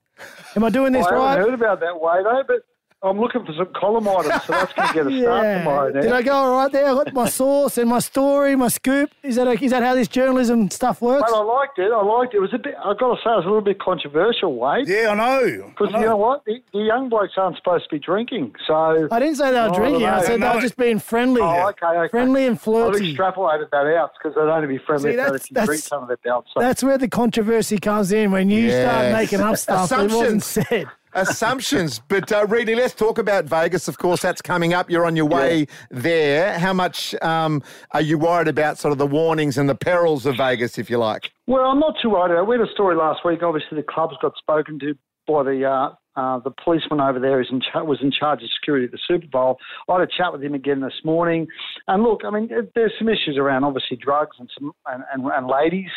Am 0.57 0.65
I 0.65 0.69
doing 0.69 0.91
this 0.91 1.07
I 1.07 1.15
right? 1.15 1.29
haven't 1.29 1.45
heard 1.45 1.53
about 1.53 1.79
that, 1.79 1.93
Wado, 1.93 2.45
but 2.45 2.57
I'm 3.05 3.19
looking 3.19 3.45
for 3.45 3.53
some 3.53 3.67
column 3.75 4.07
items, 4.07 4.43
so 4.45 4.53
that's 4.53 4.73
going 4.73 4.87
to 4.87 4.93
get 4.93 5.07
a 5.07 5.21
start 5.21 5.57
tomorrow 5.59 5.91
now. 5.91 6.01
Did 6.01 6.11
I 6.11 6.21
go 6.23 6.33
all 6.33 6.51
right 6.55 6.71
there? 6.71 6.85
I 6.87 6.93
got 6.95 7.13
my 7.13 7.29
source 7.29 7.77
and 7.77 7.89
my 7.89 7.99
story, 7.99 8.55
my 8.55 8.67
scoop. 8.69 9.11
Is 9.23 9.35
that 9.35 9.47
is 9.61 9.71
that 9.71 9.83
how 9.83 9.93
this 9.95 10.07
journalism 10.07 10.69
stuff 10.71 11.01
works? 11.01 11.29
But 11.31 11.37
I 11.37 11.43
liked 11.43 11.77
it. 11.79 11.91
I 11.91 12.01
liked 12.03 12.33
it. 12.33 12.37
It 12.37 12.41
was 12.41 12.53
a 12.53 12.57
bit. 12.57 12.73
I've 12.83 12.97
got 12.97 13.15
to 13.15 13.21
say, 13.23 13.29
it 13.31 13.35
was 13.35 13.45
a 13.45 13.47
little 13.47 13.61
bit 13.61 13.79
controversial, 13.79 14.55
Wade. 14.55 14.87
Yeah, 14.87 15.09
I 15.11 15.13
know. 15.15 15.67
Because 15.77 15.93
you 15.93 15.99
know 16.01 16.17
what, 16.17 16.43
the, 16.45 16.61
the 16.73 16.79
young 16.79 17.09
blokes 17.09 17.33
aren't 17.37 17.57
supposed 17.57 17.85
to 17.89 17.95
be 17.95 17.99
drinking. 17.99 18.55
So 18.67 19.07
I 19.11 19.19
didn't 19.19 19.35
say 19.35 19.51
they 19.51 19.59
were 19.61 19.69
Oh, 19.69 19.75
drinking. 19.75 20.05
I 20.05 20.19
no, 20.19 20.25
said 20.25 20.41
they 20.41 20.49
were 20.55 20.61
just 20.61 20.77
being 20.77 20.99
friendly. 20.99 21.41
Oh, 21.41 21.69
okay, 21.69 21.85
okay. 21.85 22.09
Friendly 22.09 22.45
and 22.47 22.59
flirty. 22.59 23.11
I've 23.11 23.15
extrapolated 23.17 23.69
that 23.71 23.85
out 23.95 24.11
because 24.17 24.35
they'd 24.35 24.41
only 24.41 24.67
be 24.67 24.77
friendly 24.79 25.11
See, 25.13 25.17
if, 25.17 25.17
they- 25.17 25.23
that's- 25.23 25.47
drink 25.47 25.55
that's- 25.55 25.83
some 25.83 26.01
of 26.01 26.07
their 26.07 26.17
belts. 26.17 26.49
So. 26.53 26.59
That's 26.59 26.83
where 26.83 26.97
the 26.97 27.07
controversy 27.07 27.77
comes 27.77 28.11
in 28.11 28.31
when 28.31 28.49
you 28.49 28.71
start 28.71 29.11
making 29.11 29.41
up 29.41 29.57
stuff 29.65 29.89
that 29.89 30.09
wasn't 30.11 30.43
said. 30.43 30.85
Assumptions. 31.15 32.01
But, 32.07 32.31
uh, 32.31 32.45
Reedy, 32.47 32.75
let's 32.75 32.93
talk 32.93 33.17
about 33.17 33.45
Vegas. 33.45 33.87
Of 33.87 33.97
course, 33.97 34.21
that's 34.21 34.41
coming 34.41 34.73
up. 34.73 34.89
You're 34.89 35.05
on 35.05 35.15
your 35.15 35.25
way 35.25 35.67
there. 35.89 36.57
How 36.59 36.71
much 36.71 37.15
um, 37.21 37.63
are 37.91 38.01
you 38.01 38.17
worried 38.17 38.47
about 38.47 38.77
sort 38.77 38.91
of 38.91 38.97
the 38.99 39.07
warnings 39.07 39.57
and 39.57 39.67
the 39.67 39.75
perils 39.75 40.25
of 40.25 40.37
Vegas, 40.37 40.77
if 40.77 40.89
you 40.89 40.97
like? 40.97 41.31
Well, 41.47 41.63
I'm 41.63 41.79
not 41.79 41.95
too 42.01 42.11
worried 42.11 42.31
about 42.31 42.43
it. 42.43 42.47
We 42.47 42.57
had 42.57 42.67
a 42.67 42.71
story 42.71 42.95
last 42.95 43.25
week. 43.25 43.41
Obviously, 43.43 43.77
the 43.77 43.83
clubs 43.83 44.15
got 44.21 44.37
spoken 44.37 44.77
to 44.79 44.95
by 45.27 45.43
the 45.43 45.65
uh, 45.65 45.95
uh, 46.15 46.39
the 46.39 46.51
policeman 46.51 47.01
over 47.01 47.19
there 47.19 47.37
who's 47.37 47.49
in 47.51 47.61
char- 47.61 47.85
was 47.85 47.99
in 48.01 48.11
charge 48.11 48.41
of 48.41 48.49
security 48.59 48.85
at 48.85 48.91
the 48.91 48.99
Super 49.07 49.27
Bowl. 49.27 49.57
I 49.89 49.99
had 49.99 50.01
a 50.01 50.07
chat 50.07 50.31
with 50.31 50.43
him 50.43 50.53
again 50.53 50.81
this 50.81 51.01
morning. 51.03 51.47
And 51.87 52.03
look, 52.03 52.21
I 52.25 52.29
mean, 52.29 52.49
there's 52.73 52.93
some 52.97 53.09
issues 53.09 53.37
around 53.37 53.63
obviously 53.63 53.97
drugs 53.97 54.37
and 54.39 54.49
some 54.57 54.71
and, 54.85 55.03
and, 55.13 55.25
and 55.25 55.47
ladies 55.47 55.91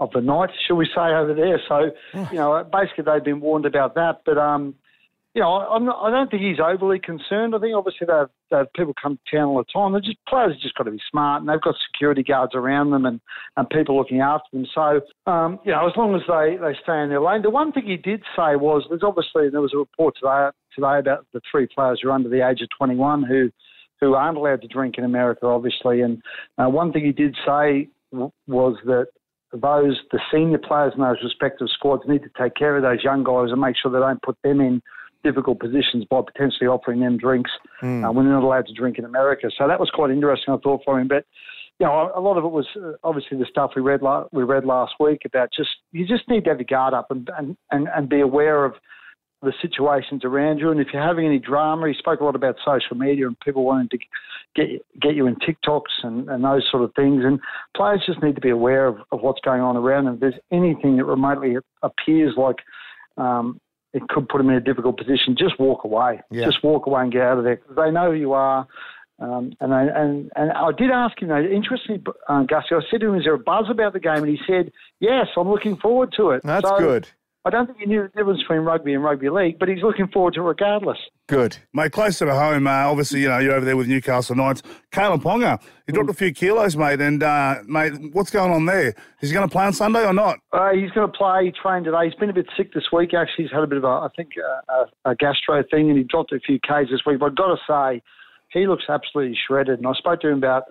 of 0.00 0.10
the 0.12 0.20
night, 0.20 0.50
shall 0.66 0.76
we 0.76 0.86
say, 0.86 1.12
over 1.12 1.34
there. 1.34 1.60
So, 1.68 1.90
you 2.30 2.38
know, 2.38 2.64
basically 2.72 3.04
they've 3.04 3.24
been 3.24 3.40
warned 3.40 3.66
about 3.66 3.94
that. 3.96 4.22
But 4.24 4.38
um, 4.38 4.74
you 5.38 5.44
know, 5.44 5.54
I'm 5.70 5.84
not, 5.84 6.02
I 6.02 6.10
don't 6.10 6.28
think 6.28 6.42
he's 6.42 6.58
overly 6.58 6.98
concerned. 6.98 7.54
I 7.54 7.60
think 7.60 7.72
obviously 7.72 8.08
they 8.08 8.12
have, 8.12 8.30
they 8.50 8.56
have 8.56 8.72
people 8.72 8.92
come 9.00 9.20
to 9.22 9.36
town 9.36 9.46
all 9.46 9.58
the 9.58 9.72
time. 9.72 9.92
They're 9.92 10.00
just 10.00 10.18
players 10.28 10.52
have 10.52 10.60
just 10.60 10.74
got 10.74 10.84
to 10.84 10.90
be 10.90 10.98
smart, 11.08 11.42
and 11.42 11.48
they've 11.48 11.60
got 11.60 11.76
security 11.94 12.24
guards 12.24 12.56
around 12.56 12.90
them 12.90 13.06
and, 13.06 13.20
and 13.56 13.70
people 13.70 13.96
looking 13.96 14.20
after 14.20 14.48
them. 14.52 14.66
So, 14.74 15.00
um, 15.30 15.60
you 15.64 15.70
know, 15.70 15.86
as 15.86 15.92
long 15.96 16.16
as 16.16 16.22
they, 16.26 16.58
they 16.60 16.76
stay 16.82 17.02
in 17.02 17.08
their 17.08 17.20
lane. 17.20 17.42
The 17.42 17.50
one 17.50 17.70
thing 17.70 17.86
he 17.86 17.96
did 17.96 18.20
say 18.34 18.56
was 18.56 18.84
there's 18.88 19.04
obviously 19.04 19.48
there 19.48 19.60
was 19.60 19.72
a 19.72 19.78
report 19.78 20.16
today 20.18 20.50
today 20.74 20.98
about 20.98 21.24
the 21.32 21.40
three 21.48 21.68
players 21.72 22.00
who 22.02 22.08
are 22.08 22.12
under 22.12 22.28
the 22.28 22.44
age 22.44 22.60
of 22.60 22.68
21 22.76 23.22
who 23.22 23.50
who 24.00 24.14
aren't 24.14 24.38
allowed 24.38 24.62
to 24.62 24.68
drink 24.68 24.96
in 24.98 25.04
America, 25.04 25.46
obviously. 25.46 26.00
And 26.00 26.20
uh, 26.56 26.68
one 26.68 26.92
thing 26.92 27.04
he 27.04 27.12
did 27.12 27.36
say 27.46 27.88
was 28.10 28.76
that 28.86 29.06
those 29.52 30.00
the 30.10 30.20
senior 30.32 30.58
players 30.58 30.94
in 30.96 31.02
those 31.02 31.22
respective 31.22 31.68
squads 31.70 32.02
need 32.08 32.22
to 32.22 32.30
take 32.36 32.56
care 32.56 32.76
of 32.76 32.82
those 32.82 33.04
young 33.04 33.22
guys 33.22 33.52
and 33.52 33.60
make 33.60 33.76
sure 33.80 33.92
they 33.92 34.00
don't 34.00 34.22
put 34.22 34.36
them 34.42 34.60
in 34.60 34.82
difficult 35.24 35.58
positions 35.60 36.04
by 36.08 36.20
potentially 36.24 36.68
offering 36.68 37.00
them 37.00 37.16
drinks 37.18 37.50
Hmm. 37.80 38.04
uh, 38.04 38.12
when 38.12 38.24
they're 38.26 38.34
not 38.34 38.44
allowed 38.44 38.66
to 38.66 38.72
drink 38.72 38.98
in 38.98 39.04
America. 39.04 39.50
So 39.56 39.66
that 39.68 39.80
was 39.80 39.90
quite 39.90 40.10
interesting, 40.10 40.54
I 40.54 40.58
thought, 40.58 40.82
for 40.84 40.98
him. 41.00 41.08
But 41.08 41.24
you 41.80 41.86
know, 41.86 42.10
a 42.14 42.20
lot 42.20 42.36
of 42.36 42.44
it 42.44 42.48
was 42.50 42.66
uh, 42.76 42.92
obviously 43.04 43.38
the 43.38 43.46
stuff 43.46 43.72
we 43.76 43.82
read 43.82 44.02
la- 44.02 44.26
we 44.32 44.42
read 44.42 44.64
last 44.64 44.94
week 44.98 45.22
about 45.24 45.50
just 45.56 45.70
you 45.92 46.06
just 46.06 46.28
need 46.28 46.44
to 46.44 46.50
have 46.50 46.58
your 46.58 46.66
guard 46.68 46.94
up 46.94 47.10
and 47.10 47.28
and, 47.36 47.56
and, 47.70 47.88
and 47.94 48.08
be 48.08 48.20
aware 48.20 48.64
of 48.64 48.74
the 49.42 49.52
situations 49.62 50.24
around 50.24 50.58
you. 50.58 50.70
And 50.72 50.80
if 50.80 50.88
you're 50.92 51.00
having 51.00 51.24
any 51.24 51.38
drama, 51.38 51.86
he 51.86 51.94
spoke 51.94 52.20
a 52.20 52.24
lot 52.24 52.34
about 52.34 52.56
social 52.64 52.96
media 52.96 53.28
and 53.28 53.38
people 53.38 53.64
wanting 53.64 53.88
to 53.90 53.98
get 54.56 54.66
get 55.00 55.14
you 55.14 55.28
in 55.28 55.36
TikToks 55.36 56.02
and, 56.02 56.28
and 56.28 56.42
those 56.42 56.66
sort 56.68 56.82
of 56.82 56.92
things. 56.94 57.22
And 57.24 57.38
players 57.76 58.02
just 58.04 58.22
need 58.22 58.34
to 58.34 58.40
be 58.40 58.50
aware 58.50 58.86
of, 58.88 58.96
of 59.12 59.20
what's 59.20 59.40
going 59.44 59.60
on 59.60 59.76
around 59.76 60.06
them. 60.06 60.14
If 60.14 60.20
there's 60.20 60.40
anything 60.50 60.96
that 60.96 61.04
remotely 61.04 61.56
appears 61.82 62.34
like 62.36 62.56
um, 63.16 63.60
it 63.94 64.06
could 64.08 64.28
put 64.28 64.38
them 64.38 64.50
in 64.50 64.56
a 64.56 64.60
difficult 64.60 64.96
position, 64.98 65.36
just 65.38 65.58
walk 65.58 65.84
away. 65.84 66.20
Yeah. 66.30 66.44
Just 66.46 66.62
walk 66.62 66.86
away 66.86 67.02
and 67.02 67.12
get 67.12 67.22
out 67.22 67.38
of 67.38 67.44
there. 67.44 67.56
'Cause 67.56 67.76
They 67.76 67.90
know 67.90 68.10
who 68.10 68.16
you 68.16 68.32
are. 68.32 68.66
Um, 69.20 69.52
and, 69.60 69.74
I, 69.74 69.82
and 69.82 70.30
and 70.36 70.52
I 70.52 70.70
did 70.70 70.90
ask 70.92 71.20
him, 71.20 71.28
though, 71.28 71.38
interestingly, 71.40 72.04
uh, 72.28 72.42
Gussie, 72.44 72.74
I 72.76 72.80
said 72.88 73.00
to 73.00 73.08
him, 73.08 73.16
is 73.16 73.24
there 73.24 73.34
a 73.34 73.38
buzz 73.38 73.66
about 73.68 73.92
the 73.92 73.98
game? 73.98 74.18
And 74.18 74.28
he 74.28 74.38
said, 74.46 74.70
yes, 75.00 75.26
I'm 75.36 75.50
looking 75.50 75.76
forward 75.76 76.12
to 76.18 76.30
it. 76.30 76.42
That's 76.44 76.68
So, 76.68 76.78
good. 76.78 77.08
I 77.48 77.50
don't 77.50 77.66
think 77.66 77.78
he 77.78 77.86
knew 77.86 78.02
the 78.02 78.08
difference 78.08 78.42
between 78.42 78.60
rugby 78.60 78.92
and 78.92 79.02
rugby 79.02 79.30
league, 79.30 79.58
but 79.58 79.70
he's 79.70 79.82
looking 79.82 80.06
forward 80.08 80.34
to 80.34 80.40
it 80.40 80.44
regardless. 80.44 80.98
Good. 81.28 81.56
Mate, 81.72 81.92
closer 81.92 82.26
to 82.26 82.34
home, 82.34 82.66
uh, 82.66 82.70
obviously, 82.70 83.22
you 83.22 83.28
know, 83.28 83.38
you're 83.38 83.54
over 83.54 83.64
there 83.64 83.74
with 83.74 83.88
Newcastle 83.88 84.36
Knights. 84.36 84.62
Kalyn 84.92 85.22
Ponga, 85.22 85.58
he 85.86 85.92
dropped 85.94 86.10
a 86.10 86.12
few 86.14 86.30
kilos, 86.30 86.76
mate, 86.76 87.00
and, 87.00 87.22
uh, 87.22 87.56
mate, 87.66 87.94
what's 88.12 88.30
going 88.30 88.52
on 88.52 88.66
there? 88.66 88.88
Is 89.22 89.30
he 89.30 89.32
going 89.32 89.48
to 89.48 89.50
play 89.50 89.64
on 89.64 89.72
Sunday 89.72 90.04
or 90.04 90.12
not? 90.12 90.38
Uh, 90.52 90.72
he's 90.72 90.90
going 90.90 91.10
to 91.10 91.16
play. 91.16 91.46
He 91.46 91.52
trained 91.52 91.86
today. 91.86 92.04
He's 92.04 92.14
been 92.16 92.28
a 92.28 92.34
bit 92.34 92.48
sick 92.54 92.74
this 92.74 92.84
week. 92.92 93.14
Actually, 93.14 93.44
he's 93.44 93.52
had 93.52 93.62
a 93.62 93.66
bit 93.66 93.78
of 93.78 93.84
a, 93.84 93.86
I 93.86 94.08
think, 94.14 94.32
a, 94.36 94.72
a, 94.72 95.12
a 95.12 95.14
gastro 95.16 95.64
thing, 95.70 95.88
and 95.88 95.96
he 95.96 96.04
dropped 96.04 96.32
a 96.32 96.40
few 96.40 96.58
k's 96.60 96.88
this 96.90 97.00
week. 97.06 97.18
But 97.18 97.30
I've 97.30 97.36
got 97.36 97.56
to 97.56 97.60
say, 97.66 98.02
he 98.52 98.66
looks 98.66 98.84
absolutely 98.90 99.38
shredded. 99.46 99.78
And 99.78 99.86
I 99.86 99.94
spoke 99.94 100.20
to 100.20 100.28
him 100.28 100.38
about, 100.38 100.64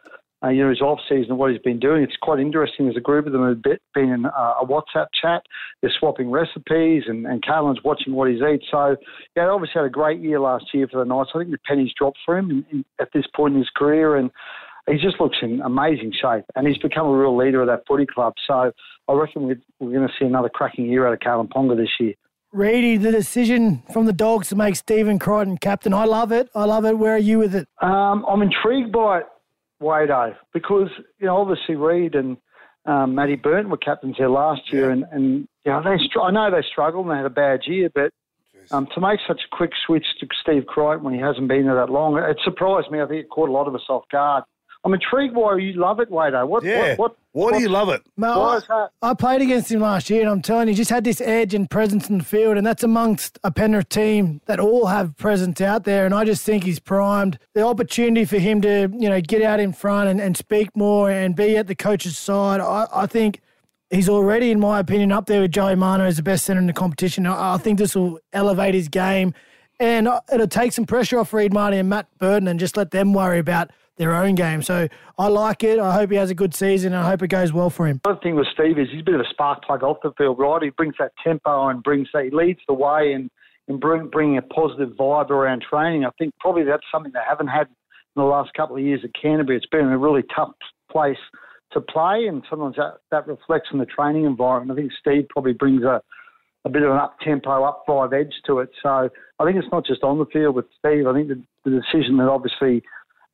uh, 0.43 0.49
you 0.49 0.63
know, 0.63 0.69
his 0.69 0.81
off 0.81 0.99
season 1.09 1.31
and 1.31 1.39
what 1.39 1.51
he's 1.51 1.61
been 1.61 1.79
doing. 1.79 2.03
It's 2.03 2.15
quite 2.21 2.39
interesting. 2.39 2.85
There's 2.85 2.97
a 2.97 3.01
group 3.01 3.25
of 3.25 3.31
them 3.31 3.43
who've 3.43 3.61
be- 3.61 3.79
been 3.93 4.09
in 4.09 4.25
uh, 4.25 4.53
a 4.61 4.65
WhatsApp 4.65 5.07
chat. 5.19 5.43
They're 5.81 5.91
swapping 5.99 6.29
recipes, 6.29 7.03
and, 7.07 7.25
and 7.25 7.43
Caitlin's 7.43 7.83
watching 7.83 8.13
what 8.13 8.29
he's 8.29 8.41
eats. 8.41 8.65
So, 8.69 8.95
yeah, 9.35 9.47
obviously 9.47 9.73
had 9.75 9.85
a 9.85 9.89
great 9.89 10.21
year 10.21 10.39
last 10.39 10.65
year 10.73 10.87
for 10.87 10.99
the 10.99 11.05
Knights. 11.05 11.31
I 11.33 11.39
think 11.39 11.51
the 11.51 11.57
pennies 11.67 11.91
dropped 11.97 12.19
for 12.25 12.37
him 12.37 12.51
in, 12.51 12.65
in, 12.71 12.85
at 13.01 13.09
this 13.13 13.25
point 13.35 13.53
in 13.53 13.59
his 13.59 13.69
career, 13.75 14.15
and 14.15 14.29
he 14.87 14.97
just 14.97 15.19
looks 15.19 15.37
in 15.41 15.61
amazing 15.61 16.13
shape, 16.13 16.45
and 16.55 16.67
he's 16.67 16.77
become 16.77 17.07
a 17.07 17.17
real 17.17 17.35
leader 17.35 17.61
of 17.61 17.67
that 17.67 17.83
footy 17.87 18.05
club. 18.05 18.33
So 18.45 18.71
I 19.07 19.13
reckon 19.13 19.43
we're, 19.43 19.59
we're 19.79 19.93
going 19.93 20.07
to 20.07 20.13
see 20.19 20.25
another 20.25 20.49
cracking 20.49 20.85
year 20.85 21.07
out 21.07 21.13
of 21.13 21.19
Kalyn 21.19 21.49
Ponga 21.49 21.75
this 21.75 21.89
year. 21.99 22.13
Reedy, 22.53 22.95
the 22.95 23.11
decision 23.11 23.83
from 23.91 24.05
the 24.05 24.13
Dogs 24.13 24.47
to 24.49 24.55
make 24.55 24.77
Stephen 24.77 25.19
Crichton 25.19 25.57
captain. 25.57 25.93
I 25.93 26.05
love 26.05 26.31
it. 26.31 26.49
I 26.55 26.63
love 26.63 26.85
it. 26.85 26.97
Where 26.97 27.13
are 27.13 27.17
you 27.19 27.39
with 27.39 27.53
it? 27.53 27.67
Um, 27.81 28.25
I'm 28.27 28.41
intrigued 28.41 28.93
by 28.93 29.19
it, 29.19 29.25
Wado, 29.81 30.35
because 30.53 30.89
you 31.19 31.27
know 31.27 31.37
obviously 31.37 31.75
Reed 31.75 32.15
and 32.15 32.37
um, 32.85 33.15
Matty 33.15 33.35
Burton 33.35 33.69
were 33.69 33.77
captains 33.77 34.15
there 34.17 34.29
last 34.29 34.71
year, 34.71 34.89
and 34.89 35.05
and 35.11 35.47
you 35.65 35.71
know 35.71 35.81
they 35.83 35.97
str- 36.03 36.21
I 36.21 36.31
know 36.31 36.51
they 36.51 36.65
struggled 36.69 37.05
and 37.05 37.13
they 37.13 37.17
had 37.17 37.25
a 37.25 37.29
bad 37.29 37.61
year, 37.65 37.89
but. 37.93 38.11
Um, 38.69 38.85
to 38.95 38.99
make 38.99 39.21
such 39.25 39.39
a 39.49 39.55
quick 39.55 39.71
switch 39.85 40.03
to 40.19 40.27
Steve 40.41 40.65
Crichton 40.65 41.01
when 41.01 41.13
he 41.13 41.21
hasn't 41.21 41.47
been 41.47 41.67
there 41.67 41.75
that 41.75 41.89
long, 41.89 42.17
it 42.17 42.37
surprised 42.43 42.91
me. 42.91 42.99
I 42.99 43.07
think 43.07 43.23
it 43.23 43.29
caught 43.29 43.47
a 43.47 43.51
lot 43.53 43.65
of 43.65 43.73
us 43.73 43.85
off 43.87 44.03
guard. 44.11 44.43
I'm 44.83 44.93
intrigued 44.93 45.35
why 45.35 45.57
you 45.57 45.73
love 45.73 45.99
it, 45.99 46.09
Wado. 46.09 46.47
What, 46.47 46.63
Yeah. 46.63 46.95
what, 46.95 47.15
what, 47.33 47.51
Why 47.51 47.57
do 47.57 47.61
you 47.61 47.69
love 47.69 47.89
it? 47.89 48.01
No, 48.15 48.39
Why 48.39 48.53
I, 48.53 48.57
is 48.57 48.67
that? 48.67 48.89
I 49.01 49.13
played 49.13 49.41
against 49.41 49.71
him 49.71 49.81
last 49.81 50.09
year, 50.09 50.21
and 50.21 50.29
I'm 50.29 50.41
telling 50.41 50.67
you, 50.67 50.73
he 50.73 50.77
just 50.77 50.89
had 50.89 51.03
this 51.03 51.19
edge 51.21 51.53
and 51.53 51.69
presence 51.69 52.09
in 52.09 52.19
the 52.19 52.23
field, 52.23 52.57
and 52.57 52.65
that's 52.65 52.83
amongst 52.83 53.37
a 53.43 53.51
Penrith 53.51 53.89
team 53.89 54.39
that 54.45 54.59
all 54.59 54.85
have 54.87 55.15
presence 55.17 55.59
out 55.61 55.83
there. 55.83 56.05
And 56.05 56.13
I 56.15 56.23
just 56.25 56.43
think 56.45 56.63
he's 56.63 56.79
primed. 56.79 57.37
The 57.53 57.63
opportunity 57.65 58.23
for 58.25 58.37
him 58.39 58.61
to, 58.61 58.89
you 58.93 59.09
know, 59.09 59.19
get 59.19 59.41
out 59.41 59.59
in 59.59 59.73
front 59.73 60.09
and, 60.09 60.21
and 60.21 60.37
speak 60.37 60.75
more 60.75 61.11
and 61.11 61.35
be 61.35 61.57
at 61.57 61.67
the 61.67 61.75
coach's 61.75 62.17
side, 62.17 62.61
I, 62.61 62.87
I 62.93 63.05
think 63.07 63.41
he's 63.89 64.07
already, 64.09 64.51
in 64.51 64.59
my 64.59 64.79
opinion, 64.79 65.11
up 65.11 65.25
there 65.25 65.41
with 65.41 65.51
Joey 65.51 65.75
Manu 65.75 66.05
as 66.05 66.17
the 66.17 66.23
best 66.23 66.45
centre 66.45 66.59
in 66.61 66.67
the 66.67 66.73
competition. 66.73 67.25
I, 67.27 67.55
I 67.55 67.57
think 67.57 67.77
this 67.77 67.95
will 67.95 68.19
elevate 68.31 68.73
his 68.73 68.87
game, 68.87 69.33
and 69.79 70.07
uh, 70.07 70.21
it'll 70.33 70.47
take 70.47 70.71
some 70.71 70.85
pressure 70.85 71.19
off 71.19 71.33
Reed 71.33 71.51
Mahoney 71.53 71.77
and 71.77 71.89
Matt 71.89 72.07
Burton, 72.17 72.47
and 72.47 72.59
just 72.59 72.77
let 72.77 72.91
them 72.91 73.13
worry 73.13 73.39
about 73.39 73.69
their 73.97 74.13
own 74.15 74.35
game. 74.35 74.61
So 74.61 74.87
I 75.17 75.27
like 75.27 75.63
it. 75.63 75.79
I 75.79 75.93
hope 75.93 76.09
he 76.09 76.17
has 76.17 76.29
a 76.29 76.35
good 76.35 76.55
season, 76.55 76.93
and 76.93 77.03
I 77.03 77.09
hope 77.09 77.21
it 77.21 77.27
goes 77.27 77.51
well 77.51 77.69
for 77.69 77.87
him. 77.87 77.99
The 78.03 78.11
other 78.11 78.19
thing 78.21 78.35
with 78.35 78.47
Steve 78.53 78.79
is 78.79 78.87
he's 78.91 79.01
a 79.01 79.03
bit 79.03 79.15
of 79.15 79.21
a 79.21 79.29
spark 79.29 79.63
plug 79.63 79.83
off 79.83 79.97
the 80.03 80.11
field, 80.17 80.39
right? 80.39 80.61
He 80.61 80.69
brings 80.69 80.95
that 80.99 81.11
tempo 81.23 81.67
and 81.67 81.83
brings 81.83 82.07
that, 82.13 82.23
he 82.25 82.29
leads 82.29 82.59
the 82.67 82.73
way 82.73 83.13
and, 83.13 83.29
and 83.67 83.79
bring, 83.79 84.07
bringing 84.07 84.37
a 84.37 84.41
positive 84.41 84.89
vibe 84.97 85.29
around 85.29 85.63
training. 85.69 86.05
I 86.05 86.11
think 86.17 86.33
probably 86.39 86.63
that's 86.63 86.83
something 86.91 87.11
they 87.11 87.19
haven't 87.27 87.47
had 87.47 87.67
in 87.67 88.23
the 88.23 88.23
last 88.23 88.53
couple 88.55 88.77
of 88.77 88.83
years 88.83 89.01
at 89.03 89.11
Canterbury. 89.19 89.57
It's 89.57 89.65
been 89.65 89.87
a 89.87 89.97
really 89.97 90.23
tough 90.35 90.53
place 90.91 91.17
to 91.73 91.81
play, 91.81 92.27
and 92.27 92.43
sometimes 92.49 92.75
that, 92.77 92.99
that 93.11 93.27
reflects 93.27 93.69
in 93.73 93.79
the 93.79 93.85
training 93.85 94.25
environment. 94.25 94.77
I 94.77 94.81
think 94.81 94.93
Steve 94.99 95.27
probably 95.29 95.53
brings 95.53 95.83
a, 95.83 96.01
a 96.65 96.69
bit 96.69 96.83
of 96.83 96.91
an 96.91 96.97
up 96.97 97.19
tempo, 97.19 97.63
up 97.63 97.83
five 97.85 98.13
edge 98.13 98.33
to 98.45 98.59
it. 98.59 98.69
So 98.81 99.09
I 99.39 99.45
think 99.45 99.57
it's 99.57 99.71
not 99.71 99.85
just 99.85 100.03
on 100.03 100.17
the 100.17 100.25
field 100.27 100.55
with 100.55 100.65
Steve. 100.79 101.07
I 101.07 101.13
think 101.13 101.27
the, 101.27 101.43
the 101.65 101.71
decision 101.71 102.17
that 102.17 102.29
obviously 102.29 102.83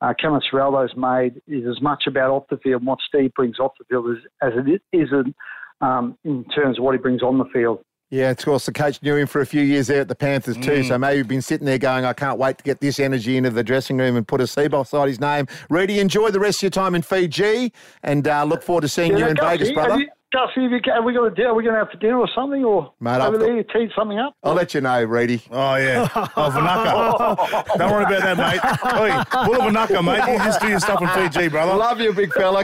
uh, 0.04 0.14
Cameron 0.20 0.42
Ciraldo's 0.52 0.94
made 0.96 1.42
is 1.48 1.66
as 1.68 1.82
much 1.82 2.04
about 2.08 2.30
off 2.30 2.44
the 2.50 2.58
field 2.58 2.82
and 2.82 2.88
what 2.88 3.00
Steve 3.08 3.34
brings 3.36 3.58
off 3.60 3.72
the 3.80 3.86
field 3.86 4.06
as, 4.12 4.18
as 4.42 4.54
it 4.68 4.82
is 4.96 5.10
in, 5.12 5.34
um, 5.82 6.18
in 6.24 6.44
terms 6.56 6.78
of 6.78 6.84
what 6.84 6.92
he 6.94 7.00
brings 7.00 7.24
on 7.24 7.38
the 7.40 7.46
field. 7.54 7.80
Yeah, 8.10 8.30
of 8.30 8.38
course, 8.38 8.68
the 8.68 8.72
coach 8.72 9.02
knew 9.02 9.16
him 9.16 9.26
for 9.26 9.42
a 9.42 9.46
few 9.46 9.64
years 9.64 9.88
there 9.88 10.02
at 10.02 10.08
the 10.08 10.14
Panthers 10.14 10.56
too, 10.58 10.84
so 10.84 11.00
maybe 11.00 11.18
you've 11.18 11.28
been 11.28 11.42
sitting 11.42 11.66
there 11.66 11.80
going, 11.80 12.06
I 12.06 12.14
can't 12.14 12.38
wait 12.38 12.60
to 12.60 12.64
get 12.64 12.80
this 12.80 13.00
energy 13.00 13.38
into 13.38 13.50
the 13.50 13.64
dressing 13.64 13.98
room 13.98 14.16
and 14.16 14.28
put 14.28 14.40
a 14.40 14.46
C 14.46 14.68
beside 14.68 15.08
his 15.08 15.20
name. 15.20 15.48
Reedy, 15.72 16.00
enjoy 16.00 16.30
the 16.30 16.40
rest 16.40 16.60
of 16.60 16.64
your 16.64 16.70
time 16.70 16.94
in 16.94 17.02
Fiji 17.02 17.74
and 18.04 18.28
uh, 18.28 18.44
look 18.44 18.62
forward 18.62 18.82
to 18.82 18.88
seeing 18.88 19.18
you 19.18 19.26
in 19.26 19.36
Vegas, 19.38 19.70
have 19.70 19.76
brother. 19.76 20.00
you- 20.00 20.10
Gussie, 20.34 20.64
have 20.64 20.72
you, 20.72 20.92
are 20.92 21.04
we 21.04 21.14
going 21.14 21.36
to 21.36 21.44
are 21.44 21.54
we 21.54 21.62
going 21.64 21.76
to 21.76 21.80
have 21.80 21.92
for 21.92 21.98
dinner 21.98 22.18
or 22.18 22.28
something, 22.34 22.64
or 22.66 22.92
Mate, 23.00 23.22
over 23.22 23.36
I've 23.36 23.40
there 23.40 23.56
you 23.56 23.64
teed 23.72 23.92
something 23.96 24.18
up? 24.18 24.36
I'll 24.44 24.56
let 24.56 24.74
you 24.74 24.82
know, 24.82 25.04
Reedy. 25.04 25.44
Oh, 25.52 25.76
yeah. 25.76 26.10
Oh, 26.16 26.50
Vinaka. 26.50 27.78
Don't 27.78 27.92
worry 27.92 28.04
about 28.04 28.36
that, 28.36 28.38
mate. 28.38 28.60
Oi, 29.00 29.46
full 29.46 29.62
of 29.62 29.72
Vinaka, 29.72 30.04
mate. 30.04 30.34
You 30.34 30.40
just 30.40 30.60
do 30.60 30.70
your 30.70 30.80
stuff 30.80 31.04
in 31.04 31.08
Fiji, 31.10 31.50
brother. 31.50 31.74
I 31.74 31.76
love 31.76 32.02
you, 32.02 32.12
big 32.14 32.34
fella. 32.34 32.64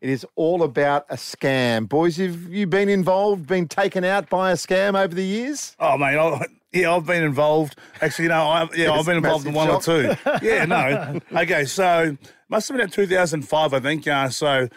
It 0.00 0.08
is 0.08 0.26
all 0.36 0.62
about 0.62 1.04
a 1.10 1.16
scam. 1.16 1.86
Boys, 1.86 2.16
have 2.16 2.34
you 2.48 2.66
been 2.66 2.88
involved, 2.88 3.46
been 3.46 3.68
taken 3.68 4.04
out 4.04 4.30
by 4.30 4.50
a 4.52 4.54
scam 4.54 4.98
over 4.98 5.14
the 5.14 5.22
years? 5.24 5.76
Oh, 5.78 5.98
mate, 5.98 6.16
I, 6.16 6.46
yeah, 6.72 6.94
I've 6.94 7.04
been 7.04 7.24
involved. 7.24 7.78
Actually, 8.00 8.28
no, 8.28 8.42
I, 8.42 8.68
yeah, 8.74 8.90
I've 8.90 9.04
been 9.04 9.18
involved 9.18 9.46
in 9.46 9.52
one 9.52 9.68
Massive 9.68 10.16
or 10.24 10.38
two. 10.40 10.46
Yeah, 10.46 10.64
no. 10.64 11.20
Okay, 11.30 11.66
so 11.66 12.16
must 12.48 12.68
have 12.68 12.78
been 12.78 12.86
in 12.86 12.90
2005, 12.90 13.74
I 13.74 13.80
think. 13.80 14.08
Uh, 14.08 14.30
so 14.30 14.68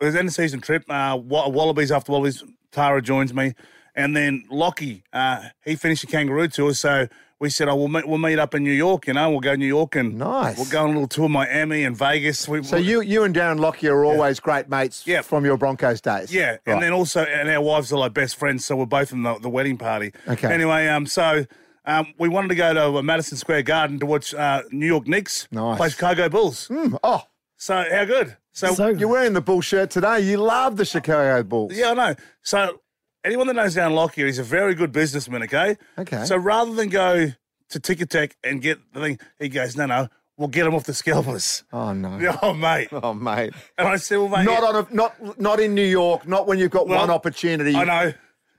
it 0.00 0.04
was 0.04 0.14
end 0.16 0.28
of 0.28 0.34
season 0.34 0.60
trip. 0.60 0.84
Uh, 0.88 1.18
Wallabies 1.20 1.90
after 1.92 2.12
Wallabies, 2.12 2.42
Tara 2.72 3.00
joins 3.02 3.32
me, 3.34 3.54
and 3.94 4.16
then 4.16 4.44
Lockie, 4.50 5.04
uh, 5.12 5.48
he 5.64 5.76
finished 5.76 6.02
the 6.02 6.06
Kangaroo 6.08 6.48
tour. 6.48 6.74
So 6.74 7.08
we 7.38 7.50
said, 7.50 7.68
"Oh, 7.68 7.76
we'll 7.76 7.88
meet, 7.88 8.08
we'll 8.08 8.18
meet 8.18 8.38
up 8.38 8.54
in 8.54 8.62
New 8.64 8.72
York. 8.72 9.06
You 9.06 9.12
know, 9.14 9.30
we'll 9.30 9.40
go 9.40 9.52
to 9.52 9.56
New 9.58 9.66
York 9.66 9.94
and 9.96 10.16
Nice. 10.18 10.56
We'll 10.56 10.66
go 10.70 10.82
on 10.84 10.90
a 10.90 10.92
little 10.92 11.08
tour, 11.08 11.28
Miami 11.28 11.84
and 11.84 11.96
Vegas. 11.96 12.48
We, 12.48 12.62
So 12.62 12.76
you, 12.76 13.00
you 13.02 13.24
and 13.24 13.34
Darren 13.34 13.58
Lockyer 13.60 13.94
are 13.94 14.04
always 14.04 14.40
great 14.40 14.68
mates 14.70 15.06
Yeah. 15.06 15.20
from 15.22 15.44
your 15.44 15.56
Broncos 15.58 16.00
days. 16.00 16.32
Yeah, 16.32 16.50
Right. 16.52 16.60
and 16.66 16.82
then 16.82 16.92
also, 16.92 17.24
and 17.24 17.48
our 17.50 17.60
wives 17.60 17.92
are 17.92 17.98
like 17.98 18.14
best 18.14 18.36
friends, 18.36 18.64
so 18.64 18.76
we're 18.76 18.86
both 18.86 19.12
in 19.12 19.22
the, 19.22 19.38
the 19.38 19.50
wedding 19.50 19.76
party. 19.76 20.12
Okay. 20.26 20.50
Anyway, 20.52 20.88
um, 20.88 21.04
so 21.06 21.44
um, 21.84 22.06
we 22.18 22.28
wanted 22.30 22.48
to 22.48 22.54
go 22.54 22.72
to 22.94 23.02
Madison 23.02 23.36
Square 23.36 23.62
Garden 23.64 23.98
to 24.00 24.06
watch 24.06 24.32
uh, 24.34 24.62
New 24.72 24.86
York 24.86 25.06
Knicks 25.06 25.46
Nice. 25.52 25.76
play 25.76 25.88
Chicago 25.90 26.28
Bulls. 26.30 26.70
oh, 27.04 27.22
So 27.58 27.84
how 27.92 28.04
good? 28.06 28.36
So, 28.56 28.72
So 28.72 28.88
you're 28.88 29.08
wearing 29.10 29.34
the 29.34 29.42
bull 29.42 29.60
shirt 29.60 29.90
today. 29.90 30.20
You 30.20 30.38
love 30.38 30.78
the 30.78 30.86
Chicago 30.86 31.42
Bulls. 31.42 31.72
yeah, 31.76 31.90
I 31.90 31.94
know. 31.94 32.14
So 32.42 32.80
anyone 33.22 33.46
that 33.48 33.52
knows 33.54 33.74
Dan 33.74 33.92
Lockyer, 33.94 34.24
he's 34.24 34.38
a 34.38 34.42
very 34.42 34.74
good 34.74 34.92
businessman. 34.92 35.42
Okay. 35.42 35.76
Okay. 35.98 36.24
So 36.24 36.36
rather 36.38 36.72
than 36.74 36.88
go 36.88 37.26
to 37.68 37.80
Ticketek 37.80 38.32
and 38.42 38.62
get 38.62 38.78
the 38.94 39.00
thing, 39.00 39.18
he 39.38 39.50
goes, 39.50 39.76
no, 39.76 39.84
no, 39.84 40.08
we'll 40.38 40.48
get 40.48 40.66
him 40.66 40.74
off 40.74 40.84
the 40.84 40.94
scalpers. 40.94 41.64
Oh 41.70 41.92
no. 41.92 42.18
Oh, 42.42 42.54
mate. 42.54 42.88
Oh 42.92 43.12
mate. 43.12 43.52
And 43.76 43.88
I 43.88 43.96
said, 43.96 44.16
well, 44.16 44.28
mate, 44.28 44.44
Not 44.46 44.64
on 44.64 44.86
a 44.90 44.94
not 44.94 45.38
not 45.38 45.60
in 45.60 45.74
New 45.74 45.84
York. 45.84 46.26
Not 46.26 46.46
when 46.46 46.58
you've 46.58 46.70
got 46.70 46.88
Well, 46.88 47.00
one 47.00 47.10
opportunity. 47.10 47.74
I 47.76 47.84
know. 47.84 48.12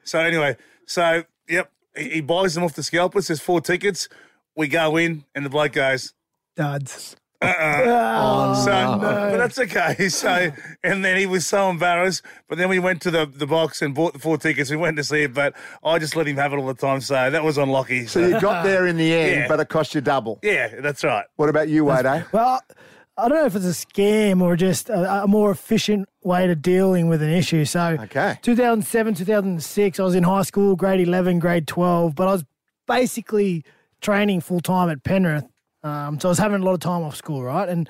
So 0.03 0.19
anyway, 0.19 0.57
so 0.85 1.23
yep, 1.49 1.71
he, 1.95 2.09
he 2.09 2.21
buys 2.21 2.53
them 2.53 2.63
off 2.63 2.73
the 2.75 2.83
scalpers. 2.83 3.27
There's 3.27 3.41
four 3.41 3.61
tickets. 3.61 4.09
We 4.55 4.67
go 4.67 4.95
in, 4.97 5.25
and 5.33 5.43
the 5.43 5.49
bloke 5.49 5.71
goes, 5.73 6.13
Duds. 6.55 7.15
Uh-uh. 7.41 7.83
Oh, 8.19 8.65
so, 8.65 8.97
but 8.99 9.37
that's 9.37 9.59
okay. 9.59 10.09
So, 10.17 10.49
and 10.83 11.05
then 11.05 11.17
he 11.17 11.25
was 11.25 11.45
so 11.45 11.69
embarrassed. 11.69 12.23
But 12.49 12.57
then 12.57 12.69
we 12.69 12.79
went 12.79 13.01
to 13.03 13.11
the, 13.11 13.25
the 13.27 13.45
box 13.45 13.81
and 13.81 13.93
bought 13.93 14.13
the 14.13 14.19
four 14.19 14.37
tickets. 14.37 14.69
We 14.71 14.77
went 14.77 14.97
to 14.97 15.03
see 15.03 15.23
it, 15.23 15.33
but 15.33 15.53
I 15.83 15.99
just 15.99 16.15
let 16.15 16.27
him 16.27 16.37
have 16.37 16.53
it 16.53 16.57
all 16.57 16.65
the 16.67 16.73
time. 16.73 17.01
So 17.01 17.29
that 17.29 17.43
was 17.43 17.57
unlucky. 17.57 18.07
So 18.07 18.19
you 18.25 18.39
got 18.39 18.63
there 18.63 18.87
in 18.87 18.97
the 18.97 19.13
end, 19.13 19.41
Yeah. 19.41 19.47
but 19.47 19.59
it 19.59 19.69
cost 19.69 19.93
you 19.93 20.01
double. 20.01 20.39
yeah, 20.41 20.79
that's 20.81 21.03
right. 21.03 21.25
What 21.35 21.49
about 21.49 21.67
you, 21.69 21.85
Wade? 21.85 22.05
eh? 22.05 22.23
Well, 22.31 22.61
I 23.19 23.27
don't 23.29 23.37
know 23.39 23.45
if 23.45 23.55
it's 23.55 23.65
a 23.65 23.85
scam 23.85 24.41
or 24.41 24.55
just 24.55 24.89
a, 24.89 25.23
a 25.23 25.27
more 25.27 25.51
efficient 25.51 26.07
way 26.23 26.47
to 26.47 26.55
dealing 26.55 27.07
with 27.07 27.21
an 27.21 27.29
issue. 27.31 27.65
So, 27.65 27.97
Okay. 28.01 28.37
2007, 28.41 29.13
2006, 29.15 29.99
I 29.99 30.03
was 30.03 30.15
in 30.15 30.23
high 30.23 30.43
school, 30.43 30.75
grade 30.75 30.99
11, 31.07 31.39
grade 31.39 31.67
12, 31.67 32.15
but 32.15 32.27
I 32.27 32.31
was 32.33 32.45
basically 32.87 33.63
training 34.01 34.41
full 34.41 34.59
time 34.61 34.89
at 34.89 35.03
Penrith. 35.03 35.45
Um, 35.83 36.19
so 36.19 36.29
I 36.29 36.31
was 36.31 36.39
having 36.39 36.61
a 36.61 36.65
lot 36.65 36.73
of 36.73 36.79
time 36.79 37.03
off 37.03 37.15
school, 37.15 37.43
right? 37.43 37.67
And 37.69 37.89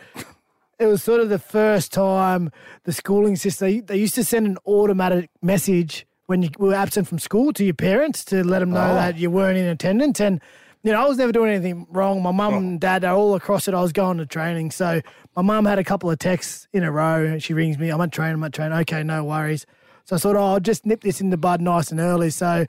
it 0.80 0.86
was 0.86 1.02
sort 1.02 1.20
of 1.22 1.30
the 1.30 1.40
first 1.40 1.92
time 1.92 2.52
the 2.84 2.94
schooling 2.94 3.36
system, 3.36 3.86
they, 3.86 3.98
used 3.98 4.16
to 4.16 4.24
send 4.24 4.46
an 4.48 4.58
automatic 4.68 5.30
message 5.42 6.06
when 6.28 6.42
you 6.44 6.50
were 6.60 6.74
absent 6.74 7.08
from 7.08 7.20
school 7.20 7.54
to 7.54 7.64
your 7.64 7.74
parents 7.74 8.24
to 8.26 8.44
let 8.44 8.60
them 8.60 8.72
know 8.72 8.92
Oh. 8.92 8.96
that 8.96 9.18
you 9.18 9.32
weren't 9.32 9.58
in 9.58 9.66
attendance. 9.66 10.20
And, 10.20 10.42
you 10.84 10.92
know, 10.92 11.02
I 11.04 11.08
was 11.08 11.18
never 11.18 11.32
doing 11.32 11.50
anything 11.52 11.88
wrong. 11.90 12.22
My 12.22 12.32
mum 12.32 12.54
and 12.56 12.80
dad 12.82 13.04
are 13.06 13.16
all 13.16 13.34
across 13.36 13.68
it. 13.68 13.74
I 13.74 13.82
was 13.82 13.94
going 13.94 14.18
to 14.18 14.26
training. 14.26 14.72
So 14.72 15.02
my 15.36 15.42
mum 15.42 15.66
had 15.66 15.80
a 15.80 15.84
couple 15.86 16.12
of 16.12 16.20
texts 16.20 16.68
in 16.74 16.84
a 16.84 16.92
row 16.92 17.26
and 17.26 17.42
she 17.42 17.54
rings 17.54 17.78
me, 17.78 17.90
I'm 17.90 18.02
at 18.02 18.12
training, 18.12 18.36
I'm 18.36 18.44
at 18.44 18.54
training. 18.54 18.78
Okay, 18.80 19.04
no 19.04 19.24
worries. 19.24 19.66
So 20.04 20.16
I 20.18 20.20
thought, 20.20 20.36
oh, 20.36 20.44
I'll 20.54 20.60
just 20.60 20.86
nip 20.86 21.02
this 21.02 21.20
in 21.22 21.30
the 21.32 21.38
bud 21.38 21.62
nice 21.62 21.92
and 21.92 22.00
early. 22.00 22.30
So 22.30 22.66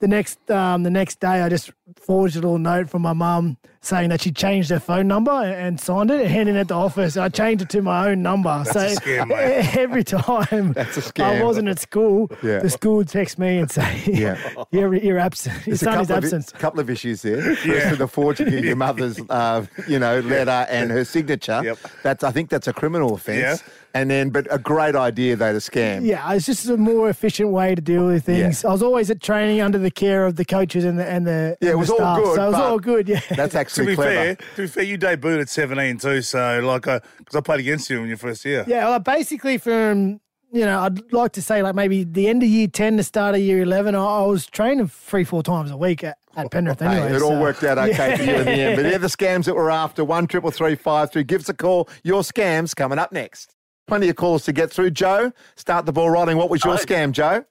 the 0.00 0.08
next 0.08 0.50
um, 0.50 0.82
the 0.84 0.90
next 0.90 1.20
day, 1.20 1.42
I 1.42 1.48
just 1.48 1.70
forged 2.00 2.36
a 2.36 2.40
little 2.40 2.58
note 2.58 2.88
from 2.88 3.02
my 3.02 3.12
mum 3.12 3.56
saying 3.80 4.10
that 4.10 4.20
she 4.20 4.30
changed 4.32 4.70
her 4.70 4.80
phone 4.80 5.06
number 5.08 5.30
and, 5.30 5.54
and 5.54 5.80
signed 5.80 6.10
it 6.10 6.20
and 6.20 6.28
handed 6.28 6.56
it 6.56 6.58
at 6.60 6.68
the 6.68 6.74
office. 6.74 7.16
I 7.16 7.28
changed 7.28 7.62
it 7.62 7.70
to 7.70 7.82
my 7.82 8.08
own 8.10 8.22
number. 8.22 8.50
That's 8.64 8.72
so 8.72 8.80
a 8.80 8.90
scam, 9.18 9.28
mate. 9.28 9.76
every 9.78 10.04
time 10.04 10.72
That's 10.74 10.96
a 10.96 11.00
I 11.00 11.36
scam. 11.38 11.44
wasn't 11.44 11.68
at 11.68 11.78
school, 11.78 12.28
Yeah. 12.42 12.58
the 12.58 12.70
school 12.70 12.96
would 12.96 13.08
text 13.08 13.38
me 13.38 13.58
and 13.58 13.70
say, 13.70 14.02
Yeah. 14.06 14.36
you're, 14.72 14.94
you're 14.94 15.18
absent. 15.18 15.64
Your 15.66 15.74
a 15.74 15.78
son 15.78 16.00
is 16.00 16.08
couple 16.08 16.16
of, 16.18 16.24
absent. 16.24 16.52
i- 16.54 16.58
couple 16.58 16.80
of 16.80 16.90
issues 16.90 17.22
there. 17.22 17.40
Firstly, 17.56 17.96
the 17.96 18.08
forging 18.08 18.48
of 18.48 18.64
your 18.64 18.76
mother's, 18.76 19.20
uh, 19.30 19.64
you 19.86 19.98
know, 20.00 20.20
letter 20.20 20.66
and 20.70 20.90
her 20.90 21.04
signature. 21.04 21.76
That's, 22.02 22.24
I 22.24 22.32
think 22.32 22.50
that's 22.50 22.66
a 22.68 22.72
criminal 22.72 23.14
offence. 23.14 23.62
And 24.00 24.10
then, 24.10 24.30
but 24.30 24.46
a 24.50 24.58
great 24.58 24.94
idea 24.94 25.34
though 25.36 25.52
to 25.52 25.58
scam. 25.58 26.04
Yeah, 26.06 26.32
it's 26.32 26.46
just 26.46 26.68
a 26.68 26.76
more 26.76 27.08
efficient 27.08 27.50
way 27.50 27.74
to 27.74 27.80
deal 27.82 28.06
with 28.06 28.24
things. 28.24 28.64
I 28.64 28.70
was 28.70 28.82
always 28.82 29.10
at 29.10 29.20
training 29.20 29.60
under 29.60 29.78
the 29.78 29.90
care 29.90 30.24
of 30.24 30.36
the 30.36 30.44
coaches 30.44 30.84
and 30.84 30.98
the 30.98 31.06
and 31.06 31.26
the 31.26 31.56
Yeah, 31.60 31.70
it 31.70 31.78
was 31.78 31.88
the 31.88 31.94
all 31.94 31.98
staff. 31.98 32.16
good, 32.18 32.36
So 32.36 32.42
it 32.44 32.46
was 32.50 32.54
all 32.60 32.78
good. 32.78 33.08
Yeah, 33.08 33.20
That's 33.30 33.54
actually 33.54 33.56
To 33.56 33.58
actually 33.58 33.86
be 33.86 33.94
clever. 33.96 34.14
fair, 34.14 34.34
to 34.36 34.62
be 34.62 34.66
fair, 34.68 34.82
you 34.84 34.98
debuted 34.98 35.40
at 35.40 35.48
17 35.48 35.98
too, 35.98 36.22
so 36.22 36.60
like, 36.62 36.86
uh, 36.86 37.00
because 37.18 37.34
I 37.36 37.40
played 37.40 37.60
against 37.60 37.90
you 37.90 38.00
in 38.02 38.08
your 38.08 38.16
first 38.18 38.44
year. 38.44 38.64
Yeah, 38.68 38.86
well, 38.88 38.98
basically 39.00 39.58
from 39.58 40.20
you 40.50 40.64
know, 40.64 40.80
I'd 40.80 41.12
like 41.12 41.32
to 41.32 41.42
say 41.42 41.62
like 41.62 41.74
maybe 41.74 42.04
the 42.04 42.26
end 42.26 42.42
of 42.42 42.48
year 42.48 42.68
ten, 42.68 42.96
to 42.96 43.02
start 43.02 43.34
of 43.34 43.40
year 43.42 43.60
eleven, 43.62 43.94
I, 43.94 44.02
I 44.02 44.22
was 44.22 44.46
training 44.46 44.86
three, 44.88 45.22
four 45.24 45.42
times 45.42 45.70
a 45.70 45.76
week 45.76 46.02
at, 46.02 46.16
at 46.36 46.50
Penrith. 46.50 46.80
Hey, 46.80 46.86
Anyway, 46.86 47.12
it 47.16 47.20
all 47.20 47.32
so- 47.32 47.40
worked 47.40 47.62
out 47.64 47.76
okay 47.76 48.16
for 48.16 48.22
you 48.22 48.34
in 48.36 48.44
the 48.46 48.52
end. 48.52 48.76
But 48.76 48.82
they're 48.88 48.98
the 48.98 49.08
scams 49.08 49.44
that 49.44 49.54
we're 49.54 49.68
after. 49.68 50.06
One 50.06 50.26
triple 50.26 50.50
three 50.50 50.74
five 50.74 51.12
three. 51.12 51.22
Give 51.24 51.42
us 51.42 51.50
a 51.50 51.54
call. 51.54 51.86
Your 52.02 52.22
scams 52.22 52.74
coming 52.74 52.98
up 52.98 53.12
next. 53.12 53.54
Plenty 53.88 54.10
of 54.10 54.16
calls 54.16 54.44
to 54.44 54.52
get 54.52 54.70
through. 54.70 54.90
Joe, 54.90 55.32
start 55.56 55.86
the 55.86 55.92
ball 55.92 56.10
rolling. 56.10 56.36
What 56.36 56.50
was 56.50 56.62
your 56.62 56.76
Hello. 56.76 56.84
scam, 56.84 57.10
Joe? 57.10 57.46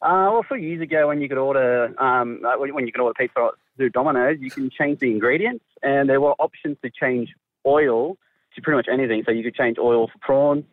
Uh, 0.00 0.30
well, 0.30 0.38
a 0.38 0.42
few 0.44 0.56
years 0.56 0.80
ago, 0.80 1.08
when 1.08 1.20
you 1.20 1.28
could 1.28 1.36
order 1.36 1.92
um, 2.00 2.40
uh, 2.46 2.56
when 2.56 2.86
you 2.86 2.92
could 2.92 3.00
order 3.00 3.14
pizza 3.18 3.50
through 3.76 3.90
Domino's, 3.90 4.36
you 4.38 4.52
can 4.52 4.70
change 4.70 5.00
the 5.00 5.10
ingredients, 5.10 5.64
and 5.82 6.08
there 6.08 6.20
were 6.20 6.34
options 6.38 6.76
to 6.84 6.90
change 6.90 7.34
oil 7.66 8.16
to 8.54 8.62
pretty 8.62 8.76
much 8.76 8.86
anything. 8.90 9.24
So 9.26 9.32
you 9.32 9.42
could 9.42 9.56
change 9.56 9.78
oil 9.78 10.06
for 10.06 10.18
prawns. 10.20 10.64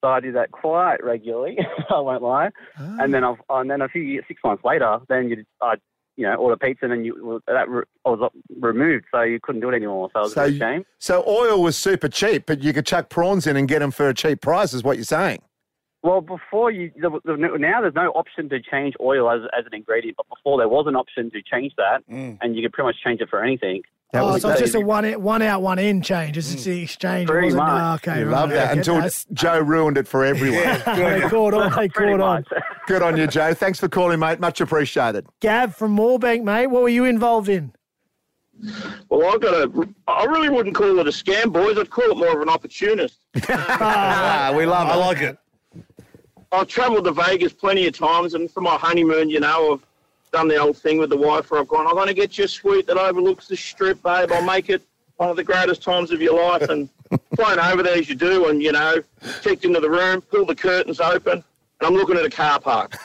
So 0.00 0.08
I 0.08 0.18
did 0.18 0.34
that 0.34 0.50
quite 0.50 1.02
regularly. 1.04 1.56
I 1.88 2.00
won't 2.00 2.22
lie. 2.22 2.50
And 2.76 3.14
then 3.14 3.22
I've, 3.22 3.36
and 3.48 3.70
then 3.70 3.80
a 3.82 3.88
few 3.88 4.02
years, 4.02 4.24
six 4.26 4.40
months 4.44 4.64
later, 4.64 4.98
then 5.08 5.28
you 5.28 5.44
I 5.62 5.76
you 6.16 6.24
know 6.24 6.34
order 6.34 6.56
pizza, 6.56 6.84
and 6.84 6.92
then 6.92 7.04
you 7.04 7.42
that 7.46 7.68
re- 7.68 7.84
was 8.04 8.20
uh, 8.22 8.28
removed, 8.60 9.06
so 9.12 9.22
you 9.22 9.40
couldn't 9.40 9.60
do 9.60 9.70
it 9.70 9.74
anymore. 9.74 10.10
So 10.12 10.20
it 10.20 10.22
was 10.24 10.32
So, 10.34 10.44
a 10.44 10.52
shame. 10.52 10.84
so 10.98 11.24
oil 11.26 11.62
was 11.62 11.76
super 11.76 12.08
cheap, 12.08 12.46
but 12.46 12.62
you 12.62 12.72
could 12.72 12.86
chuck 12.86 13.08
prawns 13.08 13.46
in 13.46 13.56
and 13.56 13.68
get 13.68 13.80
them 13.80 13.90
for 13.90 14.08
a 14.08 14.14
cheap 14.14 14.40
price, 14.40 14.72
is 14.72 14.84
what 14.84 14.96
you're 14.96 15.04
saying. 15.04 15.40
Well, 16.02 16.20
before 16.20 16.70
you, 16.70 16.92
the, 16.96 17.18
the, 17.24 17.34
now 17.58 17.80
there's 17.80 17.94
no 17.94 18.10
option 18.10 18.50
to 18.50 18.60
change 18.60 18.94
oil 19.00 19.30
as, 19.30 19.40
as 19.58 19.64
an 19.64 19.74
ingredient, 19.74 20.18
but 20.18 20.28
before 20.28 20.58
there 20.58 20.68
was 20.68 20.84
an 20.86 20.96
option 20.96 21.30
to 21.30 21.40
change 21.40 21.72
that, 21.78 22.06
mm. 22.06 22.36
and 22.42 22.54
you 22.54 22.60
could 22.62 22.74
pretty 22.74 22.88
much 22.88 22.96
change 23.02 23.22
it 23.22 23.30
for 23.30 23.42
anything. 23.42 23.82
Oh, 24.12 24.38
so 24.38 24.50
it's 24.50 24.60
just 24.60 24.74
a 24.74 24.78
easy. 24.78 24.84
one 24.84 25.04
one 25.22 25.42
out, 25.42 25.60
one 25.62 25.78
in 25.80 26.00
change. 26.00 26.36
It's 26.38 26.52
just 26.52 26.64
the 26.64 26.82
exchange. 26.82 27.28
It 27.28 27.34
wasn't- 27.34 27.56
much. 27.56 27.82
oh, 27.82 27.94
okay, 28.10 28.20
you 28.20 28.26
right, 28.26 28.32
love 28.32 28.50
that 28.50 28.70
okay, 28.70 28.78
until 28.78 28.94
that's- 28.96 29.26
Joe 29.32 29.58
ruined 29.62 29.98
it 29.98 30.06
for 30.06 30.24
everyone. 30.24 30.62
they 30.96 31.20
caught 31.28 31.52
on. 31.54 31.72
They 31.76 31.88
caught 31.88 32.20
on. 32.20 32.44
Good 32.86 33.02
on 33.02 33.16
you, 33.16 33.26
Joe. 33.26 33.54
Thanks 33.54 33.80
for 33.80 33.88
calling, 33.88 34.20
mate. 34.20 34.38
Much 34.38 34.60
appreciated. 34.60 35.26
Gav 35.40 35.74
from 35.74 35.96
Moorebank, 35.96 36.44
mate. 36.44 36.68
What 36.68 36.82
were 36.82 36.88
you 36.88 37.04
involved 37.06 37.48
in? 37.48 37.72
Well, 39.08 39.34
I've 39.34 39.40
got 39.40 39.54
a. 39.54 39.88
I 40.06 40.24
really 40.26 40.48
wouldn't 40.48 40.76
call 40.76 40.96
it 41.00 41.08
a 41.08 41.10
scam, 41.10 41.52
boys. 41.52 41.76
I'd 41.76 41.90
call 41.90 42.12
it 42.12 42.16
more 42.16 42.36
of 42.36 42.40
an 42.40 42.48
opportunist. 42.48 43.18
Ah, 43.48 44.52
we 44.56 44.64
love 44.64 44.86
it. 44.86 44.92
I 44.92 44.94
like 44.94 45.18
it. 45.22 45.38
I've 46.52 46.68
travelled 46.68 47.04
to 47.06 47.10
Vegas 47.12 47.52
plenty 47.52 47.88
of 47.88 47.98
times, 47.98 48.34
and 48.34 48.48
for 48.48 48.60
my 48.60 48.76
honeymoon, 48.76 49.28
you 49.28 49.40
know, 49.40 49.72
I've 49.72 49.86
done 50.34 50.48
the 50.48 50.56
old 50.56 50.76
thing 50.76 50.98
with 50.98 51.10
the 51.10 51.16
wife 51.16 51.50
where 51.50 51.60
I've 51.60 51.68
gone, 51.68 51.86
I'm 51.86 51.94
going 51.94 52.08
to 52.08 52.14
get 52.14 52.36
you 52.36 52.44
a 52.44 52.48
suite 52.48 52.88
that 52.88 52.96
overlooks 52.96 53.46
the 53.46 53.56
strip, 53.56 54.02
babe. 54.02 54.32
I'll 54.32 54.44
make 54.44 54.68
it 54.68 54.82
one 55.16 55.30
of 55.30 55.36
the 55.36 55.44
greatest 55.44 55.80
times 55.80 56.10
of 56.10 56.20
your 56.20 56.36
life. 56.42 56.68
And 56.68 56.88
flown 57.36 57.60
over 57.60 57.84
there 57.84 57.96
as 57.96 58.08
you 58.08 58.16
do, 58.16 58.48
and, 58.48 58.60
you 58.60 58.72
know, 58.72 58.96
checked 59.42 59.64
into 59.64 59.78
the 59.78 59.88
room, 59.88 60.20
pulled 60.22 60.48
the 60.48 60.56
curtains 60.56 60.98
open, 60.98 61.34
and 61.34 61.44
I'm 61.82 61.94
looking 61.94 62.16
at 62.16 62.24
a 62.24 62.30
car 62.30 62.58
park. 62.58 62.96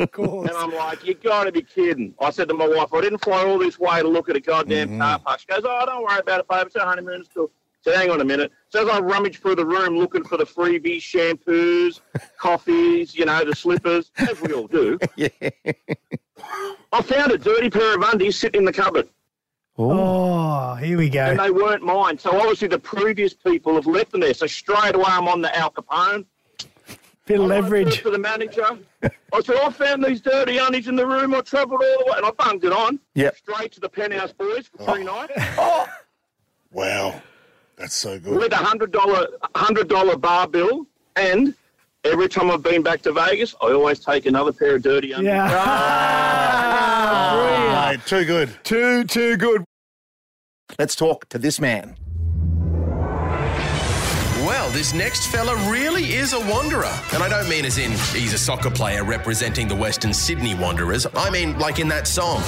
Of 0.00 0.12
course. 0.12 0.48
And 0.48 0.56
I'm 0.56 0.74
like, 0.74 1.04
you 1.04 1.14
got 1.14 1.44
to 1.44 1.52
be 1.52 1.62
kidding. 1.62 2.14
I 2.20 2.30
said 2.30 2.48
to 2.48 2.54
my 2.54 2.66
wife, 2.66 2.92
I 2.92 3.00
didn't 3.02 3.22
fly 3.22 3.44
all 3.44 3.58
this 3.58 3.78
way 3.78 4.00
to 4.00 4.08
look 4.08 4.28
at 4.28 4.36
a 4.36 4.40
goddamn 4.40 4.88
mm-hmm. 4.88 5.00
car 5.00 5.18
park. 5.18 5.40
She 5.40 5.46
goes, 5.46 5.62
oh, 5.64 5.86
don't 5.86 6.02
worry 6.02 6.18
about 6.18 6.40
it, 6.40 6.48
babe. 6.48 6.66
It's 6.66 6.76
a 6.76 6.80
honeymoon. 6.80 7.20
It's 7.20 7.28
cool. 7.28 7.50
So 7.82 7.94
hang 7.94 8.10
on 8.10 8.20
a 8.20 8.24
minute. 8.24 8.52
So 8.68 8.82
as 8.82 8.88
I 8.88 9.00
rummage 9.00 9.40
through 9.40 9.54
the 9.56 9.64
room 9.64 9.96
looking 9.96 10.24
for 10.24 10.36
the 10.36 10.44
freebies, 10.44 11.00
shampoos, 11.00 12.00
coffees, 12.38 13.14
you 13.14 13.24
know, 13.24 13.44
the 13.44 13.54
slippers, 13.54 14.12
as 14.18 14.40
we 14.40 14.52
all 14.52 14.66
do, 14.66 14.98
I 16.92 17.02
found 17.02 17.32
a 17.32 17.38
dirty 17.38 17.70
pair 17.70 17.96
of 17.96 18.02
undies 18.02 18.38
sitting 18.38 18.60
in 18.60 18.64
the 18.64 18.72
cupboard. 18.72 19.08
Oh, 19.78 20.74
here 20.74 20.98
we 20.98 21.08
go. 21.08 21.24
And 21.24 21.38
they 21.38 21.50
weren't 21.50 21.82
mine. 21.82 22.18
So 22.18 22.38
obviously 22.38 22.68
the 22.68 22.78
previous 22.78 23.32
people 23.32 23.74
have 23.76 23.86
left 23.86 24.12
them 24.12 24.20
there. 24.20 24.34
So 24.34 24.46
straight 24.46 24.94
away 24.94 25.06
I'm 25.06 25.26
on 25.26 25.40
the 25.40 25.56
Al 25.56 25.70
Capone. 25.70 26.26
Bit 27.24 27.40
of 27.40 27.46
leverage. 27.46 28.00
For 28.00 28.10
the 28.10 28.18
manager. 28.18 28.78
I 29.02 29.40
said, 29.42 29.56
I 29.56 29.70
found 29.70 30.04
these 30.04 30.20
dirty 30.20 30.58
undies 30.58 30.88
in 30.88 30.96
the 30.96 31.06
room. 31.06 31.34
I 31.34 31.40
travelled 31.40 31.80
all 31.82 31.98
the 32.04 32.10
way. 32.10 32.16
And 32.18 32.26
I 32.26 32.30
bunged 32.32 32.64
it 32.64 32.72
on. 32.72 32.98
Yep. 33.14 33.36
Straight 33.36 33.72
to 33.72 33.80
the 33.80 33.88
penthouse 33.88 34.32
boys 34.32 34.66
for 34.66 34.82
oh. 34.82 34.92
three 34.92 35.04
nights. 35.04 35.32
Oh. 35.56 35.86
Wow. 36.72 37.22
That's 37.80 37.94
so 37.94 38.18
good. 38.20 38.36
With 38.38 38.52
a 38.52 38.56
hundred 38.56 38.92
dollar 38.92 39.26
hundred 39.56 39.88
dollar 39.88 40.14
bar 40.16 40.46
bill, 40.46 40.86
and 41.16 41.54
every 42.04 42.28
time 42.28 42.50
I've 42.50 42.62
been 42.62 42.82
back 42.82 43.00
to 43.02 43.12
Vegas, 43.12 43.54
I 43.62 43.72
always 43.72 44.00
take 44.00 44.26
another 44.26 44.52
pair 44.52 44.76
of 44.76 44.82
dirty 44.82 45.12
undies. 45.12 45.32
Ah, 46.52 47.88
Mate, 47.90 48.04
too 48.04 48.26
good. 48.26 48.50
Too, 48.64 49.04
too 49.04 49.38
good. 49.38 49.64
Let's 50.78 50.94
talk 50.94 51.26
to 51.30 51.38
this 51.38 51.58
man. 51.58 51.96
Well, 54.46 54.68
this 54.70 54.92
next 54.92 55.28
fella 55.28 55.56
really 55.70 56.12
is 56.12 56.34
a 56.34 56.40
wanderer. 56.40 56.92
And 57.14 57.22
I 57.22 57.28
don't 57.30 57.48
mean 57.48 57.64
as 57.64 57.78
in 57.78 57.92
he's 58.14 58.34
a 58.34 58.38
soccer 58.38 58.70
player 58.70 59.04
representing 59.04 59.68
the 59.68 59.76
Western 59.76 60.12
Sydney 60.12 60.54
Wanderers. 60.54 61.06
I 61.14 61.30
mean 61.30 61.58
like 61.58 61.78
in 61.78 61.88
that 61.88 62.06
song. 62.06 62.42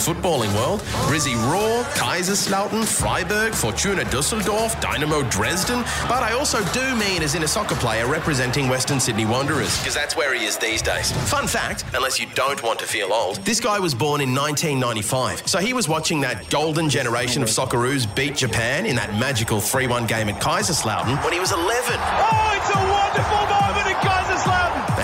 Footballing 0.00 0.52
world. 0.54 0.80
Brizzy 1.06 1.36
Roar, 1.50 1.84
Kaiserslautern, 1.94 2.84
Freiburg, 2.84 3.54
Fortuna 3.54 4.04
Dusseldorf, 4.10 4.80
Dynamo 4.80 5.22
Dresden. 5.28 5.82
But 6.08 6.22
I 6.22 6.32
also 6.32 6.64
do 6.72 6.96
mean 6.96 7.22
as 7.22 7.34
in 7.34 7.42
a 7.42 7.48
soccer 7.48 7.74
player 7.76 8.06
representing 8.06 8.68
Western 8.68 8.98
Sydney 8.98 9.26
Wanderers, 9.26 9.78
because 9.78 9.94
that's 9.94 10.16
where 10.16 10.34
he 10.34 10.44
is 10.44 10.56
these 10.56 10.82
days. 10.82 11.12
Fun 11.28 11.46
fact, 11.46 11.84
unless 11.94 12.18
you 12.18 12.26
don't 12.34 12.62
want 12.62 12.78
to 12.78 12.86
feel 12.86 13.12
old, 13.12 13.36
this 13.44 13.60
guy 13.60 13.78
was 13.78 13.94
born 13.94 14.20
in 14.20 14.34
1995. 14.34 15.46
So 15.46 15.58
he 15.58 15.72
was 15.72 15.88
watching 15.88 16.20
that 16.22 16.48
golden 16.50 16.88
generation 16.88 17.42
of 17.42 17.48
Socceroos 17.48 18.12
beat 18.14 18.36
Japan 18.36 18.86
in 18.86 18.96
that 18.96 19.12
magical 19.18 19.60
3 19.60 19.86
1 19.86 20.06
game 20.06 20.28
at 20.28 20.40
Kaiserslautern 20.40 21.22
when 21.22 21.32
he 21.32 21.40
was 21.40 21.52
11. 21.52 21.66
Oh, 21.98 22.56
it's 22.56 22.70
a 22.70 22.78
wonderful 22.78 23.59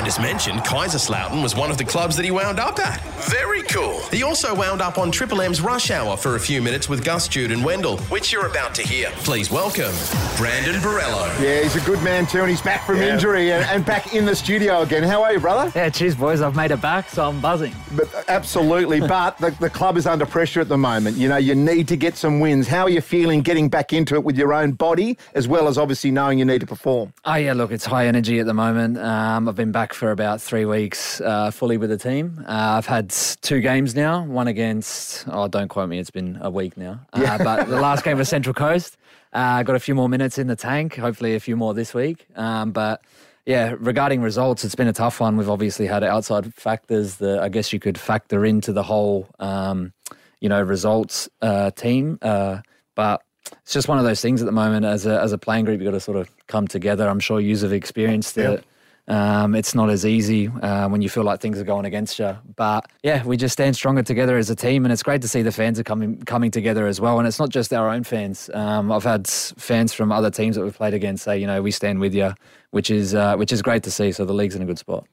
in 0.07 0.13
Kaiserslautern. 0.13 0.13
And 0.13 0.13
as 0.13 0.21
mentioned, 0.21 0.61
Kaiserslautern 0.61 1.43
was 1.43 1.57
one 1.57 1.71
of 1.71 1.79
the 1.79 1.85
clubs 1.85 2.17
that 2.17 2.25
he 2.25 2.31
wound 2.31 2.61
up 2.61 2.79
at. 2.79 3.01
Very 3.29 3.63
cool. 3.65 4.01
He 4.13 4.23
also 4.23 4.55
wound 4.55 4.81
up 4.81 4.99
on 4.99 5.11
Triple 5.11 5.41
M's 5.43 5.61
Rush 5.61 5.91
Hour 5.91 6.17
for 6.17 6.37
a 6.37 6.41
few 6.41 6.63
minutes 6.63 6.89
with 6.89 7.05
Gus, 7.05 7.27
Jude, 7.29 7.51
and 7.51 7.65
Wendell, 7.65 7.99
which 8.03 8.33
you're 8.33 8.47
about 8.47 8.75
to 8.77 8.83
hear. 8.83 9.11
Please 9.25 9.51
welcome 9.51 9.93
Brandon 10.37 10.81
Borello. 10.81 11.27
Yeah, 11.43 11.63
he's 11.63 11.75
a 11.75 11.81
good 11.85 12.01
man 12.03 12.27
too, 12.27 12.41
and 12.41 12.51
he's 12.51 12.63
back 12.63 12.87
from 12.87 12.99
injury 12.99 13.53
and, 13.53 13.65
and 13.65 13.85
back 13.85 14.15
in 14.15 14.27
the 14.27 14.37
studio 14.37 14.83
again. 14.83 15.03
How 15.03 15.23
are 15.25 15.33
you, 15.33 15.41
brother? 15.41 15.73
Yeah, 15.75 15.91
cheers, 15.91 16.15
boys. 16.15 16.41
I've 16.41 16.55
made 16.55 16.71
it 16.71 16.81
back, 16.81 17.09
so 17.09 17.29
I'm 17.29 17.41
buzzing. 17.41 17.75
But 17.97 18.09
absolutely, 18.29 19.01
but 19.09 19.39
the, 19.39 19.51
the 19.59 19.71
club 19.71 19.97
is 19.97 20.07
under 20.07 20.27
pressure 20.27 20.61
at 20.61 20.69
the 20.69 20.79
moment. 20.79 21.17
You 21.17 21.29
know, 21.29 21.37
you 21.37 21.55
need 21.55 21.89
to 21.89 21.97
get 21.97 22.17
some 22.17 22.39
wins. 22.39 22.69
How 22.69 22.83
are 22.83 22.91
you 22.91 23.01
feeling 23.01 23.41
getting 23.43 23.69
back 23.69 23.93
into 23.93 24.15
it 24.15 24.23
with 24.23 24.39
your 24.39 24.53
own 24.55 24.73
body, 24.73 25.19
as 25.35 25.49
well 25.49 25.67
as 25.67 25.79
obviously 25.79 26.11
knowing 26.13 26.39
you 26.39 26.45
need 26.45 26.61
to 26.61 26.67
perform? 26.67 27.13
Oh, 27.25 27.35
yeah, 27.35 27.55
look, 27.55 27.73
it's 27.73 27.87
high 27.87 28.07
energy 28.07 28.39
at 28.39 28.47
the 28.47 28.55
moment. 28.55 28.99
Um, 28.99 29.49
I've 29.49 29.57
been 29.57 29.73
back 29.73 29.96
for 29.97 30.11
about 30.11 30.41
three 30.41 30.65
weeks 30.65 31.21
uh, 31.21 31.51
fully 31.51 31.77
with 31.79 31.91
the 31.91 31.97
team. 31.97 32.45
Uh, 32.47 32.77
I've 32.77 32.87
had 32.87 33.11
two 33.11 33.61
games 33.61 33.95
now, 33.95 34.25
one 34.25 34.47
against, 34.47 35.25
oh, 35.29 35.49
don't 35.49 35.69
quote 35.69 35.89
me, 35.89 35.99
it's 35.99 36.11
been 36.11 36.39
a 36.41 36.51
week 36.51 36.77
now. 36.77 37.01
Uh, 37.13 37.39
but 37.43 37.69
the 37.69 37.81
last 37.81 38.05
game 38.05 38.19
was 38.19 38.29
Central 38.37 38.55
Coast. 38.55 38.97
Uh, 39.33 39.63
got 39.63 39.75
a 39.75 39.81
few 39.81 39.95
more 39.95 40.09
minutes 40.09 40.39
in 40.39 40.47
the 40.47 40.57
tank, 40.57 40.97
hopefully 40.97 41.35
a 41.35 41.41
few 41.41 41.57
more 41.57 41.75
this 41.75 41.93
week. 41.95 42.27
Um, 42.37 42.73
but 42.73 43.03
yeah, 43.47 43.75
regarding 43.79 44.23
results, 44.23 44.65
it's 44.65 44.75
been 44.75 44.89
a 44.89 44.93
tough 44.93 45.21
one. 45.21 45.37
We've 45.37 45.51
obviously 45.51 45.87
had 45.87 46.05
outside 46.05 46.53
factors 46.55 47.17
that 47.17 47.41
I 47.41 47.49
guess 47.49 47.73
you 47.73 47.81
could 47.81 47.99
factor 47.99 48.45
into 48.45 48.73
the 48.73 48.83
whole, 48.83 49.29
um, 49.39 49.93
you 50.41 50.49
know, 50.49 50.63
results 50.63 51.29
uh, 51.43 51.71
team. 51.71 52.19
Uh, 52.23 52.61
but 52.95 53.23
it's 53.63 53.73
just 53.73 53.89
one 53.89 53.99
of 53.99 54.05
those 54.05 54.21
things 54.21 54.43
at 54.43 54.47
the 54.47 54.53
moment. 54.53 54.85
As 54.85 55.07
a 55.07 55.21
as 55.21 55.33
a 55.33 55.39
playing 55.39 55.65
group, 55.65 55.81
you've 55.81 55.87
got 55.91 55.97
to 55.97 56.01
sort 56.01 56.19
of 56.19 56.31
come 56.49 56.67
together. 56.67 57.09
I'm 57.09 57.21
sure 57.21 57.41
you've 57.41 57.73
experienced 57.73 58.37
Yep. 58.37 58.65
Um, 59.09 59.55
it's 59.55 59.75
not 59.75 59.89
as 59.89 60.05
easy 60.05 60.49
uh, 60.49 60.89
when 60.89 61.01
you 61.01 61.09
feel 61.09 61.23
like 61.23 61.41
things 61.41 61.61
are 61.61 61.65
going 61.65 61.85
against 61.85 62.19
you. 62.19 62.37
But 62.57 62.91
yeah, 63.03 63.25
we 63.25 63.37
just 63.37 63.53
stand 63.53 63.77
stronger 63.77 64.03
together 64.03 64.37
as 64.37 64.51
a 64.51 64.57
team, 64.57 64.85
and 64.85 64.93
it's 64.93 65.03
great 65.03 65.23
to 65.23 65.29
see 65.29 65.43
the 65.43 65.53
fans 65.53 65.79
are 65.79 65.85
coming 65.85 66.21
coming 66.23 66.51
together 66.51 66.87
as 66.87 67.01
well. 67.01 67.19
And 67.19 67.29
it's 67.29 67.39
not 67.39 67.51
just 67.51 67.73
our 67.73 67.89
own 67.89 68.03
fans. 68.03 68.51
Um, 68.53 68.91
I've 68.91 69.05
had 69.05 69.29
fans 69.29 69.93
from 69.93 70.11
other 70.11 70.31
teams 70.31 70.57
that 70.57 70.63
we've 70.63 70.77
played 70.77 70.95
against 70.95 71.25
say, 71.25 71.39
you 71.39 71.47
know, 71.47 71.63
we 71.63 71.71
stand 71.71 72.01
with 72.01 72.15
you, 72.15 72.35
which 72.71 72.91
is 72.91 73.15
uh, 73.15 73.37
which 73.37 73.53
is 73.53 73.63
great 73.63 73.83
to 73.85 73.91
see. 73.91 74.13
So 74.13 74.25
the 74.25 74.35
league's 74.35 74.57
in 74.57 74.63
a 74.63 74.67
good 74.67 74.79
spot. 74.79 75.07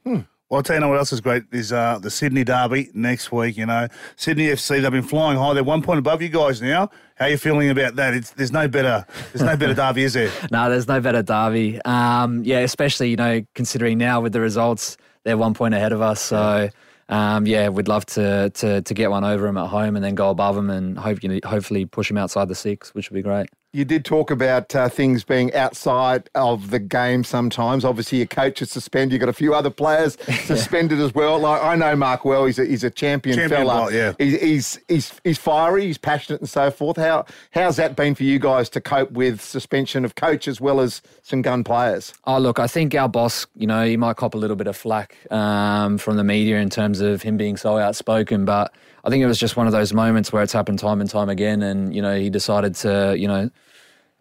Well, 0.54 0.60
I'll 0.60 0.62
tell 0.62 0.76
you 0.76 0.80
know 0.82 0.88
what 0.88 0.98
else 0.98 1.12
is 1.12 1.20
great 1.20 1.42
is 1.50 1.72
uh, 1.72 1.98
the 2.00 2.12
Sydney 2.12 2.44
Derby 2.44 2.88
next 2.94 3.32
week. 3.32 3.56
You 3.56 3.66
know, 3.66 3.88
Sydney 4.14 4.46
FC 4.46 4.80
they've 4.80 4.88
been 4.92 5.02
flying 5.02 5.36
high. 5.36 5.52
They're 5.52 5.64
one 5.64 5.82
point 5.82 5.98
above 5.98 6.22
you 6.22 6.28
guys 6.28 6.62
now. 6.62 6.90
How 7.16 7.24
are 7.24 7.30
you 7.30 7.38
feeling 7.38 7.70
about 7.70 7.96
that? 7.96 8.14
It's, 8.14 8.30
there's 8.30 8.52
no 8.52 8.68
better. 8.68 9.04
There's 9.32 9.42
no 9.42 9.56
better 9.56 9.74
derby, 9.74 10.04
is 10.04 10.12
there? 10.12 10.30
no, 10.52 10.70
there's 10.70 10.86
no 10.86 11.00
better 11.00 11.24
derby. 11.24 11.80
Um, 11.84 12.44
yeah, 12.44 12.60
especially 12.60 13.10
you 13.10 13.16
know 13.16 13.44
considering 13.56 13.98
now 13.98 14.20
with 14.20 14.32
the 14.32 14.40
results, 14.40 14.96
they're 15.24 15.36
one 15.36 15.54
point 15.54 15.74
ahead 15.74 15.90
of 15.90 16.00
us. 16.00 16.20
So 16.20 16.70
um, 17.08 17.48
yeah, 17.48 17.68
we'd 17.68 17.88
love 17.88 18.06
to, 18.06 18.50
to 18.50 18.80
to 18.80 18.94
get 18.94 19.10
one 19.10 19.24
over 19.24 19.46
them 19.46 19.56
at 19.56 19.66
home 19.66 19.96
and 19.96 20.04
then 20.04 20.14
go 20.14 20.30
above 20.30 20.54
them 20.54 20.70
and 20.70 20.96
hope 20.96 21.24
you 21.24 21.30
know, 21.30 21.40
hopefully 21.44 21.84
push 21.84 22.06
them 22.06 22.16
outside 22.16 22.46
the 22.46 22.54
six, 22.54 22.94
which 22.94 23.10
would 23.10 23.16
be 23.16 23.22
great. 23.22 23.48
You 23.74 23.84
did 23.84 24.04
talk 24.04 24.30
about 24.30 24.72
uh, 24.76 24.88
things 24.88 25.24
being 25.24 25.52
outside 25.52 26.30
of 26.36 26.70
the 26.70 26.78
game 26.78 27.24
sometimes. 27.24 27.84
Obviously, 27.84 28.18
your 28.18 28.28
coach 28.28 28.62
is 28.62 28.70
suspended. 28.70 29.12
You've 29.14 29.18
got 29.18 29.28
a 29.28 29.32
few 29.32 29.52
other 29.52 29.68
players 29.68 30.16
suspended 30.44 31.00
as 31.00 31.12
well. 31.12 31.40
Like 31.40 31.60
I 31.60 31.74
know 31.74 31.96
Mark 31.96 32.24
well. 32.24 32.46
He's 32.46 32.60
a, 32.60 32.64
he's 32.64 32.84
a 32.84 32.90
champion, 32.90 33.36
Champion 33.36 33.66
fella. 33.66 33.82
bloke, 33.82 33.92
yeah. 33.92 34.12
He's, 34.16 34.40
he's 34.40 34.80
he's 34.86 35.20
he's 35.24 35.38
fiery. 35.38 35.86
He's 35.86 35.98
passionate 35.98 36.40
and 36.40 36.48
so 36.48 36.70
forth. 36.70 36.96
How 36.98 37.24
how's 37.50 37.74
that 37.74 37.96
been 37.96 38.14
for 38.14 38.22
you 38.22 38.38
guys 38.38 38.68
to 38.70 38.80
cope 38.80 39.10
with 39.10 39.40
suspension 39.40 40.04
of 40.04 40.14
coach 40.14 40.46
as 40.46 40.60
well 40.60 40.78
as 40.78 41.02
some 41.22 41.42
gun 41.42 41.64
players? 41.64 42.14
Oh, 42.26 42.38
look, 42.38 42.60
I 42.60 42.68
think 42.68 42.94
our 42.94 43.08
boss, 43.08 43.44
you 43.56 43.66
know, 43.66 43.84
he 43.84 43.96
might 43.96 44.16
cop 44.16 44.34
a 44.34 44.38
little 44.38 44.54
bit 44.54 44.68
of 44.68 44.76
flack 44.76 45.16
um, 45.32 45.98
from 45.98 46.16
the 46.16 46.22
media 46.24 46.60
in 46.60 46.70
terms 46.70 47.00
of 47.00 47.22
him 47.22 47.36
being 47.36 47.56
so 47.56 47.76
outspoken, 47.78 48.44
but 48.44 48.72
I 49.04 49.10
think 49.10 49.22
it 49.22 49.26
was 49.26 49.38
just 49.38 49.56
one 49.56 49.66
of 49.66 49.72
those 49.72 49.92
moments 49.92 50.32
where 50.32 50.42
it's 50.42 50.52
happened 50.52 50.78
time 50.78 51.00
and 51.00 51.10
time 51.10 51.28
again. 51.28 51.62
And, 51.62 51.94
you 51.94 52.00
know, 52.00 52.16
he 52.18 52.30
decided 52.30 52.74
to, 52.76 53.14
you 53.18 53.28
know, 53.28 53.50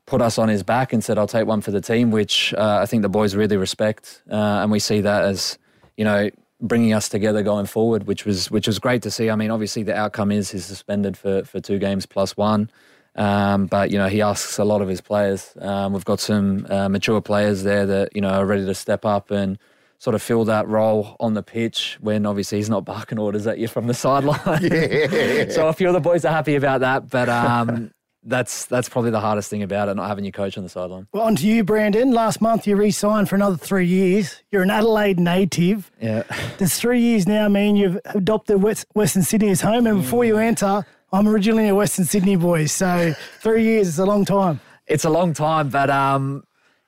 put 0.05 0.21
us 0.21 0.37
on 0.37 0.49
his 0.49 0.63
back 0.63 0.93
and 0.93 1.03
said, 1.03 1.17
I'll 1.17 1.27
take 1.27 1.47
one 1.47 1.61
for 1.61 1.71
the 1.71 1.81
team, 1.81 2.11
which 2.11 2.53
uh, 2.55 2.79
I 2.81 2.85
think 2.85 3.01
the 3.01 3.09
boys 3.09 3.35
really 3.35 3.57
respect. 3.57 4.21
Uh, 4.29 4.35
and 4.35 4.71
we 4.71 4.79
see 4.79 5.01
that 5.01 5.23
as, 5.23 5.57
you 5.97 6.03
know, 6.03 6.29
bringing 6.61 6.93
us 6.93 7.09
together 7.09 7.43
going 7.43 7.65
forward, 7.65 8.07
which 8.07 8.25
was 8.25 8.49
which 8.49 8.67
was 8.67 8.79
great 8.79 9.01
to 9.03 9.11
see. 9.11 9.29
I 9.29 9.35
mean, 9.35 9.51
obviously 9.51 9.83
the 9.83 9.95
outcome 9.95 10.31
is 10.31 10.51
he's 10.51 10.65
suspended 10.65 11.17
for, 11.17 11.43
for 11.43 11.59
two 11.59 11.77
games 11.77 12.05
plus 12.05 12.35
one. 12.35 12.69
Um, 13.15 13.67
but 13.67 13.91
you 13.91 13.99
know 13.99 14.07
he 14.07 14.23
asks 14.23 14.57
a 14.57 14.63
lot 14.63 14.81
of 14.81 14.87
his 14.87 14.99
players. 14.99 15.53
Um, 15.59 15.93
we've 15.93 16.05
got 16.05 16.19
some 16.19 16.65
uh, 16.69 16.89
mature 16.89 17.21
players 17.21 17.61
there 17.61 17.85
that 17.85 18.15
you 18.15 18.21
know 18.21 18.29
are 18.29 18.45
ready 18.45 18.65
to 18.65 18.73
step 18.73 19.05
up 19.05 19.29
and 19.29 19.59
sort 19.99 20.15
of 20.15 20.21
fill 20.21 20.45
that 20.45 20.67
role 20.67 21.15
on 21.19 21.33
the 21.35 21.43
pitch 21.43 21.97
when 22.01 22.25
obviously 22.25 22.57
he's 22.57 22.69
not 22.69 22.83
barking 22.83 23.19
orders 23.19 23.45
at 23.45 23.59
you 23.59 23.67
from 23.67 23.85
the 23.85 23.93
sideline. 23.93 24.39
Yeah. 24.63 25.49
so 25.49 25.67
a 25.67 25.73
few 25.73 25.87
of 25.87 25.93
the 25.93 25.99
boys 25.99 26.25
are 26.25 26.33
happy 26.33 26.55
about 26.55 26.81
that, 26.81 27.07
but 27.09 27.29
um, 27.29 27.91
that's 28.25 28.65
that's 28.65 28.89
probably 28.89 29.11
the 29.11 29.19
hardest 29.19 29.49
thing 29.49 29.63
about 29.63 29.89
it, 29.89 29.95
not 29.95 30.07
having 30.07 30.23
your 30.25 30.31
coach 30.31 30.57
on 30.57 30.63
the 30.63 30.69
sideline. 30.69 31.07
Well, 31.13 31.23
on 31.23 31.35
to 31.37 31.47
you, 31.47 31.63
Brandon. 31.63 32.11
Last 32.11 32.41
month 32.41 32.65
you 32.67 32.75
re-signed 32.75 33.29
for 33.29 33.35
another 33.35 33.57
three 33.57 33.85
years. 33.85 34.41
You're 34.51 34.63
an 34.63 34.71
Adelaide 34.71 35.19
native. 35.19 35.91
Yeah. 36.01 36.23
Does 36.57 36.79
three 36.79 37.01
years 37.01 37.27
now 37.27 37.47
mean 37.49 37.75
you've 37.75 37.99
adopted 38.05 38.61
West, 38.61 38.85
Western 38.93 39.23
Sydney 39.23 39.49
as 39.49 39.61
home? 39.61 39.87
And 39.87 40.01
before 40.01 40.25
you 40.25 40.37
answer, 40.37 40.85
I'm 41.11 41.27
originally 41.27 41.67
a 41.67 41.75
Western 41.75 42.05
Sydney 42.05 42.35
boy, 42.35 42.65
so 42.65 43.13
three 43.39 43.63
years 43.63 43.87
is 43.87 43.99
a 43.99 44.05
long 44.05 44.25
time. 44.25 44.59
It's 44.87 45.05
a 45.05 45.09
long 45.09 45.33
time, 45.33 45.69
but 45.69 45.89
um, 45.89 46.43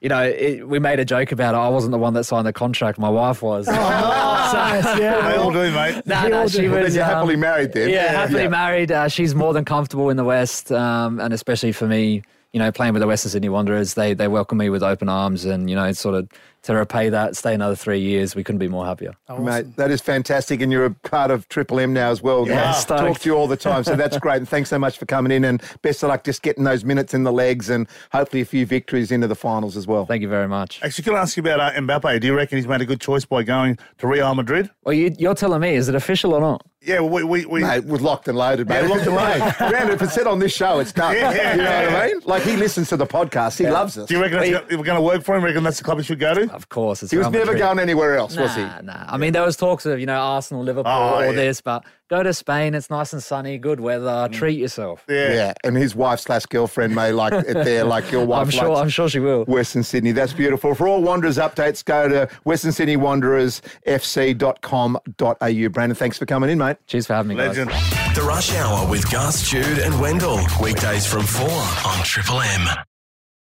you 0.06 0.10
know, 0.10 0.22
it, 0.22 0.68
we 0.68 0.78
made 0.78 1.00
a 1.00 1.06
joke 1.06 1.32
about 1.32 1.56
it. 1.56 1.58
I 1.58 1.68
wasn't 1.68 1.92
the 1.92 1.98
one 1.98 2.14
that 2.14 2.26
signed 2.26 2.46
the 2.46 2.54
contract; 2.54 3.00
my 3.00 3.10
wife 3.10 3.42
was. 3.42 3.68
Nice, 4.46 5.00
yeah. 5.00 5.28
They 5.32 5.38
all 5.38 5.52
do, 5.52 5.72
mate. 5.72 6.04
No, 6.06 6.22
They 6.22 6.30
no, 6.30 6.48
she 6.48 6.62
do. 6.62 6.72
was 6.72 6.94
Then 6.94 6.94
you're 6.94 7.04
happily 7.04 7.34
um, 7.34 7.40
married 7.40 7.74
then. 7.74 7.90
Yeah, 7.90 8.12
happily 8.12 8.44
Yeah. 8.44 8.50
married. 8.50 8.92
Uh, 8.92 9.08
she's 9.08 9.34
more 9.34 9.54
than 9.54 9.66
comfortable 9.66 10.12
in 10.12 10.18
the 10.18 10.24
West, 10.24 10.72
um, 10.72 11.20
and 11.20 11.34
especially 11.34 11.72
for 11.72 11.88
me, 11.88 12.22
you 12.54 12.60
know, 12.60 12.72
playing 12.72 12.94
with 12.94 13.02
the 13.02 13.08
Western 13.08 13.32
Sydney 13.32 13.50
Wanderers, 13.50 13.96
they 13.96 14.14
they 14.14 14.28
welcome 14.28 14.60
me 14.60 14.70
with 14.70 14.84
open 14.84 15.10
arms, 15.10 15.46
and 15.46 15.68
you 15.70 15.76
know, 15.76 15.86
it's 15.86 16.00
sort 16.00 16.14
of 16.16 16.30
to 16.66 16.76
repay 16.76 17.10
that, 17.10 17.36
stay 17.36 17.54
another 17.54 17.76
three 17.76 18.00
years. 18.00 18.36
We 18.36 18.44
couldn't 18.44 18.60
be 18.60 18.68
more 18.68 18.86
happier. 18.86 19.16
Mate, 19.40 19.76
that 19.78 19.92
is 19.92 20.02
fantastic, 20.02 20.62
and 20.62 20.72
you're 20.72 20.86
a 20.86 20.92
part 20.92 21.30
of 21.32 21.48
Triple 21.48 21.80
M 21.80 21.94
now 21.94 22.10
as 22.10 22.22
well. 22.22 22.48
Yeah, 22.48 22.70
I 22.70 22.74
stoked. 22.74 23.00
talk 23.00 23.20
to 23.20 23.30
you 23.30 23.36
all 23.36 23.48
the 23.48 23.58
time, 23.58 23.84
so 23.84 23.96
that's 23.96 24.18
great. 24.18 24.38
And 24.38 24.50
thanks 24.50 24.70
so 24.70 24.80
much 24.80 24.98
for 24.98 25.06
coming 25.06 25.32
in, 25.32 25.44
and 25.46 25.62
best 25.82 26.02
of 26.04 26.10
luck 26.10 26.24
just 26.24 26.42
getting 26.42 26.64
those 26.64 26.84
minutes 26.84 27.14
in 27.14 27.24
the 27.24 27.32
legs, 27.32 27.70
and 27.70 27.88
hopefully 28.12 28.42
a 28.42 28.46
few 28.46 28.66
victories 28.66 29.12
into 29.12 29.28
the 29.28 29.36
finals 29.36 29.78
as 29.78 29.86
well. 29.86 30.06
Thank 30.06 30.22
you 30.24 30.30
very 30.30 30.48
much. 30.48 30.82
Actually, 30.84 31.04
can 31.04 31.16
I 31.16 31.20
ask 31.20 31.38
you 31.38 31.42
about 31.42 31.60
uh, 31.60 31.80
Mbappe? 31.80 32.20
Do 32.22 32.28
you 32.28 32.36
reckon 32.36 32.58
he's 32.58 32.68
made 32.68 32.82
a 32.82 32.86
good 32.86 33.02
choice 33.02 33.26
by 33.26 33.44
going 33.44 33.78
to 34.00 34.08
Real 34.08 34.34
Madrid? 34.34 34.70
Well, 34.84 34.94
you, 34.94 35.16
you're 35.20 35.36
telling 35.36 35.62
me, 35.62 35.76
is 35.76 35.88
it 35.88 35.96
official 35.96 36.34
or 36.34 36.42
not? 36.42 36.66
Yeah, 36.82 37.00
well, 37.00 37.10
we 37.10 37.24
we, 37.24 37.46
we 37.46 37.62
Mate, 37.62 37.86
was 37.86 38.02
locked 38.02 38.28
and 38.28 38.38
loaded, 38.38 38.70
mate. 38.70 38.84
Yeah, 38.84 38.88
locked 38.88 39.08
and 39.08 39.16
loaded. 39.16 39.56
Brandon, 39.70 39.96
if 39.96 40.02
it's 40.04 40.14
said 40.14 40.28
on 40.28 40.38
this 40.38 40.54
show, 40.54 40.80
it's 40.80 40.92
done. 40.92 41.16
Yeah. 41.16 41.56
You 41.56 41.64
know 41.64 41.64
what 41.64 42.04
I 42.04 42.08
mean? 42.08 42.22
Like 42.26 42.44
he 42.44 42.56
listens 42.58 42.90
to 42.90 42.98
the 42.98 43.08
podcast, 43.08 43.58
he 43.58 43.68
loves 43.68 43.98
us. 43.98 44.08
Do 44.08 44.14
you 44.16 44.22
reckon 44.22 44.38
that's 44.38 44.52
go- 44.52 44.78
we're 44.78 44.84
going 44.84 44.98
to 44.98 45.02
work 45.02 45.24
for 45.24 45.36
him? 45.36 45.44
Reckon 45.44 45.64
that's 45.64 45.78
the 45.80 45.84
club 45.84 45.98
he 45.98 46.04
should 46.04 46.20
go 46.20 46.36
to? 46.36 46.55
Of 46.56 46.70
course, 46.70 47.04
it's 47.04 47.12
He 47.12 47.18
was 47.18 47.30
never 47.32 47.56
going 47.56 47.80
anywhere 47.80 48.18
else, 48.18 48.36
was 48.38 48.56
he? 48.56 48.62
Nah, 48.62 48.82
nah. 48.82 49.06
I 49.08 49.18
mean, 49.18 49.34
there 49.34 49.44
was 49.44 49.58
talks 49.58 49.86
of 49.86 50.00
you 50.00 50.06
know 50.06 50.16
Arsenal, 50.20 50.64
Liverpool, 50.64 50.92
Oh, 50.92 51.16
all 51.16 51.26
yeah. 51.26 51.32
this, 51.32 51.62
but 51.62 51.84
go 52.10 52.24
to 52.24 52.34
Spain. 52.34 52.74
It's 52.76 52.90
nice 52.90 53.14
and 53.14 53.22
sunny, 53.24 53.58
good 53.58 53.80
weather. 53.80 54.06
Mm. 54.06 54.32
Treat 54.34 54.60
yourself. 54.60 55.04
Yeah. 55.10 55.34
yeah, 55.34 55.54
and 55.64 55.76
his 55.78 55.96
wife 55.96 56.20
slash 56.20 56.46
girlfriend 56.46 56.96
may 56.96 57.12
like 57.12 57.34
it 57.48 57.54
there, 57.54 57.84
like 57.84 58.12
your 58.12 58.26
wife. 58.26 58.46
I'm 58.46 58.50
sure. 58.52 58.76
I'm 58.76 58.90
sure 58.90 59.10
she 59.10 59.20
will. 59.20 59.46
Western 59.46 59.84
Sydney. 59.84 60.12
That's 60.12 60.34
beautiful. 60.34 60.74
For 60.76 60.88
all 60.88 61.02
Wanderers 61.02 61.38
updates, 61.38 61.84
go 61.84 62.08
to 62.08 62.28
Western 62.44 62.72
Sydney 62.72 62.98
Wanderers 62.98 63.62
FC.com.au. 63.88 65.70
Brandon, 65.70 65.96
thanks 65.96 66.18
for 66.18 66.26
coming 66.26 66.50
in, 66.50 66.58
mate. 66.58 66.78
Cheers 66.88 67.08
for 67.08 67.14
having 67.14 67.36
me, 67.38 67.44
guys. 67.44 67.56
The 67.56 68.22
Rush 68.26 68.54
Hour 68.56 68.90
with 68.90 69.10
Gus, 69.12 69.50
Jude, 69.50 69.80
and 69.80 70.00
Wendell. 70.00 70.40
Weekdays 70.62 71.06
from 71.06 71.24
4 71.24 71.50
on 71.50 72.04
Triple 72.04 72.42
M. 72.42 72.68